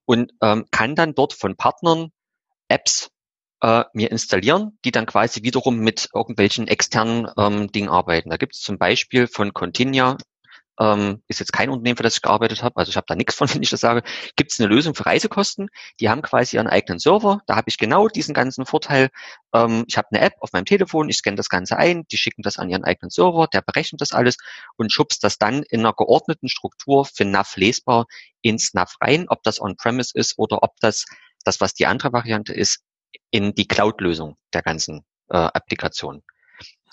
und 0.05 0.31
ähm, 0.41 0.65
kann 0.71 0.95
dann 0.95 1.15
dort 1.15 1.33
von 1.33 1.55
Partnern 1.55 2.11
Apps 2.69 3.09
äh, 3.61 3.83
mir 3.93 4.11
installieren, 4.11 4.77
die 4.85 4.91
dann 4.91 5.05
quasi 5.05 5.43
wiederum 5.43 5.79
mit 5.79 6.09
irgendwelchen 6.13 6.67
externen 6.67 7.27
ähm, 7.37 7.71
Dingen 7.71 7.89
arbeiten. 7.89 8.29
Da 8.29 8.37
gibt 8.37 8.55
es 8.55 8.61
zum 8.61 8.77
Beispiel 8.77 9.27
von 9.27 9.53
Continia 9.53 10.17
ähm, 10.79 11.21
ist 11.27 11.39
jetzt 11.39 11.53
kein 11.53 11.69
Unternehmen, 11.69 11.97
für 11.97 12.03
das 12.03 12.15
ich 12.15 12.21
gearbeitet 12.21 12.63
habe, 12.63 12.77
also 12.77 12.89
ich 12.89 12.97
habe 12.97 13.05
da 13.07 13.15
nichts 13.15 13.35
von, 13.35 13.47
wenn 13.53 13.61
ich 13.61 13.69
das 13.69 13.79
sage, 13.79 14.03
gibt 14.35 14.51
es 14.51 14.59
eine 14.59 14.67
Lösung 14.69 14.95
für 14.95 15.05
Reisekosten. 15.05 15.69
Die 15.99 16.09
haben 16.09 16.21
quasi 16.21 16.57
ihren 16.57 16.67
eigenen 16.67 16.99
Server, 16.99 17.41
da 17.47 17.55
habe 17.55 17.69
ich 17.69 17.77
genau 17.77 18.07
diesen 18.07 18.33
ganzen 18.33 18.65
Vorteil. 18.65 19.09
Ähm, 19.53 19.85
ich 19.87 19.97
habe 19.97 20.07
eine 20.11 20.21
App 20.21 20.33
auf 20.39 20.53
meinem 20.53 20.65
Telefon, 20.65 21.09
ich 21.09 21.17
scanne 21.17 21.37
das 21.37 21.49
Ganze 21.49 21.77
ein, 21.77 22.05
die 22.07 22.17
schicken 22.17 22.41
das 22.41 22.57
an 22.57 22.69
ihren 22.69 22.83
eigenen 22.83 23.09
Server, 23.09 23.47
der 23.47 23.61
berechnet 23.61 24.01
das 24.01 24.11
alles 24.11 24.37
und 24.77 24.91
schubst 24.91 25.23
das 25.23 25.37
dann 25.37 25.63
in 25.63 25.81
einer 25.81 25.93
geordneten 25.93 26.49
Struktur 26.49 27.05
für 27.05 27.25
NAV 27.25 27.55
lesbar 27.57 28.05
ins 28.41 28.73
NAV 28.73 28.95
rein, 29.01 29.25
ob 29.29 29.43
das 29.43 29.61
on-premise 29.61 30.11
ist 30.13 30.37
oder 30.37 30.63
ob 30.63 30.75
das, 30.79 31.05
das 31.43 31.61
was 31.61 31.73
die 31.73 31.85
andere 31.85 32.13
Variante 32.13 32.53
ist, 32.53 32.81
in 33.31 33.53
die 33.53 33.67
Cloud-Lösung 33.67 34.37
der 34.53 34.61
ganzen 34.61 35.05
äh, 35.29 35.37
Applikation. 35.37 36.23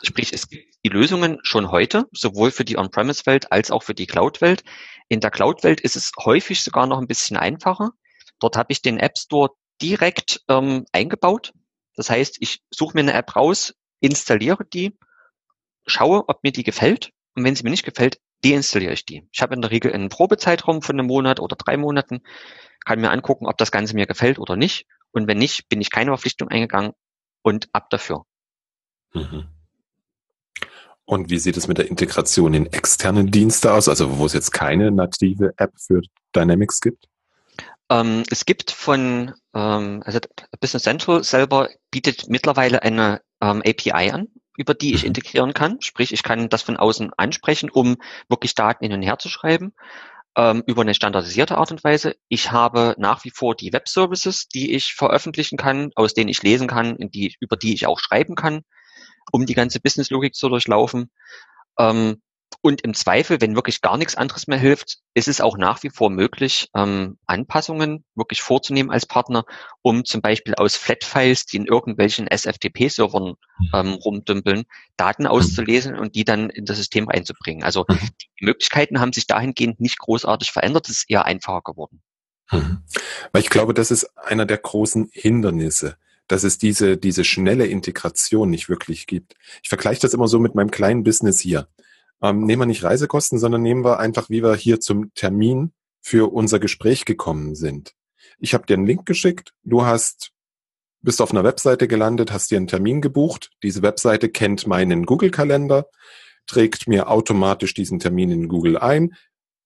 Sprich, 0.02 0.32
es 0.32 0.48
gibt 0.48 0.74
die 0.84 0.88
Lösungen 0.88 1.38
schon 1.42 1.70
heute, 1.70 2.06
sowohl 2.12 2.50
für 2.50 2.64
die 2.64 2.76
On-Premise-Welt 2.76 3.52
als 3.52 3.70
auch 3.70 3.82
für 3.82 3.94
die 3.94 4.06
Cloud-Welt. 4.06 4.64
In 5.08 5.20
der 5.20 5.30
Cloud-Welt 5.30 5.80
ist 5.80 5.96
es 5.96 6.10
häufig 6.18 6.62
sogar 6.62 6.86
noch 6.86 6.98
ein 6.98 7.06
bisschen 7.06 7.36
einfacher. 7.36 7.92
Dort 8.40 8.56
habe 8.56 8.72
ich 8.72 8.82
den 8.82 8.98
App 8.98 9.16
Store 9.16 9.50
direkt 9.80 10.42
ähm, 10.48 10.84
eingebaut. 10.92 11.52
Das 11.94 12.10
heißt, 12.10 12.38
ich 12.40 12.62
suche 12.70 12.94
mir 12.94 13.02
eine 13.02 13.12
App 13.12 13.36
raus, 13.36 13.74
installiere 14.00 14.64
die, 14.64 14.98
schaue, 15.86 16.28
ob 16.28 16.42
mir 16.42 16.52
die 16.52 16.64
gefällt. 16.64 17.12
Und 17.34 17.44
wenn 17.44 17.54
sie 17.54 17.62
mir 17.62 17.70
nicht 17.70 17.84
gefällt, 17.84 18.18
deinstalliere 18.44 18.92
ich 18.92 19.06
die. 19.06 19.28
Ich 19.32 19.40
habe 19.40 19.54
in 19.54 19.62
der 19.62 19.70
Regel 19.70 19.92
einen 19.92 20.08
Probezeitraum 20.08 20.82
von 20.82 20.98
einem 20.98 21.06
Monat 21.06 21.38
oder 21.38 21.54
drei 21.54 21.76
Monaten, 21.76 22.22
kann 22.84 23.00
mir 23.00 23.10
angucken, 23.10 23.46
ob 23.46 23.56
das 23.56 23.70
Ganze 23.70 23.94
mir 23.94 24.06
gefällt 24.06 24.40
oder 24.40 24.56
nicht. 24.56 24.86
Und 25.12 25.28
wenn 25.28 25.38
nicht, 25.38 25.68
bin 25.68 25.80
ich 25.80 25.90
keine 25.90 26.10
Verpflichtung 26.10 26.48
eingegangen 26.48 26.92
und 27.42 27.68
ab 27.72 27.90
dafür. 27.90 28.24
Mhm. 29.12 29.48
Und 31.04 31.30
wie 31.30 31.38
sieht 31.38 31.56
es 31.56 31.68
mit 31.68 31.78
der 31.78 31.88
Integration 31.88 32.54
in 32.54 32.66
externe 32.66 33.24
Dienste 33.24 33.72
aus, 33.72 33.88
also 33.88 34.18
wo 34.18 34.26
es 34.26 34.32
jetzt 34.32 34.52
keine 34.52 34.90
native 34.90 35.52
App 35.56 35.72
für 35.76 36.00
Dynamics 36.34 36.80
gibt? 36.80 37.06
Ähm, 37.90 38.22
es 38.30 38.46
gibt 38.46 38.70
von, 38.70 39.32
ähm, 39.54 40.02
also 40.04 40.20
Business 40.60 40.84
Central 40.84 41.24
selber 41.24 41.68
bietet 41.90 42.28
mittlerweile 42.28 42.82
eine 42.82 43.20
ähm, 43.40 43.62
API 43.66 44.10
an, 44.12 44.28
über 44.56 44.74
die 44.74 44.94
ich 44.94 45.02
mhm. 45.02 45.08
integrieren 45.08 45.52
kann. 45.54 45.80
Sprich, 45.80 46.12
ich 46.12 46.22
kann 46.22 46.48
das 46.48 46.62
von 46.62 46.76
außen 46.76 47.12
ansprechen, 47.16 47.68
um 47.68 47.96
wirklich 48.28 48.54
Daten 48.54 48.84
hin 48.84 48.94
und 48.94 49.02
her 49.02 49.18
zu 49.18 49.28
schreiben. 49.28 49.74
ähm, 50.36 50.62
über 50.66 50.82
eine 50.82 50.94
standardisierte 50.94 51.58
Art 51.58 51.72
und 51.72 51.84
Weise. 51.84 52.16
Ich 52.28 52.52
habe 52.52 52.94
nach 52.96 53.24
wie 53.24 53.30
vor 53.30 53.54
die 53.54 53.72
Web-Services, 53.72 54.48
die 54.48 54.72
ich 54.74 54.94
veröffentlichen 54.94 55.58
kann, 55.58 55.90
aus 55.94 56.14
denen 56.14 56.30
ich 56.30 56.42
lesen 56.42 56.68
kann, 56.68 56.96
die, 56.98 57.36
über 57.40 57.56
die 57.56 57.74
ich 57.74 57.86
auch 57.86 57.98
schreiben 57.98 58.34
kann, 58.34 58.62
um 59.30 59.46
die 59.46 59.54
ganze 59.54 59.80
Business-Logik 59.80 60.34
zu 60.34 60.48
durchlaufen. 60.48 61.10
Ähm, 61.78 62.20
und 62.60 62.82
im 62.82 62.94
Zweifel, 62.94 63.40
wenn 63.40 63.56
wirklich 63.56 63.80
gar 63.80 63.96
nichts 63.96 64.14
anderes 64.14 64.46
mehr 64.46 64.58
hilft, 64.58 64.98
ist 65.14 65.26
es 65.26 65.40
auch 65.40 65.56
nach 65.56 65.82
wie 65.82 65.90
vor 65.90 66.10
möglich, 66.10 66.68
ähm, 66.76 67.18
Anpassungen 67.26 68.04
wirklich 68.14 68.42
vorzunehmen 68.42 68.90
als 68.90 69.06
Partner, 69.06 69.44
um 69.80 70.04
zum 70.04 70.20
Beispiel 70.20 70.54
aus 70.54 70.76
Flat-Files, 70.76 71.46
die 71.46 71.56
in 71.56 71.66
irgendwelchen 71.66 72.28
SFTP-Servern 72.28 73.34
mhm. 73.58 73.70
ähm, 73.72 73.92
rumdümpeln, 73.94 74.64
Daten 74.96 75.24
mhm. 75.24 75.30
auszulesen 75.30 75.98
und 75.98 76.14
die 76.14 76.24
dann 76.24 76.50
in 76.50 76.64
das 76.64 76.76
System 76.76 77.08
reinzubringen. 77.08 77.64
Also 77.64 77.84
mhm. 77.88 77.98
die 78.38 78.44
Möglichkeiten 78.44 79.00
haben 79.00 79.12
sich 79.12 79.26
dahingehend 79.26 79.80
nicht 79.80 79.98
großartig 79.98 80.52
verändert, 80.52 80.88
es 80.88 80.98
ist 80.98 81.10
eher 81.10 81.24
einfacher 81.24 81.62
geworden. 81.62 82.02
Weil 82.50 83.42
ich 83.42 83.50
glaube, 83.50 83.72
das 83.72 83.90
ist 83.90 84.04
einer 84.16 84.44
der 84.44 84.58
großen 84.58 85.08
Hindernisse 85.12 85.96
dass 86.32 86.44
es 86.44 86.58
diese, 86.58 86.96
diese 86.96 87.24
schnelle 87.24 87.66
Integration 87.66 88.50
nicht 88.50 88.68
wirklich 88.68 89.06
gibt. 89.06 89.34
Ich 89.62 89.68
vergleiche 89.68 90.00
das 90.00 90.14
immer 90.14 90.28
so 90.28 90.38
mit 90.38 90.54
meinem 90.54 90.70
kleinen 90.70 91.04
Business 91.04 91.40
hier 91.40 91.68
ähm, 92.22 92.44
nehmen 92.44 92.62
wir 92.62 92.66
nicht 92.66 92.84
Reisekosten, 92.84 93.38
sondern 93.38 93.62
nehmen 93.62 93.84
wir 93.84 93.98
einfach, 93.98 94.30
wie 94.30 94.42
wir 94.42 94.54
hier 94.54 94.80
zum 94.80 95.12
Termin 95.14 95.72
für 96.00 96.32
unser 96.32 96.60
Gespräch 96.60 97.04
gekommen 97.04 97.54
sind. 97.54 97.94
Ich 98.38 98.54
habe 98.54 98.64
dir 98.64 98.74
einen 98.74 98.86
Link 98.86 99.04
geschickt, 99.06 99.52
du 99.64 99.84
hast 99.84 100.30
bist 101.04 101.20
auf 101.20 101.32
einer 101.32 101.42
Webseite 101.42 101.88
gelandet, 101.88 102.32
hast 102.32 102.52
dir 102.52 102.58
einen 102.58 102.68
Termin 102.68 103.00
gebucht. 103.00 103.50
Diese 103.64 103.82
Webseite 103.82 104.28
kennt 104.28 104.68
meinen 104.68 105.04
Google-Kalender, 105.04 105.88
trägt 106.46 106.86
mir 106.86 107.10
automatisch 107.10 107.74
diesen 107.74 107.98
Termin 107.98 108.30
in 108.30 108.46
Google 108.46 108.78
ein, 108.78 109.14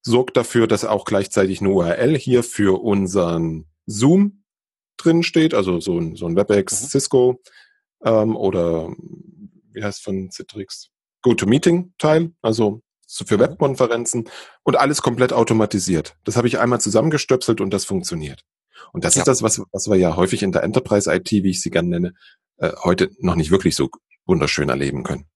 sorgt 0.00 0.38
dafür, 0.38 0.66
dass 0.66 0.86
auch 0.86 1.04
gleichzeitig 1.04 1.60
eine 1.60 1.68
URL 1.68 2.16
hier 2.16 2.42
für 2.42 2.82
unseren 2.82 3.66
Zoom 3.84 4.44
drin 4.96 5.22
steht, 5.22 5.54
also 5.54 5.80
so 5.80 5.98
ein, 5.98 6.16
so 6.16 6.26
ein 6.26 6.36
WebEx 6.36 6.82
mhm. 6.82 6.86
Cisco 6.88 7.40
ähm, 8.04 8.36
oder 8.36 8.88
wie 9.72 9.82
heißt 9.82 10.02
von 10.02 10.30
Citrix? 10.30 10.90
GoToMeeting-Teil, 11.22 12.32
also 12.42 12.82
für 13.08 13.38
Webkonferenzen 13.38 14.28
und 14.62 14.76
alles 14.76 15.02
komplett 15.02 15.32
automatisiert. 15.32 16.16
Das 16.24 16.36
habe 16.36 16.48
ich 16.48 16.58
einmal 16.58 16.80
zusammengestöpselt 16.80 17.60
und 17.60 17.70
das 17.70 17.84
funktioniert. 17.84 18.42
Und 18.92 19.04
das 19.04 19.14
ja. 19.14 19.22
ist 19.22 19.28
das, 19.28 19.42
was, 19.42 19.62
was 19.72 19.88
wir 19.88 19.96
ja 19.96 20.16
häufig 20.16 20.42
in 20.42 20.52
der 20.52 20.62
Enterprise 20.62 21.12
IT, 21.12 21.30
wie 21.30 21.50
ich 21.50 21.62
sie 21.62 21.70
gerne 21.70 21.88
nenne, 21.88 22.14
äh, 22.58 22.72
heute 22.82 23.10
noch 23.18 23.36
nicht 23.36 23.50
wirklich 23.50 23.74
so 23.76 23.90
wunderschön 24.26 24.68
erleben 24.68 25.02
können. 25.02 25.26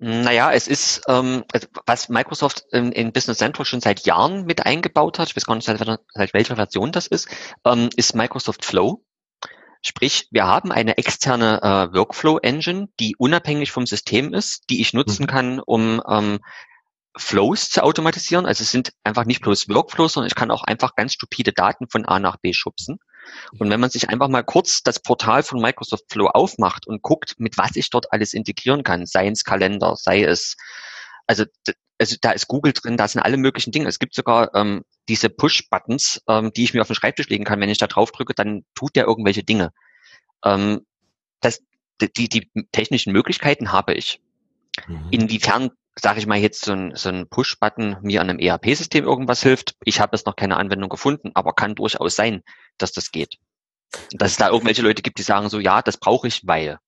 Naja, 0.00 0.52
es 0.52 0.68
ist, 0.68 1.02
ähm, 1.08 1.44
was 1.84 2.08
Microsoft 2.08 2.64
in, 2.70 2.92
in, 2.92 3.12
Business 3.12 3.38
Central 3.38 3.64
schon 3.64 3.80
seit 3.80 4.06
Jahren 4.06 4.46
mit 4.46 4.64
eingebaut 4.64 5.18
hat, 5.18 5.28
ich 5.28 5.36
weiß 5.36 5.44
gar 5.44 5.56
nicht, 5.56 5.64
seit, 5.64 5.80
seit 6.14 6.34
welcher 6.34 6.54
Version 6.54 6.92
das 6.92 7.08
ist, 7.08 7.28
ähm, 7.64 7.90
ist 7.96 8.14
Microsoft 8.14 8.64
Flow. 8.64 9.04
Sprich, 9.82 10.28
wir 10.30 10.46
haben 10.46 10.72
eine 10.72 10.98
externe 10.98 11.62
äh, 11.62 11.94
Workflow-Engine, 11.96 12.88
die 12.98 13.14
unabhängig 13.16 13.70
vom 13.70 13.86
System 13.86 14.34
ist, 14.34 14.64
die 14.70 14.80
ich 14.80 14.92
nutzen 14.92 15.22
mhm. 15.22 15.26
kann, 15.28 15.60
um 15.60 16.02
ähm, 16.08 16.40
Flows 17.16 17.70
zu 17.70 17.82
automatisieren. 17.82 18.46
Also 18.46 18.62
es 18.62 18.70
sind 18.70 18.92
einfach 19.04 19.24
nicht 19.24 19.42
bloß 19.42 19.68
Workflows, 19.68 20.14
sondern 20.14 20.28
ich 20.28 20.34
kann 20.34 20.50
auch 20.50 20.64
einfach 20.64 20.94
ganz 20.94 21.14
stupide 21.14 21.52
Daten 21.52 21.88
von 21.88 22.04
A 22.04 22.18
nach 22.18 22.36
B 22.36 22.52
schubsen. 22.52 22.98
Und 23.58 23.70
wenn 23.70 23.80
man 23.80 23.90
sich 23.90 24.08
einfach 24.08 24.28
mal 24.28 24.42
kurz 24.42 24.82
das 24.82 25.00
Portal 25.00 25.42
von 25.42 25.60
Microsoft 25.60 26.04
Flow 26.10 26.28
aufmacht 26.28 26.86
und 26.86 27.02
guckt, 27.02 27.34
mit 27.38 27.58
was 27.58 27.76
ich 27.76 27.90
dort 27.90 28.12
alles 28.12 28.32
integrieren 28.32 28.82
kann, 28.82 29.06
sei 29.06 29.28
es 29.28 29.44
Kalender, 29.44 29.96
sei 29.96 30.24
es, 30.24 30.56
also, 31.26 31.44
also 31.98 32.16
da 32.20 32.30
ist 32.30 32.48
Google 32.48 32.72
drin, 32.72 32.96
da 32.96 33.08
sind 33.08 33.22
alle 33.22 33.36
möglichen 33.36 33.72
Dinge. 33.72 33.88
Es 33.88 33.98
gibt 33.98 34.14
sogar 34.14 34.54
ähm, 34.54 34.84
diese 35.08 35.28
Push-Buttons, 35.28 36.22
ähm, 36.28 36.52
die 36.52 36.64
ich 36.64 36.74
mir 36.74 36.80
auf 36.80 36.86
den 36.86 36.94
Schreibtisch 36.94 37.28
legen 37.28 37.44
kann. 37.44 37.60
Wenn 37.60 37.70
ich 37.70 37.78
da 37.78 37.86
drauf 37.86 38.12
drücke, 38.12 38.34
dann 38.34 38.64
tut 38.74 38.96
der 38.96 39.06
irgendwelche 39.06 39.42
Dinge. 39.42 39.72
Ähm, 40.44 40.86
das, 41.40 41.60
die, 42.00 42.28
die 42.28 42.50
technischen 42.72 43.12
Möglichkeiten 43.12 43.72
habe 43.72 43.94
ich. 43.94 44.20
Mhm. 44.86 45.08
Inwiefern, 45.10 45.70
sage 45.98 46.20
ich 46.20 46.26
mal, 46.26 46.38
jetzt 46.38 46.64
so 46.64 46.72
ein, 46.72 46.94
so 46.94 47.08
ein 47.08 47.28
Push-Button 47.28 47.98
mir 48.02 48.20
an 48.20 48.30
einem 48.30 48.38
ERP-System 48.38 49.04
irgendwas 49.04 49.42
hilft, 49.42 49.74
ich 49.84 50.00
habe 50.00 50.16
jetzt 50.16 50.26
noch 50.26 50.36
keine 50.36 50.56
Anwendung 50.56 50.88
gefunden, 50.88 51.32
aber 51.34 51.52
kann 51.52 51.74
durchaus 51.74 52.14
sein, 52.14 52.42
dass 52.78 52.92
das 52.92 53.10
geht. 53.10 53.38
Dass 54.12 54.32
es 54.32 54.36
da 54.36 54.50
irgendwelche 54.50 54.82
Leute 54.82 55.02
gibt, 55.02 55.18
die 55.18 55.22
sagen 55.22 55.48
so, 55.48 55.58
ja, 55.58 55.82
das 55.82 55.96
brauche 55.96 56.28
ich, 56.28 56.46
weil. 56.46 56.78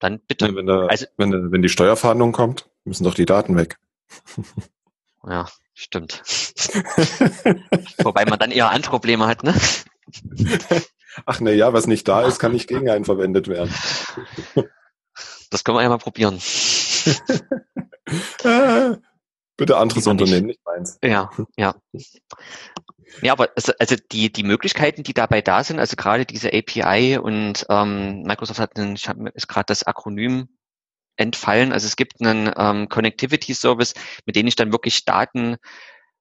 Dann 0.00 0.20
bitte. 0.28 0.46
Ja, 0.46 0.54
wenn, 0.54 0.66
da, 0.66 0.86
also, 0.86 1.06
wenn, 1.16 1.50
wenn 1.50 1.62
die 1.62 1.68
Steuerfahndung 1.68 2.32
kommt, 2.32 2.68
müssen 2.84 3.04
doch 3.04 3.14
die 3.14 3.26
Daten 3.26 3.56
weg. 3.56 3.78
Ja, 5.26 5.48
stimmt. 5.74 6.22
Wobei 7.98 8.24
man 8.24 8.38
dann 8.38 8.50
eher 8.50 8.70
andere 8.70 8.90
Probleme 8.90 9.26
hat, 9.26 9.42
ne? 9.42 9.54
Ach 11.26 11.40
ne, 11.40 11.52
ja, 11.52 11.72
was 11.72 11.86
nicht 11.86 12.08
da 12.08 12.22
ist, 12.22 12.38
kann 12.38 12.52
nicht 12.52 12.68
gegen 12.68 12.88
einen 12.88 13.04
verwendet 13.04 13.48
werden. 13.48 13.74
Das 15.50 15.64
können 15.64 15.78
wir 15.78 15.82
ja 15.82 15.88
mal 15.88 15.98
probieren. 15.98 16.38
Bitte 19.56 19.76
anderes 19.76 20.06
Unternehmen, 20.06 20.46
nicht 20.46 20.64
meins. 20.64 20.98
Ja, 21.02 21.30
ja. 21.56 21.74
Ja, 23.22 23.32
aber 23.32 23.48
also, 23.56 23.72
also 23.78 23.96
die, 24.12 24.32
die 24.32 24.44
Möglichkeiten, 24.44 25.02
die 25.02 25.14
dabei 25.14 25.40
da 25.40 25.64
sind, 25.64 25.80
also 25.80 25.96
gerade 25.96 26.26
diese 26.26 26.52
API 26.52 27.18
und 27.18 27.66
ähm, 27.68 28.22
Microsoft 28.22 28.60
hat, 28.60 28.78
einen, 28.78 28.94
ich 28.94 29.08
habe 29.08 29.30
ist 29.30 29.48
gerade 29.48 29.66
das 29.66 29.84
Akronym 29.84 30.48
entfallen. 31.18 31.72
Also 31.72 31.86
es 31.86 31.96
gibt 31.96 32.20
einen 32.20 32.50
ähm, 32.56 32.88
Connectivity 32.88 33.54
Service, 33.54 33.94
mit 34.24 34.36
dem 34.36 34.46
ich 34.46 34.56
dann 34.56 34.72
wirklich 34.72 35.04
Daten 35.04 35.56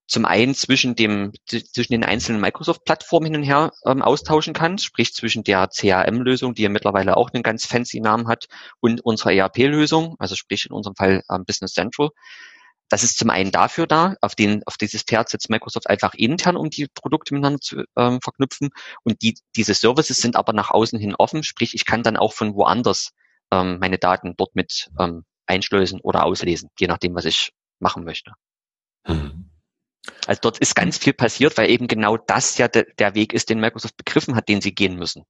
zum 0.07 0.25
einen 0.25 0.55
zwischen 0.55 0.95
dem 0.95 1.33
zwischen 1.45 1.91
den 1.91 2.05
einzelnen 2.05 2.39
Microsoft-Plattformen 2.39 3.25
hin 3.25 3.35
und 3.35 3.43
her 3.43 3.73
ähm, 3.85 4.01
austauschen 4.01 4.53
kann, 4.53 4.77
sprich 4.77 5.13
zwischen 5.13 5.43
der 5.43 5.67
CRM-Lösung, 5.67 6.55
die 6.55 6.63
ja 6.63 6.69
mittlerweile 6.69 7.17
auch 7.17 7.29
einen 7.33 7.43
ganz 7.43 7.65
fancy 7.65 7.99
Namen 7.99 8.27
hat, 8.27 8.47
und 8.79 9.01
unserer 9.01 9.33
ERP-Lösung, 9.33 10.15
also 10.17 10.35
sprich 10.35 10.65
in 10.65 10.71
unserem 10.71 10.95
Fall 10.95 11.23
ähm, 11.29 11.43
Business 11.45 11.73
Central. 11.73 12.09
Das 12.89 13.03
ist 13.03 13.17
zum 13.17 13.29
einen 13.29 13.51
dafür 13.51 13.85
da, 13.85 14.15
auf, 14.21 14.33
den, 14.33 14.63
auf 14.65 14.77
dieses 14.77 15.03
Pferd 15.03 15.27
setzt 15.27 15.49
Microsoft 15.49 15.89
einfach 15.89 16.13
intern, 16.13 16.55
um 16.55 16.69
die 16.69 16.87
Produkte 16.87 17.33
miteinander 17.33 17.59
zu 17.59 17.83
ähm, 17.97 18.21
verknüpfen. 18.21 18.69
Und 19.03 19.21
die, 19.21 19.37
diese 19.57 19.73
Services 19.73 20.17
sind 20.17 20.37
aber 20.37 20.53
nach 20.53 20.71
außen 20.71 20.97
hin 20.97 21.13
offen, 21.17 21.43
sprich 21.43 21.73
ich 21.73 21.85
kann 21.85 22.01
dann 22.01 22.15
auch 22.15 22.31
von 22.31 22.55
woanders 22.55 23.11
ähm, 23.51 23.79
meine 23.79 23.97
Daten 23.97 24.35
dort 24.37 24.55
mit 24.55 24.89
ähm, 24.99 25.23
einschleusen 25.45 25.99
oder 26.01 26.25
auslesen, 26.25 26.69
je 26.79 26.87
nachdem, 26.87 27.15
was 27.15 27.25
ich 27.25 27.51
machen 27.79 28.03
möchte. 28.03 28.33
Mhm. 29.07 29.49
Also 30.25 30.39
dort 30.41 30.59
ist 30.59 30.75
ganz 30.75 30.97
viel 30.97 31.13
passiert, 31.13 31.57
weil 31.57 31.69
eben 31.69 31.87
genau 31.87 32.17
das 32.17 32.57
ja 32.57 32.67
de, 32.67 32.85
der 32.97 33.15
Weg 33.15 33.33
ist, 33.33 33.49
den 33.49 33.59
Microsoft 33.59 33.97
begriffen 33.97 34.35
hat, 34.35 34.49
den 34.49 34.61
sie 34.61 34.73
gehen 34.73 34.95
müssen. 34.95 35.23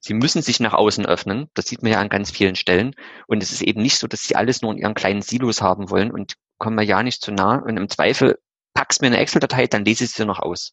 Sie 0.00 0.14
müssen 0.14 0.42
sich 0.42 0.60
nach 0.60 0.72
außen 0.72 1.06
öffnen. 1.06 1.50
Das 1.54 1.66
sieht 1.66 1.82
man 1.82 1.92
ja 1.92 2.00
an 2.00 2.08
ganz 2.08 2.30
vielen 2.30 2.54
Stellen. 2.54 2.94
Und 3.26 3.42
es 3.42 3.52
ist 3.52 3.62
eben 3.62 3.82
nicht 3.82 3.98
so, 3.98 4.06
dass 4.06 4.22
sie 4.22 4.36
alles 4.36 4.62
nur 4.62 4.72
in 4.72 4.78
ihren 4.78 4.94
kleinen 4.94 5.22
Silos 5.22 5.60
haben 5.60 5.90
wollen 5.90 6.10
und 6.10 6.34
kommen 6.58 6.76
mir 6.76 6.84
ja 6.84 7.02
nicht 7.02 7.22
zu 7.22 7.32
nah. 7.32 7.56
Und 7.56 7.76
im 7.76 7.88
Zweifel 7.88 8.38
packst 8.74 9.00
mir 9.00 9.08
eine 9.08 9.18
Excel-Datei, 9.18 9.66
dann 9.66 9.84
lese 9.84 10.04
ich 10.04 10.10
sie 10.10 10.24
noch 10.24 10.38
aus. 10.38 10.72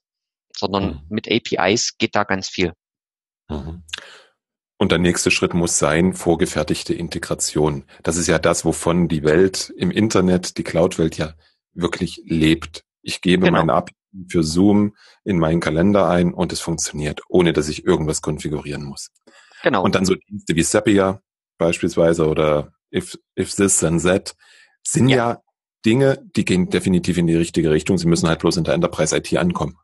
Sondern 0.56 0.86
mhm. 0.86 1.01
mit 1.10 1.28
APIs 1.30 1.97
geht 1.97 2.16
da 2.16 2.24
ganz 2.24 2.47
viel. 2.49 2.74
Mhm. 3.49 3.84
Und 4.84 4.92
der 4.92 5.00
nächste 5.00 5.32
Schritt 5.32 5.54
muss 5.54 5.80
sein, 5.80 6.12
vorgefertigte 6.12 6.94
Integration. 6.94 7.86
Das 8.04 8.18
ist 8.18 8.28
ja 8.28 8.38
das, 8.38 8.66
wovon 8.66 9.08
die 9.08 9.24
Welt 9.24 9.74
im 9.78 9.92
Internet, 9.92 10.58
die 10.58 10.64
Cloud-Welt 10.64 11.18
ja 11.18 11.36
wirklich 11.74 12.22
lebt. 12.26 12.84
Ich 13.02 13.22
gebe 13.22 13.46
genau. 13.46 13.60
meine 13.60 13.76
API 13.76 13.94
für 14.28 14.44
Zoom 14.44 14.94
in 15.24 15.40
meinen 15.40 15.62
Kalender 15.62 16.10
ein 16.10 16.34
und 16.34 16.52
es 16.52 16.60
funktioniert, 16.60 17.22
ohne 17.30 17.54
dass 17.54 17.70
ich 17.70 17.86
irgendwas 17.86 18.22
konfigurieren 18.22 18.84
muss. 18.84 19.12
Genau. 19.64 19.86
Und 19.86 19.96
dann 19.96 20.04
so 20.04 20.16
Dienste 20.16 20.54
wie 20.54 20.64
Zapier 20.66 21.22
beispielsweise 21.58 22.28
oder 22.28 22.74
If, 22.94 23.18
if 23.40 23.56
This 23.56 23.78
Then 23.78 24.02
That 24.02 24.36
sind 24.86 25.08
ja. 25.08 25.16
ja 25.16 25.42
Dinge, 25.86 26.30
die 26.36 26.44
gehen 26.44 26.70
definitiv 26.70 27.18
in 27.18 27.28
die 27.28 27.38
richtige 27.38 27.72
Richtung. 27.72 27.98
Sie 27.98 28.08
müssen 28.08 28.28
halt 28.28 28.40
bloß 28.40 28.58
in 28.58 28.66
der 28.66 28.74
Enterprise 28.74 29.16
IT 29.16 29.34
ankommen. 29.38 29.78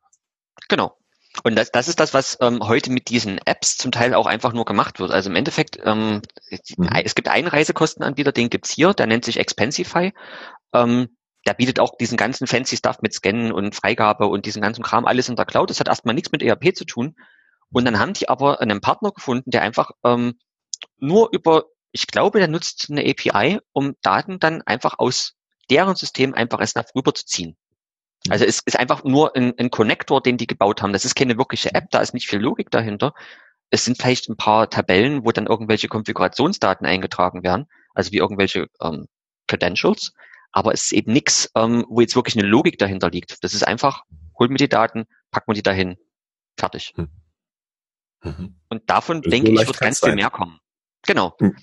Genau. 0.67 0.98
Und 1.43 1.55
das, 1.55 1.71
das 1.71 1.87
ist 1.87 1.99
das, 1.99 2.13
was 2.13 2.37
ähm, 2.41 2.59
heute 2.61 2.91
mit 2.91 3.09
diesen 3.09 3.39
Apps 3.45 3.77
zum 3.77 3.91
Teil 3.91 4.13
auch 4.13 4.25
einfach 4.25 4.53
nur 4.53 4.65
gemacht 4.65 4.99
wird. 4.99 5.11
Also 5.11 5.29
im 5.29 5.35
Endeffekt, 5.35 5.79
ähm, 5.83 6.21
mhm. 6.77 6.89
es 7.03 7.15
gibt 7.15 7.29
einen 7.29 7.47
Reisekostenanbieter, 7.47 8.31
den 8.31 8.49
gibt's 8.49 8.71
hier, 8.71 8.93
der 8.93 9.07
nennt 9.07 9.25
sich 9.25 9.37
Expensify. 9.37 10.13
Ähm, 10.73 11.09
der 11.47 11.53
bietet 11.53 11.79
auch 11.79 11.95
diesen 11.97 12.17
ganzen 12.17 12.47
fancy 12.47 12.77
Stuff 12.77 13.01
mit 13.01 13.13
Scannen 13.13 13.51
und 13.51 13.73
Freigabe 13.73 14.27
und 14.27 14.45
diesen 14.45 14.61
ganzen 14.61 14.83
Kram 14.83 15.05
alles 15.05 15.29
in 15.29 15.35
der 15.35 15.45
Cloud. 15.45 15.69
Das 15.69 15.79
hat 15.79 15.87
erstmal 15.87 16.13
nichts 16.13 16.31
mit 16.31 16.43
ERP 16.43 16.75
zu 16.75 16.85
tun. 16.85 17.15
Und 17.71 17.85
dann 17.85 17.99
haben 17.99 18.13
die 18.13 18.27
aber 18.27 18.61
einen 18.61 18.81
Partner 18.81 19.11
gefunden, 19.11 19.51
der 19.51 19.61
einfach 19.61 19.91
ähm, 20.03 20.37
nur 20.97 21.29
über, 21.31 21.65
ich 21.91 22.07
glaube, 22.07 22.39
der 22.39 22.47
nutzt 22.47 22.87
eine 22.89 23.01
API, 23.01 23.59
um 23.71 23.95
Daten 24.01 24.39
dann 24.39 24.61
einfach 24.63 24.99
aus 24.99 25.35
deren 25.69 25.95
System 25.95 26.33
einfach 26.33 26.59
erst 26.59 26.75
nach 26.75 26.85
rüberzuziehen. 26.95 27.55
Also 28.27 28.45
es 28.45 28.59
ist 28.65 28.77
einfach 28.77 29.03
nur 29.03 29.35
ein, 29.35 29.57
ein 29.57 29.69
Connector, 29.69 30.21
den 30.21 30.37
die 30.37 30.47
gebaut 30.47 30.81
haben. 30.81 30.93
Das 30.93 31.05
ist 31.05 31.15
keine 31.15 31.37
wirkliche 31.37 31.73
App, 31.73 31.89
da 31.91 31.99
ist 31.99 32.13
nicht 32.13 32.27
viel 32.27 32.39
Logik 32.39 32.69
dahinter. 32.69 33.13
Es 33.69 33.85
sind 33.85 33.97
vielleicht 33.97 34.29
ein 34.29 34.35
paar 34.35 34.69
Tabellen, 34.69 35.23
wo 35.23 35.31
dann 35.31 35.47
irgendwelche 35.47 35.87
Konfigurationsdaten 35.87 36.85
eingetragen 36.85 37.43
werden, 37.43 37.67
also 37.93 38.11
wie 38.11 38.17
irgendwelche 38.17 38.67
ähm, 38.81 39.07
Credentials, 39.47 40.13
aber 40.51 40.73
es 40.73 40.85
ist 40.85 40.93
eben 40.93 41.13
nichts, 41.13 41.49
ähm, 41.55 41.85
wo 41.87 42.01
jetzt 42.01 42.15
wirklich 42.15 42.37
eine 42.37 42.47
Logik 42.47 42.77
dahinter 42.77 43.09
liegt. 43.09 43.43
Das 43.43 43.53
ist 43.53 43.65
einfach 43.65 44.03
hol 44.39 44.47
mir 44.47 44.57
die 44.57 44.69
Daten, 44.69 45.05
pack 45.31 45.47
mir 45.47 45.53
die 45.53 45.61
dahin, 45.61 45.97
fertig. 46.57 46.93
Hm. 46.95 47.09
Mhm. 48.23 48.59
Und 48.69 48.89
davon 48.89 49.21
das 49.21 49.29
denke 49.29 49.51
ich, 49.51 49.67
wird 49.67 49.79
ganz 49.79 49.99
viel 49.99 50.15
mehr 50.15 50.29
kommen. 50.29 50.59
Genau. 51.05 51.35
Hm. 51.39 51.55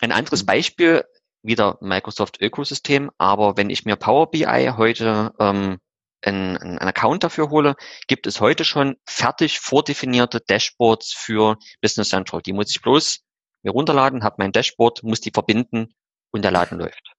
Ein 0.00 0.12
anderes 0.12 0.40
hm. 0.40 0.46
Beispiel, 0.46 1.04
wieder 1.42 1.78
Microsoft 1.80 2.40
Ökosystem, 2.40 3.10
aber 3.18 3.56
wenn 3.56 3.70
ich 3.70 3.84
mir 3.86 3.96
Power 3.96 4.30
BI 4.30 4.72
heute 4.76 5.32
ähm, 5.38 5.78
einen, 6.22 6.56
einen 6.56 6.78
Account 6.78 7.24
dafür 7.24 7.50
hole, 7.50 7.76
gibt 8.06 8.26
es 8.26 8.40
heute 8.40 8.64
schon 8.64 8.96
fertig 9.06 9.60
vordefinierte 9.60 10.40
Dashboards 10.40 11.12
für 11.12 11.56
Business 11.80 12.10
Central. 12.10 12.42
Die 12.42 12.52
muss 12.52 12.70
ich 12.70 12.82
bloß 12.82 13.20
mir 13.62 13.72
runterladen, 13.72 14.24
habe 14.24 14.36
mein 14.38 14.52
Dashboard, 14.52 15.02
muss 15.02 15.20
die 15.20 15.32
verbinden 15.32 15.94
und 16.30 16.42
der 16.42 16.50
Laden 16.50 16.78
läuft. 16.78 17.14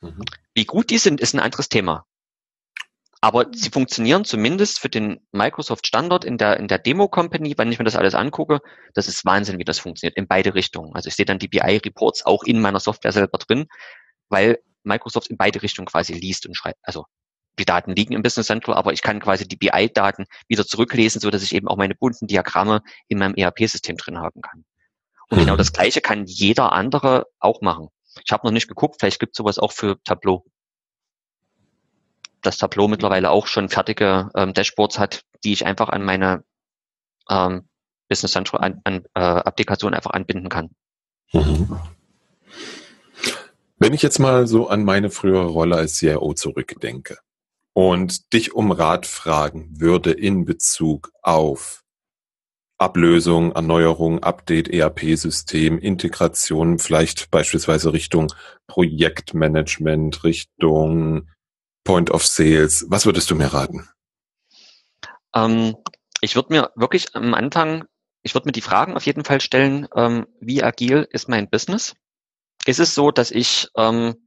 Mhm. 0.00 0.24
Wie 0.54 0.64
gut 0.64 0.90
die 0.90 0.98
sind, 0.98 1.20
ist 1.20 1.34
ein 1.34 1.40
anderes 1.40 1.68
Thema. 1.68 2.06
Aber 3.20 3.46
sie 3.52 3.70
funktionieren 3.70 4.24
zumindest 4.24 4.78
für 4.78 4.88
den 4.88 5.20
Microsoft 5.32 5.86
Standard 5.86 6.24
in 6.24 6.38
der, 6.38 6.58
in 6.58 6.68
der 6.68 6.78
Demo 6.78 7.08
Company, 7.08 7.54
wenn 7.56 7.72
ich 7.72 7.78
mir 7.78 7.84
das 7.84 7.96
alles 7.96 8.14
angucke. 8.14 8.60
Das 8.94 9.08
ist 9.08 9.24
Wahnsinn, 9.24 9.58
wie 9.58 9.64
das 9.64 9.78
funktioniert 9.78 10.16
in 10.16 10.28
beide 10.28 10.54
Richtungen. 10.54 10.94
Also 10.94 11.08
ich 11.08 11.16
sehe 11.16 11.24
dann 11.24 11.38
die 11.38 11.48
BI 11.48 11.58
Reports 11.58 12.24
auch 12.26 12.44
in 12.44 12.60
meiner 12.60 12.78
Software 12.78 13.12
selber 13.12 13.38
drin, 13.38 13.66
weil 14.28 14.58
Microsoft 14.84 15.28
in 15.28 15.36
beide 15.36 15.62
Richtungen 15.62 15.86
quasi 15.86 16.12
liest 16.12 16.46
und 16.46 16.56
schreibt. 16.56 16.78
Also 16.82 17.06
die 17.58 17.64
Daten 17.64 17.92
liegen 17.92 18.14
im 18.14 18.22
Business 18.22 18.46
Central, 18.46 18.76
aber 18.76 18.92
ich 18.92 19.02
kann 19.02 19.20
quasi 19.20 19.46
die 19.48 19.56
BI-Daten 19.56 20.26
wieder 20.48 20.66
zurücklesen, 20.66 21.20
so 21.20 21.30
dass 21.30 21.42
ich 21.42 21.54
eben 21.54 21.68
auch 21.68 21.76
meine 21.76 21.94
bunten 21.94 22.26
Diagramme 22.26 22.82
in 23.08 23.18
meinem 23.18 23.34
ERP-System 23.34 23.96
drin 23.96 24.18
haben 24.18 24.40
kann. 24.42 24.64
Und 25.28 25.30
genau 25.30 25.40
mhm. 25.40 25.46
genau 25.46 25.56
das 25.56 25.72
Gleiche 25.72 26.00
kann 26.00 26.26
jeder 26.26 26.72
andere 26.72 27.26
auch 27.38 27.60
machen. 27.60 27.88
Ich 28.24 28.32
habe 28.32 28.46
noch 28.46 28.52
nicht 28.52 28.68
geguckt, 28.68 28.96
vielleicht 28.98 29.20
gibt 29.20 29.32
es 29.34 29.38
sowas 29.38 29.58
auch 29.58 29.72
für 29.72 30.02
Tableau. 30.04 30.44
Das 32.42 32.58
Tableau 32.58 32.88
mittlerweile 32.88 33.30
auch 33.30 33.46
schon 33.46 33.68
fertige 33.68 34.30
ähm, 34.34 34.52
Dashboards 34.52 34.98
hat, 34.98 35.22
die 35.42 35.52
ich 35.52 35.66
einfach 35.66 35.88
an 35.88 36.04
meine 36.04 36.44
ähm, 37.28 37.68
Business 38.08 38.32
Central 38.32 38.62
an, 38.62 38.80
an, 38.84 39.04
äh, 39.14 39.20
Applikation 39.20 39.94
einfach 39.94 40.12
anbinden 40.12 40.48
kann. 40.48 40.70
Mhm. 41.32 41.80
Wenn 43.78 43.92
ich 43.92 44.02
jetzt 44.02 44.18
mal 44.18 44.46
so 44.46 44.68
an 44.68 44.84
meine 44.84 45.10
frühere 45.10 45.46
Rolle 45.46 45.76
als 45.76 45.96
CIO 45.96 46.32
zurückdenke 46.34 47.18
und 47.76 48.32
dich 48.32 48.54
um 48.54 48.72
Rat 48.72 49.04
fragen 49.04 49.68
würde 49.78 50.10
in 50.10 50.46
Bezug 50.46 51.12
auf 51.20 51.84
Ablösung, 52.78 53.52
Erneuerung, 53.52 54.22
Update, 54.22 54.68
ERP-System, 54.68 55.78
Integration, 55.78 56.78
vielleicht 56.78 57.30
beispielsweise 57.30 57.92
Richtung 57.92 58.32
Projektmanagement, 58.66 60.24
Richtung 60.24 61.28
Point 61.84 62.10
of 62.10 62.26
Sales. 62.26 62.86
Was 62.88 63.04
würdest 63.04 63.30
du 63.30 63.34
mir 63.34 63.52
raten? 63.52 63.86
Ähm, 65.34 65.76
ich 66.22 66.34
würde 66.34 66.54
mir 66.54 66.70
wirklich 66.76 67.14
am 67.14 67.34
Anfang, 67.34 67.84
ich 68.22 68.34
würde 68.34 68.48
mir 68.48 68.52
die 68.52 68.62
Fragen 68.62 68.96
auf 68.96 69.04
jeden 69.04 69.24
Fall 69.24 69.42
stellen, 69.42 69.86
ähm, 69.94 70.26
wie 70.40 70.62
agil 70.62 71.06
ist 71.10 71.28
mein 71.28 71.50
Business? 71.50 71.94
Ist 72.64 72.80
es 72.80 72.94
so, 72.94 73.10
dass 73.10 73.30
ich 73.30 73.68
ähm, 73.76 74.25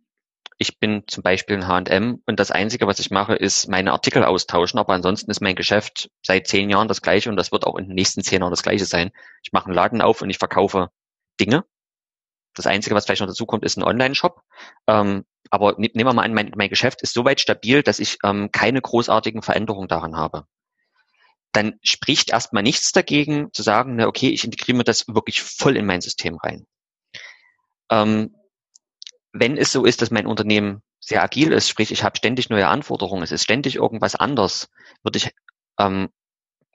ich 0.61 0.77
bin 0.77 1.05
zum 1.07 1.23
Beispiel 1.23 1.55
ein 1.55 1.67
H&M 1.67 2.21
und 2.25 2.39
das 2.39 2.51
Einzige, 2.51 2.85
was 2.85 2.99
ich 2.99 3.11
mache, 3.11 3.33
ist 3.33 3.69
meine 3.69 3.93
Artikel 3.93 4.25
austauschen, 4.25 4.77
aber 4.77 4.93
ansonsten 4.93 5.31
ist 5.31 5.39
mein 5.39 5.55
Geschäft 5.55 6.11
seit 6.21 6.47
zehn 6.47 6.69
Jahren 6.69 6.89
das 6.89 7.01
gleiche 7.01 7.29
und 7.29 7.37
das 7.37 7.53
wird 7.53 7.65
auch 7.65 7.77
in 7.77 7.85
den 7.85 7.95
nächsten 7.95 8.23
zehn 8.23 8.41
Jahren 8.41 8.51
das 8.51 8.61
gleiche 8.61 8.83
sein. 8.83 9.11
Ich 9.41 9.53
mache 9.53 9.67
einen 9.67 9.73
Laden 9.73 10.01
auf 10.01 10.21
und 10.21 10.29
ich 10.29 10.37
verkaufe 10.37 10.89
Dinge. 11.39 11.63
Das 12.55 12.67
Einzige, 12.67 12.93
was 12.93 13.05
vielleicht 13.05 13.21
noch 13.21 13.29
dazu 13.29 13.45
kommt, 13.45 13.63
ist 13.63 13.77
ein 13.77 13.83
Online-Shop. 13.83 14.41
Ähm, 14.87 15.23
aber 15.49 15.75
nehmen 15.77 15.93
wir 15.95 16.13
mal 16.13 16.25
an, 16.25 16.33
mein, 16.33 16.51
mein 16.57 16.69
Geschäft 16.69 17.01
ist 17.03 17.13
soweit 17.13 17.39
stabil, 17.39 17.81
dass 17.81 17.99
ich 17.99 18.17
ähm, 18.25 18.51
keine 18.51 18.81
großartigen 18.81 19.41
Veränderungen 19.41 19.87
daran 19.87 20.17
habe. 20.17 20.43
Dann 21.53 21.79
spricht 21.83 22.31
erstmal 22.31 22.63
nichts 22.63 22.91
dagegen 22.91 23.53
zu 23.53 23.63
sagen, 23.63 23.95
na 23.95 24.07
okay, 24.07 24.27
ich 24.29 24.43
integriere 24.43 24.77
mir 24.77 24.83
das 24.83 25.07
wirklich 25.07 25.41
voll 25.41 25.77
in 25.77 25.85
mein 25.85 26.01
System 26.01 26.35
rein. 26.35 26.67
Ähm, 27.89 28.35
wenn 29.31 29.57
es 29.57 29.71
so 29.71 29.85
ist, 29.85 30.01
dass 30.01 30.11
mein 30.11 30.25
Unternehmen 30.27 30.81
sehr 30.99 31.23
agil 31.23 31.51
ist, 31.51 31.69
sprich 31.69 31.91
ich 31.91 32.03
habe 32.03 32.17
ständig 32.17 32.49
neue 32.49 32.67
Anforderungen, 32.67 33.23
es 33.23 33.31
ist 33.31 33.43
ständig 33.43 33.75
irgendwas 33.75 34.15
anders, 34.15 34.69
würde 35.03 35.17
ich 35.17 35.31
ähm, 35.79 36.09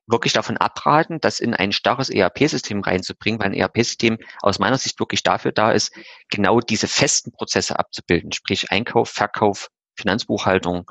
wirklich 0.06 0.32
davon 0.32 0.56
abraten, 0.56 1.18
das 1.20 1.40
in 1.40 1.54
ein 1.54 1.72
starres 1.72 2.10
ERP-System 2.10 2.80
reinzubringen, 2.80 3.40
weil 3.40 3.48
ein 3.48 3.54
ERP-System 3.54 4.18
aus 4.42 4.58
meiner 4.58 4.78
Sicht 4.78 4.98
wirklich 5.00 5.22
dafür 5.22 5.52
da 5.52 5.72
ist, 5.72 5.92
genau 6.28 6.60
diese 6.60 6.88
festen 6.88 7.32
Prozesse 7.32 7.78
abzubilden, 7.78 8.32
sprich 8.32 8.70
Einkauf, 8.70 9.10
Verkauf, 9.10 9.68
Finanzbuchhaltung, 9.96 10.90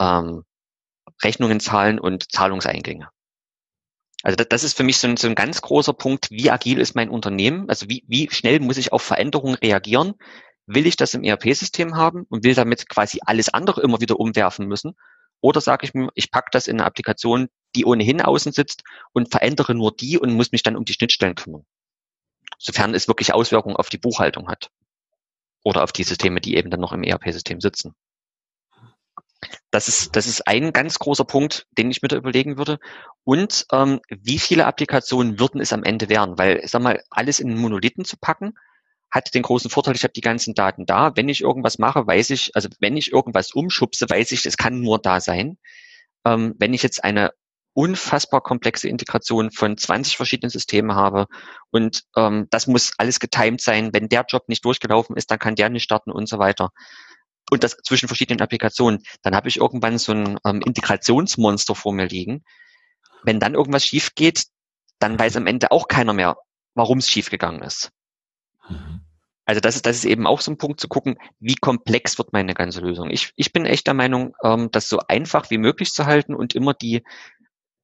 ähm, 0.00 0.44
Rechnungen 1.22 1.60
zahlen 1.60 1.98
und 1.98 2.30
Zahlungseingänge. 2.32 3.08
Also 4.24 4.36
das, 4.36 4.48
das 4.48 4.64
ist 4.64 4.76
für 4.76 4.82
mich 4.82 4.98
so 4.98 5.06
ein, 5.06 5.16
so 5.16 5.28
ein 5.28 5.36
ganz 5.36 5.60
großer 5.60 5.92
Punkt, 5.92 6.30
wie 6.30 6.50
agil 6.50 6.80
ist 6.80 6.96
mein 6.96 7.10
Unternehmen, 7.10 7.68
also 7.68 7.88
wie, 7.88 8.04
wie 8.08 8.28
schnell 8.30 8.58
muss 8.60 8.76
ich 8.76 8.92
auf 8.92 9.02
Veränderungen 9.02 9.54
reagieren, 9.54 10.14
Will 10.70 10.86
ich 10.86 10.96
das 10.96 11.14
im 11.14 11.24
ERP-System 11.24 11.96
haben 11.96 12.26
und 12.28 12.44
will 12.44 12.54
damit 12.54 12.90
quasi 12.90 13.20
alles 13.24 13.48
andere 13.48 13.80
immer 13.80 14.02
wieder 14.02 14.20
umwerfen 14.20 14.66
müssen? 14.66 14.94
Oder 15.40 15.62
sage 15.62 15.86
ich 15.86 15.94
mir, 15.94 16.10
ich 16.14 16.30
packe 16.30 16.50
das 16.52 16.66
in 16.66 16.76
eine 16.76 16.84
Applikation, 16.84 17.48
die 17.74 17.86
ohnehin 17.86 18.20
außen 18.20 18.52
sitzt 18.52 18.82
und 19.14 19.30
verändere 19.30 19.74
nur 19.74 19.96
die 19.96 20.18
und 20.18 20.34
muss 20.34 20.52
mich 20.52 20.62
dann 20.62 20.76
um 20.76 20.84
die 20.84 20.92
Schnittstellen 20.92 21.36
kümmern. 21.36 21.64
Sofern 22.58 22.94
es 22.94 23.08
wirklich 23.08 23.32
Auswirkungen 23.32 23.76
auf 23.76 23.88
die 23.88 23.96
Buchhaltung 23.96 24.48
hat. 24.48 24.70
Oder 25.64 25.84
auf 25.84 25.92
die 25.92 26.04
Systeme, 26.04 26.42
die 26.42 26.56
eben 26.56 26.68
dann 26.68 26.80
noch 26.80 26.92
im 26.92 27.02
ERP-System 27.02 27.62
sitzen. 27.62 27.94
Das 29.70 29.88
ist, 29.88 30.16
das 30.16 30.26
ist 30.26 30.46
ein 30.46 30.74
ganz 30.74 30.98
großer 30.98 31.24
Punkt, 31.24 31.66
den 31.78 31.90
ich 31.90 32.02
mir 32.02 32.08
da 32.08 32.16
überlegen 32.16 32.58
würde. 32.58 32.78
Und 33.24 33.64
ähm, 33.72 34.00
wie 34.10 34.38
viele 34.38 34.66
Applikationen 34.66 35.40
würden 35.40 35.62
es 35.62 35.72
am 35.72 35.84
Ende 35.84 36.10
werden? 36.10 36.36
Weil, 36.36 36.60
sag 36.68 36.82
mal, 36.82 37.02
alles 37.08 37.40
in 37.40 37.56
Monolithen 37.56 38.04
zu 38.04 38.18
packen, 38.18 38.52
hat 39.10 39.34
den 39.34 39.42
großen 39.42 39.70
Vorteil, 39.70 39.96
ich 39.96 40.02
habe 40.02 40.12
die 40.12 40.20
ganzen 40.20 40.54
Daten 40.54 40.86
da. 40.86 41.16
Wenn 41.16 41.28
ich 41.28 41.40
irgendwas 41.40 41.78
mache, 41.78 42.06
weiß 42.06 42.30
ich, 42.30 42.54
also 42.54 42.68
wenn 42.80 42.96
ich 42.96 43.12
irgendwas 43.12 43.52
umschubse, 43.52 44.08
weiß 44.08 44.32
ich, 44.32 44.44
es 44.44 44.56
kann 44.56 44.80
nur 44.80 44.98
da 44.98 45.20
sein. 45.20 45.58
Ähm, 46.24 46.54
wenn 46.58 46.74
ich 46.74 46.82
jetzt 46.82 47.04
eine 47.04 47.32
unfassbar 47.78 48.42
komplexe 48.42 48.88
Integration 48.88 49.52
von 49.52 49.78
20 49.78 50.16
verschiedenen 50.16 50.50
Systemen 50.50 50.96
habe 50.96 51.26
und 51.70 52.02
ähm, 52.16 52.48
das 52.50 52.66
muss 52.66 52.92
alles 52.98 53.20
getimed 53.20 53.60
sein. 53.60 53.90
Wenn 53.92 54.08
der 54.08 54.24
Job 54.28 54.48
nicht 54.48 54.64
durchgelaufen 54.64 55.16
ist, 55.16 55.30
dann 55.30 55.38
kann 55.38 55.54
der 55.54 55.68
nicht 55.68 55.84
starten 55.84 56.10
und 56.10 56.28
so 56.28 56.38
weiter. 56.38 56.70
Und 57.50 57.62
das 57.62 57.76
zwischen 57.84 58.08
verschiedenen 58.08 58.42
Applikationen. 58.42 59.02
Dann 59.22 59.34
habe 59.34 59.48
ich 59.48 59.58
irgendwann 59.58 59.96
so 59.98 60.12
ein 60.12 60.38
ähm, 60.44 60.60
Integrationsmonster 60.60 61.74
vor 61.74 61.92
mir 61.92 62.06
liegen. 62.06 62.42
Wenn 63.22 63.40
dann 63.40 63.54
irgendwas 63.54 63.84
schief 63.84 64.14
geht, 64.14 64.46
dann 64.98 65.18
weiß 65.18 65.36
am 65.36 65.46
Ende 65.46 65.70
auch 65.70 65.88
keiner 65.88 66.12
mehr, 66.12 66.36
warum 66.74 66.98
es 66.98 67.08
schief 67.08 67.30
gegangen 67.30 67.62
ist. 67.62 67.92
Also 69.48 69.62
das 69.62 69.76
ist, 69.76 69.86
das 69.86 69.96
ist 69.96 70.04
eben 70.04 70.26
auch 70.26 70.42
so 70.42 70.50
ein 70.50 70.58
Punkt 70.58 70.78
zu 70.78 70.88
gucken, 70.88 71.16
wie 71.40 71.54
komplex 71.54 72.18
wird 72.18 72.34
meine 72.34 72.52
ganze 72.52 72.82
Lösung. 72.82 73.08
Ich, 73.08 73.32
ich 73.34 73.50
bin 73.50 73.64
echt 73.64 73.86
der 73.86 73.94
Meinung, 73.94 74.34
ähm, 74.44 74.70
das 74.70 74.90
so 74.90 74.98
einfach 75.08 75.48
wie 75.48 75.56
möglich 75.56 75.90
zu 75.90 76.04
halten 76.04 76.34
und 76.34 76.54
immer 76.54 76.74
die, 76.74 77.02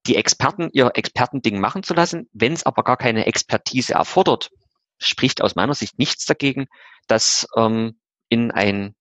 die 0.07 0.17
Experten 0.17 0.69
ihr 0.75 0.91
Expertending 0.93 1.59
machen 1.59 1.83
zu 1.83 1.95
lassen. 1.95 2.29
Wenn 2.35 2.53
es 2.53 2.67
aber 2.67 2.83
gar 2.83 2.99
keine 2.99 3.25
Expertise 3.25 3.95
erfordert, 3.95 4.51
spricht 4.99 5.41
aus 5.41 5.55
meiner 5.55 5.73
Sicht 5.73 5.99
nichts 5.99 6.27
dagegen, 6.27 6.67
das 7.07 7.47
ähm, 7.57 7.99
in 8.29 8.51
ein 8.51 8.95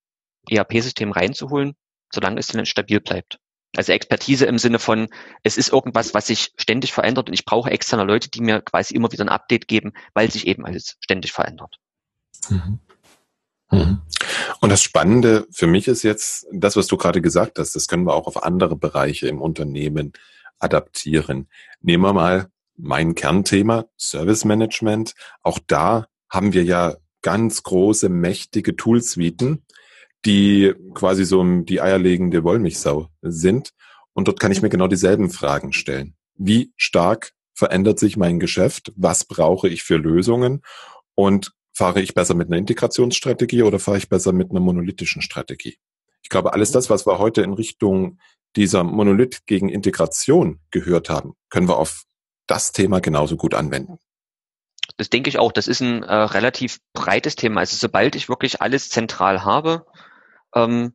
ERP-System 0.49 1.11
reinzuholen, 1.11 1.75
solange 2.13 2.39
es 2.39 2.47
dann 2.47 2.65
stabil 2.65 3.01
bleibt. 3.01 3.39
Also 3.75 3.91
Expertise 3.91 4.45
im 4.45 4.57
Sinne 4.57 4.79
von, 4.79 5.09
es 5.43 5.57
ist 5.57 5.73
irgendwas, 5.73 6.13
was 6.13 6.27
sich 6.27 6.53
ständig 6.55 6.93
verändert 6.93 7.27
und 7.27 7.33
ich 7.33 7.43
brauche 7.43 7.71
externe 7.71 8.05
Leute, 8.05 8.29
die 8.29 8.39
mir 8.39 8.61
quasi 8.61 8.95
immer 8.95 9.11
wieder 9.11 9.25
ein 9.25 9.29
Update 9.29 9.67
geben, 9.67 9.91
weil 10.13 10.31
sich 10.31 10.47
eben 10.47 10.65
alles 10.65 10.95
ständig 11.01 11.33
verändert. 11.33 11.82
Mhm. 12.49 12.79
Mhm. 13.71 14.01
Und 14.61 14.69
das 14.69 14.81
Spannende 14.81 15.47
für 15.51 15.67
mich 15.67 15.87
ist 15.87 16.03
jetzt, 16.03 16.45
das, 16.51 16.75
was 16.75 16.87
du 16.87 16.97
gerade 16.97 17.21
gesagt 17.21 17.59
hast, 17.59 17.75
das 17.75 17.87
können 17.87 18.05
wir 18.05 18.13
auch 18.13 18.27
auf 18.27 18.43
andere 18.43 18.75
Bereiche 18.75 19.27
im 19.27 19.41
Unternehmen 19.41 20.13
adaptieren. 20.59 21.49
Nehmen 21.81 22.03
wir 22.03 22.13
mal 22.13 22.47
mein 22.77 23.15
Kernthema, 23.15 23.85
Service 23.97 24.45
Management. 24.45 25.13
Auch 25.41 25.59
da 25.67 26.07
haben 26.29 26.53
wir 26.53 26.63
ja 26.63 26.95
ganz 27.21 27.63
große, 27.63 28.09
mächtige 28.09 28.75
Toolsuiten, 28.75 29.65
die 30.25 30.73
quasi 30.93 31.25
so 31.25 31.43
die 31.43 31.81
eierlegende 31.81 32.43
Wollmilchsau 32.43 33.09
sind. 33.21 33.71
Und 34.13 34.27
dort 34.27 34.39
kann 34.39 34.51
ich 34.51 34.61
mir 34.61 34.69
genau 34.69 34.87
dieselben 34.87 35.29
Fragen 35.29 35.73
stellen. 35.73 36.15
Wie 36.35 36.71
stark 36.77 37.33
verändert 37.53 37.99
sich 37.99 38.17
mein 38.17 38.39
Geschäft? 38.39 38.91
Was 38.95 39.25
brauche 39.25 39.67
ich 39.67 39.83
für 39.83 39.97
Lösungen? 39.97 40.61
Und 41.15 41.51
fahre 41.73 42.01
ich 42.01 42.13
besser 42.13 42.35
mit 42.35 42.47
einer 42.47 42.57
Integrationsstrategie 42.57 43.63
oder 43.63 43.79
fahre 43.79 43.97
ich 43.97 44.09
besser 44.09 44.31
mit 44.31 44.51
einer 44.51 44.59
monolithischen 44.59 45.21
Strategie? 45.21 45.77
Ich 46.21 46.29
glaube, 46.29 46.53
alles 46.53 46.71
das, 46.71 46.89
was 46.89 47.05
wir 47.05 47.17
heute 47.17 47.41
in 47.41 47.53
Richtung 47.53 48.19
dieser 48.55 48.83
Monolith 48.83 49.45
gegen 49.45 49.69
Integration 49.69 50.59
gehört 50.71 51.09
haben, 51.09 51.33
können 51.49 51.67
wir 51.67 51.77
auf 51.77 52.03
das 52.47 52.71
Thema 52.71 53.01
genauso 53.01 53.35
gut 53.35 53.53
anwenden. 53.53 53.97
Das 54.97 55.09
denke 55.09 55.29
ich 55.29 55.39
auch. 55.39 55.51
Das 55.51 55.67
ist 55.67 55.81
ein 55.81 56.03
äh, 56.03 56.13
relativ 56.13 56.79
breites 56.93 57.35
Thema. 57.35 57.61
Also 57.61 57.75
sobald 57.77 58.15
ich 58.15 58.29
wirklich 58.29 58.61
alles 58.61 58.89
zentral 58.89 59.43
habe, 59.43 59.85
ähm, 60.53 60.93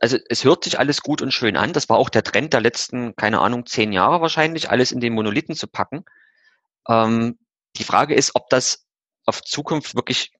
also 0.00 0.18
es 0.28 0.44
hört 0.44 0.64
sich 0.64 0.78
alles 0.78 1.00
gut 1.00 1.22
und 1.22 1.32
schön 1.32 1.56
an. 1.56 1.72
Das 1.72 1.88
war 1.88 1.96
auch 1.96 2.10
der 2.10 2.22
Trend 2.22 2.52
der 2.52 2.60
letzten, 2.60 3.16
keine 3.16 3.40
Ahnung, 3.40 3.64
zehn 3.66 3.92
Jahre 3.92 4.20
wahrscheinlich, 4.20 4.68
alles 4.70 4.92
in 4.92 5.00
den 5.00 5.14
Monolithen 5.14 5.54
zu 5.54 5.68
packen. 5.68 6.04
Ähm, 6.88 7.38
die 7.76 7.84
Frage 7.84 8.14
ist, 8.14 8.34
ob 8.34 8.50
das 8.50 8.86
auf 9.26 9.42
Zukunft 9.42 9.94
wirklich 9.94 10.32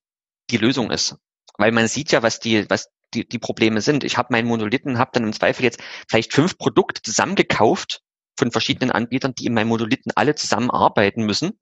die 0.50 0.56
Lösung 0.56 0.90
ist. 0.90 1.16
Weil 1.58 1.72
man 1.72 1.88
sieht 1.88 2.12
ja, 2.12 2.22
was 2.22 2.40
die, 2.40 2.68
was 2.70 2.88
die, 3.14 3.28
die 3.28 3.38
Probleme 3.38 3.80
sind. 3.80 4.04
Ich 4.04 4.16
habe 4.16 4.28
meinen 4.30 4.48
Monolithen, 4.48 4.98
habe 4.98 5.10
dann 5.12 5.24
im 5.24 5.32
Zweifel 5.32 5.64
jetzt 5.64 5.80
vielleicht 6.08 6.32
fünf 6.32 6.58
Produkte 6.58 7.02
zusammengekauft 7.02 8.02
von 8.36 8.50
verschiedenen 8.50 8.90
Anbietern, 8.90 9.34
die 9.34 9.46
in 9.46 9.54
meinem 9.54 9.68
Monolithen 9.68 10.12
alle 10.14 10.34
zusammenarbeiten 10.34 11.24
müssen. 11.24 11.58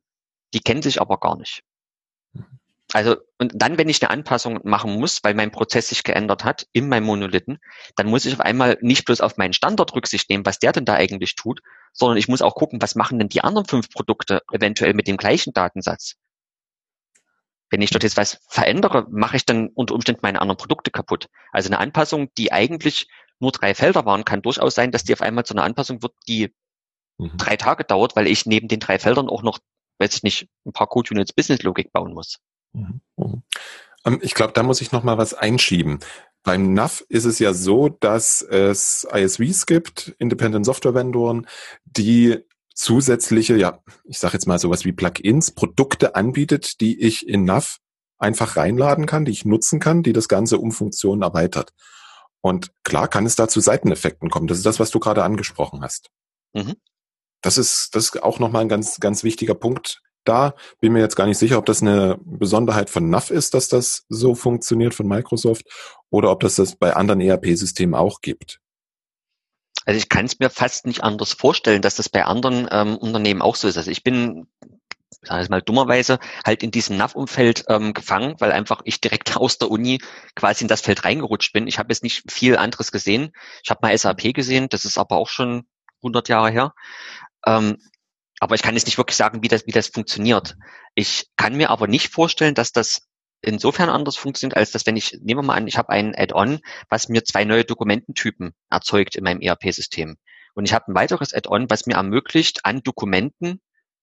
Die 0.54 0.60
kennen 0.60 0.82
sich 0.82 1.00
aber 1.00 1.18
gar 1.18 1.36
nicht. 1.36 1.62
Also, 2.92 3.16
und 3.38 3.52
dann, 3.54 3.76
wenn 3.76 3.90
ich 3.90 4.00
eine 4.02 4.10
Anpassung 4.10 4.60
machen 4.64 4.98
muss, 4.98 5.22
weil 5.22 5.34
mein 5.34 5.50
Prozess 5.50 5.88
sich 5.88 6.04
geändert 6.04 6.44
hat 6.44 6.66
in 6.72 6.88
meinem 6.88 7.04
Monolithen, 7.04 7.58
dann 7.96 8.06
muss 8.06 8.24
ich 8.24 8.32
auf 8.32 8.40
einmal 8.40 8.78
nicht 8.80 9.04
bloß 9.04 9.20
auf 9.20 9.36
meinen 9.36 9.52
Standard 9.52 9.94
Rücksicht 9.94 10.30
nehmen, 10.30 10.46
was 10.46 10.58
der 10.58 10.72
denn 10.72 10.86
da 10.86 10.94
eigentlich 10.94 11.34
tut, 11.34 11.60
sondern 11.92 12.16
ich 12.16 12.28
muss 12.28 12.40
auch 12.40 12.54
gucken, 12.54 12.80
was 12.80 12.94
machen 12.94 13.18
denn 13.18 13.28
die 13.28 13.42
anderen 13.42 13.66
fünf 13.66 13.90
Produkte 13.90 14.40
eventuell 14.50 14.94
mit 14.94 15.06
dem 15.06 15.18
gleichen 15.18 15.52
Datensatz. 15.52 16.14
Wenn 17.70 17.82
ich 17.82 17.90
dort 17.90 18.02
jetzt 18.02 18.16
was 18.16 18.40
verändere, 18.48 19.06
mache 19.10 19.36
ich 19.36 19.44
dann 19.44 19.68
unter 19.68 19.94
Umständen 19.94 20.20
meine 20.22 20.40
anderen 20.40 20.56
Produkte 20.56 20.90
kaputt. 20.90 21.28
Also 21.52 21.68
eine 21.68 21.78
Anpassung, 21.78 22.32
die 22.36 22.52
eigentlich 22.52 23.08
nur 23.40 23.52
drei 23.52 23.74
Felder 23.74 24.04
waren, 24.04 24.24
kann 24.24 24.42
durchaus 24.42 24.74
sein, 24.74 24.90
dass 24.90 25.04
die 25.04 25.12
auf 25.12 25.22
einmal 25.22 25.44
zu 25.44 25.54
einer 25.54 25.64
Anpassung 25.64 26.02
wird, 26.02 26.12
die 26.26 26.52
mhm. 27.18 27.36
drei 27.36 27.56
Tage 27.56 27.84
dauert, 27.84 28.16
weil 28.16 28.26
ich 28.26 28.46
neben 28.46 28.68
den 28.68 28.80
drei 28.80 28.98
Feldern 28.98 29.28
auch 29.28 29.42
noch, 29.42 29.58
weiß 29.98 30.14
ich 30.14 30.22
nicht, 30.22 30.48
ein 30.64 30.72
paar 30.72 30.86
Code 30.86 31.10
Units 31.12 31.32
Business 31.32 31.62
Logik 31.62 31.92
bauen 31.92 32.14
muss. 32.14 32.38
Mhm. 32.72 33.00
Mhm. 33.16 33.42
Ähm, 34.04 34.18
ich 34.22 34.34
glaube, 34.34 34.52
da 34.52 34.62
muss 34.62 34.80
ich 34.80 34.92
noch 34.92 35.02
mal 35.02 35.18
was 35.18 35.34
einschieben. 35.34 36.00
Beim 36.42 36.72
NAV 36.72 37.04
ist 37.08 37.24
es 37.24 37.38
ja 37.38 37.52
so, 37.52 37.88
dass 37.88 38.42
es 38.42 39.06
ISVs 39.12 39.66
gibt, 39.66 40.14
Independent 40.18 40.64
Software 40.64 40.94
Vendoren, 40.94 41.46
die 41.84 42.38
zusätzliche, 42.78 43.56
ja, 43.56 43.80
ich 44.04 44.18
sage 44.18 44.34
jetzt 44.34 44.46
mal 44.46 44.58
sowas 44.58 44.84
wie 44.84 44.92
Plugins, 44.92 45.50
Produkte 45.50 46.14
anbietet, 46.14 46.80
die 46.80 47.00
ich 47.00 47.28
in 47.28 47.44
NAV 47.44 47.78
einfach 48.18 48.56
reinladen 48.56 49.06
kann, 49.06 49.24
die 49.24 49.32
ich 49.32 49.44
nutzen 49.44 49.80
kann, 49.80 50.04
die 50.04 50.12
das 50.12 50.28
Ganze 50.28 50.58
um 50.58 50.70
Funktionen 50.70 51.22
erweitert. 51.22 51.72
Und 52.40 52.70
klar 52.84 53.08
kann 53.08 53.26
es 53.26 53.34
da 53.34 53.48
zu 53.48 53.58
Seiteneffekten 53.60 54.30
kommen. 54.30 54.46
Das 54.46 54.58
ist 54.58 54.66
das, 54.66 54.78
was 54.78 54.90
du 54.90 55.00
gerade 55.00 55.24
angesprochen 55.24 55.82
hast. 55.82 56.08
Mhm. 56.54 56.76
Das 57.42 57.58
ist, 57.58 57.90
das 57.94 58.04
ist 58.04 58.22
auch 58.22 58.38
nochmal 58.38 58.62
ein 58.62 58.68
ganz, 58.68 59.00
ganz 59.00 59.24
wichtiger 59.24 59.54
Punkt, 59.54 60.00
da. 60.24 60.54
Bin 60.80 60.92
mir 60.92 61.00
jetzt 61.00 61.16
gar 61.16 61.26
nicht 61.26 61.38
sicher, 61.38 61.58
ob 61.58 61.66
das 61.66 61.82
eine 61.82 62.18
Besonderheit 62.24 62.90
von 62.90 63.10
NAV 63.10 63.30
ist, 63.30 63.54
dass 63.54 63.68
das 63.68 64.04
so 64.08 64.36
funktioniert 64.36 64.94
von 64.94 65.08
Microsoft 65.08 65.64
oder 66.10 66.30
ob 66.30 66.40
das 66.40 66.56
das 66.56 66.76
bei 66.76 66.94
anderen 66.94 67.20
ERP-Systemen 67.20 67.96
auch 67.96 68.20
gibt. 68.20 68.60
Also 69.88 69.96
ich 69.96 70.10
kann 70.10 70.26
es 70.26 70.38
mir 70.38 70.50
fast 70.50 70.86
nicht 70.86 71.02
anders 71.02 71.32
vorstellen, 71.32 71.80
dass 71.80 71.94
das 71.94 72.10
bei 72.10 72.22
anderen 72.26 72.68
ähm, 72.70 72.98
Unternehmen 72.98 73.40
auch 73.40 73.56
so 73.56 73.66
ist. 73.68 73.78
Also 73.78 73.90
ich 73.90 74.02
bin 74.02 74.46
sage 75.22 75.42
ich 75.42 75.48
mal 75.48 75.62
dummerweise 75.62 76.18
halt 76.44 76.62
in 76.62 76.70
diesem 76.70 76.98
NAV-Umfeld 76.98 77.64
ähm, 77.70 77.94
gefangen, 77.94 78.34
weil 78.38 78.52
einfach 78.52 78.82
ich 78.84 79.00
direkt 79.00 79.34
aus 79.38 79.56
der 79.56 79.70
Uni 79.70 80.02
quasi 80.34 80.64
in 80.64 80.68
das 80.68 80.82
Feld 80.82 81.06
reingerutscht 81.06 81.54
bin. 81.54 81.66
Ich 81.66 81.78
habe 81.78 81.90
jetzt 81.90 82.02
nicht 82.02 82.30
viel 82.30 82.58
anderes 82.58 82.92
gesehen. 82.92 83.32
Ich 83.64 83.70
habe 83.70 83.80
mal 83.80 83.96
SAP 83.96 84.34
gesehen, 84.34 84.68
das 84.68 84.84
ist 84.84 84.98
aber 84.98 85.16
auch 85.16 85.30
schon 85.30 85.66
100 86.02 86.28
Jahre 86.28 86.50
her. 86.50 86.74
Ähm, 87.46 87.78
aber 88.40 88.56
ich 88.56 88.62
kann 88.62 88.74
jetzt 88.74 88.84
nicht 88.84 88.98
wirklich 88.98 89.16
sagen, 89.16 89.42
wie 89.42 89.48
das, 89.48 89.66
wie 89.66 89.72
das 89.72 89.86
funktioniert. 89.86 90.56
Ich 90.94 91.28
kann 91.38 91.56
mir 91.56 91.70
aber 91.70 91.86
nicht 91.86 92.12
vorstellen, 92.12 92.54
dass 92.54 92.72
das 92.72 93.07
insofern 93.42 93.88
anders 93.88 94.16
funktioniert, 94.16 94.56
als 94.56 94.72
dass 94.72 94.86
wenn 94.86 94.96
ich, 94.96 95.18
nehmen 95.20 95.40
wir 95.40 95.46
mal 95.46 95.54
an, 95.54 95.66
ich 95.66 95.78
habe 95.78 95.90
ein 95.90 96.14
Add-on, 96.16 96.60
was 96.88 97.08
mir 97.08 97.24
zwei 97.24 97.44
neue 97.44 97.64
Dokumententypen 97.64 98.52
erzeugt 98.70 99.16
in 99.16 99.24
meinem 99.24 99.40
ERP-System. 99.40 100.16
Und 100.54 100.64
ich 100.64 100.72
habe 100.72 100.90
ein 100.90 100.94
weiteres 100.94 101.32
Add-on, 101.32 101.70
was 101.70 101.86
mir 101.86 101.94
ermöglicht, 101.94 102.64
an 102.64 102.82
Dokumenten 102.82 103.60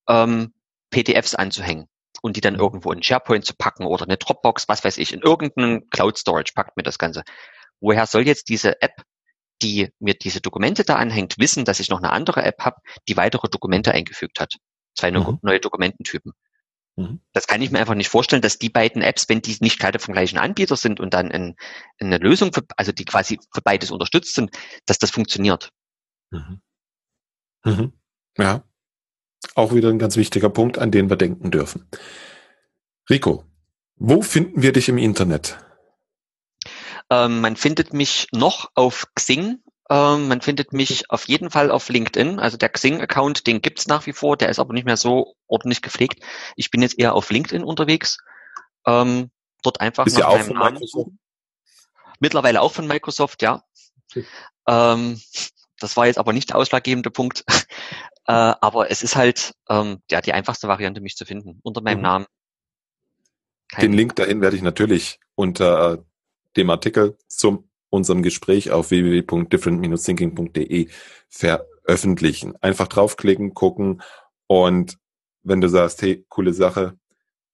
ähm, 0.08 0.54
PDFs 0.90 1.34
anzuhängen 1.34 1.86
und 2.22 2.36
die 2.36 2.40
dann 2.40 2.54
mhm. 2.54 2.60
irgendwo 2.60 2.92
in 2.92 3.02
SharePoint 3.02 3.44
zu 3.44 3.54
packen 3.54 3.84
oder 3.84 4.04
eine 4.04 4.16
Dropbox, 4.16 4.68
was 4.68 4.84
weiß 4.84 4.96
ich, 4.98 5.12
in 5.12 5.20
irgendeinen 5.20 5.90
Cloud 5.90 6.18
Storage 6.18 6.52
packt 6.54 6.76
mir 6.76 6.82
das 6.82 6.98
Ganze. 6.98 7.22
Woher 7.80 8.06
soll 8.06 8.26
jetzt 8.26 8.48
diese 8.48 8.80
App 8.80 9.02
die 9.62 9.88
mir 9.98 10.14
diese 10.14 10.40
Dokumente 10.40 10.84
da 10.84 10.96
anhängt, 10.96 11.38
wissen, 11.38 11.64
dass 11.64 11.80
ich 11.80 11.88
noch 11.88 11.98
eine 11.98 12.12
andere 12.12 12.42
App 12.42 12.60
habe, 12.60 12.76
die 13.08 13.16
weitere 13.16 13.48
Dokumente 13.48 13.92
eingefügt 13.92 14.40
hat. 14.40 14.56
Zwei 14.94 15.10
mhm. 15.10 15.38
neue 15.42 15.60
Dokumententypen. 15.60 16.32
Mhm. 16.96 17.20
Das 17.32 17.46
kann 17.46 17.62
ich 17.62 17.70
mir 17.70 17.78
einfach 17.78 17.94
nicht 17.94 18.08
vorstellen, 18.08 18.42
dass 18.42 18.58
die 18.58 18.70
beiden 18.70 19.02
Apps, 19.02 19.28
wenn 19.28 19.42
die 19.42 19.56
nicht 19.60 19.78
gerade 19.78 19.98
vom 19.98 20.14
gleichen 20.14 20.38
Anbieter 20.38 20.76
sind 20.76 20.98
und 20.98 21.14
dann 21.14 21.30
in, 21.30 21.56
in 21.98 22.06
eine 22.06 22.18
Lösung, 22.18 22.52
für, 22.52 22.64
also 22.76 22.92
die 22.92 23.04
quasi 23.04 23.38
für 23.52 23.62
beides 23.62 23.90
unterstützt 23.90 24.34
sind, 24.34 24.50
dass 24.86 24.98
das 24.98 25.10
funktioniert. 25.10 25.70
Mhm. 26.30 26.60
Mhm. 27.64 27.92
Ja, 28.38 28.64
auch 29.54 29.74
wieder 29.74 29.88
ein 29.88 29.98
ganz 29.98 30.16
wichtiger 30.16 30.50
Punkt, 30.50 30.78
an 30.78 30.90
den 30.90 31.08
wir 31.08 31.16
denken 31.16 31.50
dürfen. 31.50 31.88
Rico, 33.08 33.44
wo 33.96 34.22
finden 34.22 34.62
wir 34.62 34.72
dich 34.72 34.88
im 34.88 34.98
Internet? 34.98 35.58
Ähm, 37.10 37.40
man 37.40 37.56
findet 37.56 37.92
mich 37.92 38.28
noch 38.32 38.70
auf 38.74 39.06
Xing. 39.14 39.62
Ähm, 39.88 40.28
man 40.28 40.40
findet 40.40 40.72
mich 40.72 41.10
auf 41.10 41.28
jeden 41.28 41.50
Fall 41.50 41.70
auf 41.70 41.88
LinkedIn. 41.88 42.40
Also 42.40 42.56
der 42.56 42.68
Xing-Account, 42.68 43.46
den 43.46 43.60
gibt's 43.60 43.86
nach 43.86 44.06
wie 44.06 44.12
vor, 44.12 44.36
der 44.36 44.48
ist 44.48 44.58
aber 44.58 44.72
nicht 44.72 44.84
mehr 44.84 44.96
so 44.96 45.36
ordentlich 45.46 45.82
gepflegt. 45.82 46.24
Ich 46.56 46.70
bin 46.70 46.82
jetzt 46.82 46.98
eher 46.98 47.14
auf 47.14 47.30
LinkedIn 47.30 47.62
unterwegs. 47.62 48.18
Ähm, 48.84 49.30
dort 49.62 49.80
einfach 49.80 50.06
ist 50.06 50.18
nach 50.18 50.30
meinem 50.30 50.54
Namen. 50.54 51.18
Mittlerweile 52.18 52.62
auch 52.62 52.72
von 52.72 52.86
Microsoft, 52.86 53.42
ja. 53.42 53.62
Ähm, 54.66 55.20
das 55.78 55.96
war 55.96 56.06
jetzt 56.06 56.18
aber 56.18 56.32
nicht 56.32 56.50
der 56.50 56.56
ausschlaggebende 56.56 57.10
Punkt. 57.10 57.44
äh, 58.26 58.32
aber 58.32 58.90
es 58.90 59.02
ist 59.02 59.14
halt 59.14 59.54
ähm, 59.68 60.02
ja 60.10 60.20
die 60.20 60.32
einfachste 60.32 60.68
Variante, 60.68 61.00
mich 61.00 61.16
zu 61.16 61.24
finden 61.24 61.60
unter 61.62 61.80
meinem 61.80 61.98
mhm. 61.98 62.02
Namen. 62.02 62.26
Kein 63.68 63.82
Den 63.82 63.92
Link 63.92 64.16
dahin 64.16 64.40
werde 64.40 64.56
ich 64.56 64.62
natürlich 64.62 65.20
unter 65.34 66.04
dem 66.56 66.70
Artikel 66.70 67.18
zum 67.28 67.68
unserem 67.96 68.22
Gespräch 68.22 68.70
auf 68.70 68.90
www.different-thinking.de 68.90 70.88
veröffentlichen. 71.28 72.54
Einfach 72.62 72.88
draufklicken, 72.88 73.54
gucken 73.54 74.02
und 74.46 74.98
wenn 75.42 75.60
du 75.60 75.68
sagst, 75.68 76.02
hey, 76.02 76.24
coole 76.28 76.52
Sache, 76.52 76.98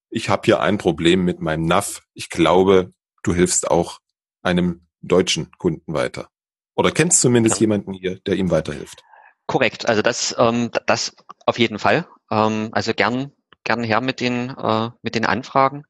ich 0.09 0.29
habe 0.29 0.43
hier 0.45 0.61
ein 0.61 0.77
Problem 0.77 1.23
mit 1.25 1.39
meinem 1.39 1.65
NAV, 1.65 2.01
ich 2.13 2.29
glaube, 2.29 2.91
du 3.23 3.33
hilfst 3.33 3.69
auch 3.69 3.99
einem 4.41 4.87
deutschen 5.01 5.51
Kunden 5.57 5.93
weiter. 5.93 6.29
Oder 6.75 6.91
kennst 6.91 7.21
zumindest 7.21 7.57
ja. 7.57 7.61
jemanden 7.61 7.93
hier, 7.93 8.19
der 8.19 8.35
ihm 8.35 8.51
weiterhilft. 8.51 9.03
Korrekt, 9.45 9.87
also 9.87 10.01
das, 10.01 10.35
ähm, 10.39 10.71
das 10.87 11.15
auf 11.45 11.59
jeden 11.59 11.77
Fall. 11.77 12.07
Ähm, 12.31 12.69
also 12.71 12.93
gern, 12.93 13.31
gern 13.63 13.83
her 13.83 14.01
mit 14.01 14.19
den, 14.19 14.49
äh, 14.49 14.89
mit 15.01 15.15
den 15.15 15.25
Anfragen. 15.25 15.83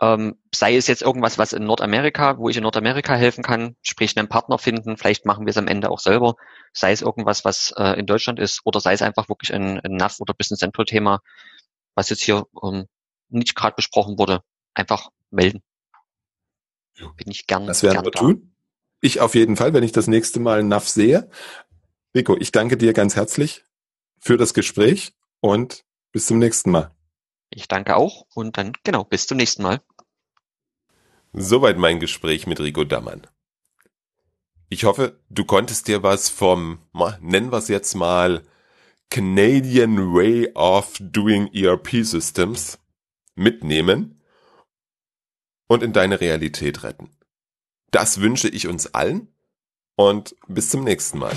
Ähm, 0.00 0.36
sei 0.54 0.76
es 0.76 0.86
jetzt 0.86 1.02
irgendwas, 1.02 1.38
was 1.38 1.52
in 1.52 1.64
Nordamerika, 1.64 2.38
wo 2.38 2.48
ich 2.48 2.56
in 2.56 2.62
Nordamerika 2.62 3.14
helfen 3.14 3.44
kann, 3.44 3.76
sprich 3.82 4.16
einen 4.16 4.28
Partner 4.28 4.58
finden, 4.58 4.96
vielleicht 4.96 5.26
machen 5.26 5.44
wir 5.46 5.50
es 5.50 5.58
am 5.58 5.68
Ende 5.68 5.90
auch 5.90 5.98
selber, 5.98 6.34
sei 6.72 6.92
es 6.92 7.02
irgendwas, 7.02 7.44
was 7.44 7.72
äh, 7.76 7.98
in 7.98 8.06
Deutschland 8.06 8.38
ist, 8.38 8.62
oder 8.64 8.80
sei 8.80 8.94
es 8.94 9.02
einfach 9.02 9.28
wirklich 9.28 9.52
ein, 9.52 9.78
ein 9.80 9.96
NAV 9.96 10.20
oder 10.20 10.34
Business 10.34 10.60
Central 10.60 10.86
Thema, 10.86 11.20
was 11.94 12.08
jetzt 12.08 12.22
hier 12.22 12.46
ähm, 12.62 12.86
nicht 13.28 13.54
gerade 13.54 13.76
besprochen 13.76 14.18
wurde, 14.18 14.42
einfach 14.74 15.10
melden. 15.30 15.62
Bin 17.16 17.30
ich 17.30 17.46
gern. 17.46 17.66
Das 17.66 17.82
werden 17.82 18.04
wir 18.04 18.10
da. 18.10 18.20
tun. 18.20 18.54
Ich 19.00 19.20
auf 19.20 19.34
jeden 19.34 19.56
Fall, 19.56 19.74
wenn 19.74 19.82
ich 19.82 19.92
das 19.92 20.06
nächste 20.06 20.40
Mal 20.40 20.62
NAV 20.62 20.88
sehe. 20.88 21.30
Rico, 22.14 22.36
ich 22.38 22.52
danke 22.52 22.76
dir 22.76 22.92
ganz 22.92 23.16
herzlich 23.16 23.64
für 24.20 24.36
das 24.36 24.54
Gespräch 24.54 25.14
und 25.40 25.84
bis 26.12 26.26
zum 26.26 26.38
nächsten 26.38 26.70
Mal. 26.70 26.94
Ich 27.54 27.68
danke 27.68 27.96
auch 27.96 28.26
und 28.34 28.56
dann 28.56 28.72
genau, 28.84 29.04
bis 29.04 29.26
zum 29.26 29.36
nächsten 29.36 29.62
Mal. 29.62 29.80
Soweit 31.32 31.78
mein 31.78 32.00
Gespräch 32.00 32.46
mit 32.46 32.60
Rico 32.60 32.84
Dammann. 32.84 33.26
Ich 34.68 34.84
hoffe, 34.84 35.20
du 35.28 35.44
konntest 35.44 35.88
dir 35.88 36.02
was 36.02 36.30
vom, 36.30 36.78
nennen 37.20 37.52
wir 37.52 37.58
es 37.58 37.68
jetzt 37.68 37.94
mal, 37.94 38.42
Canadian 39.10 40.14
Way 40.14 40.52
of 40.54 40.94
Doing 40.98 41.52
ERP 41.52 42.04
Systems 42.04 42.78
mitnehmen 43.34 44.22
und 45.68 45.82
in 45.82 45.92
deine 45.92 46.20
Realität 46.20 46.82
retten. 46.82 47.10
Das 47.90 48.20
wünsche 48.20 48.48
ich 48.48 48.66
uns 48.66 48.94
allen 48.94 49.28
und 49.96 50.34
bis 50.48 50.70
zum 50.70 50.84
nächsten 50.84 51.18
Mal. 51.18 51.36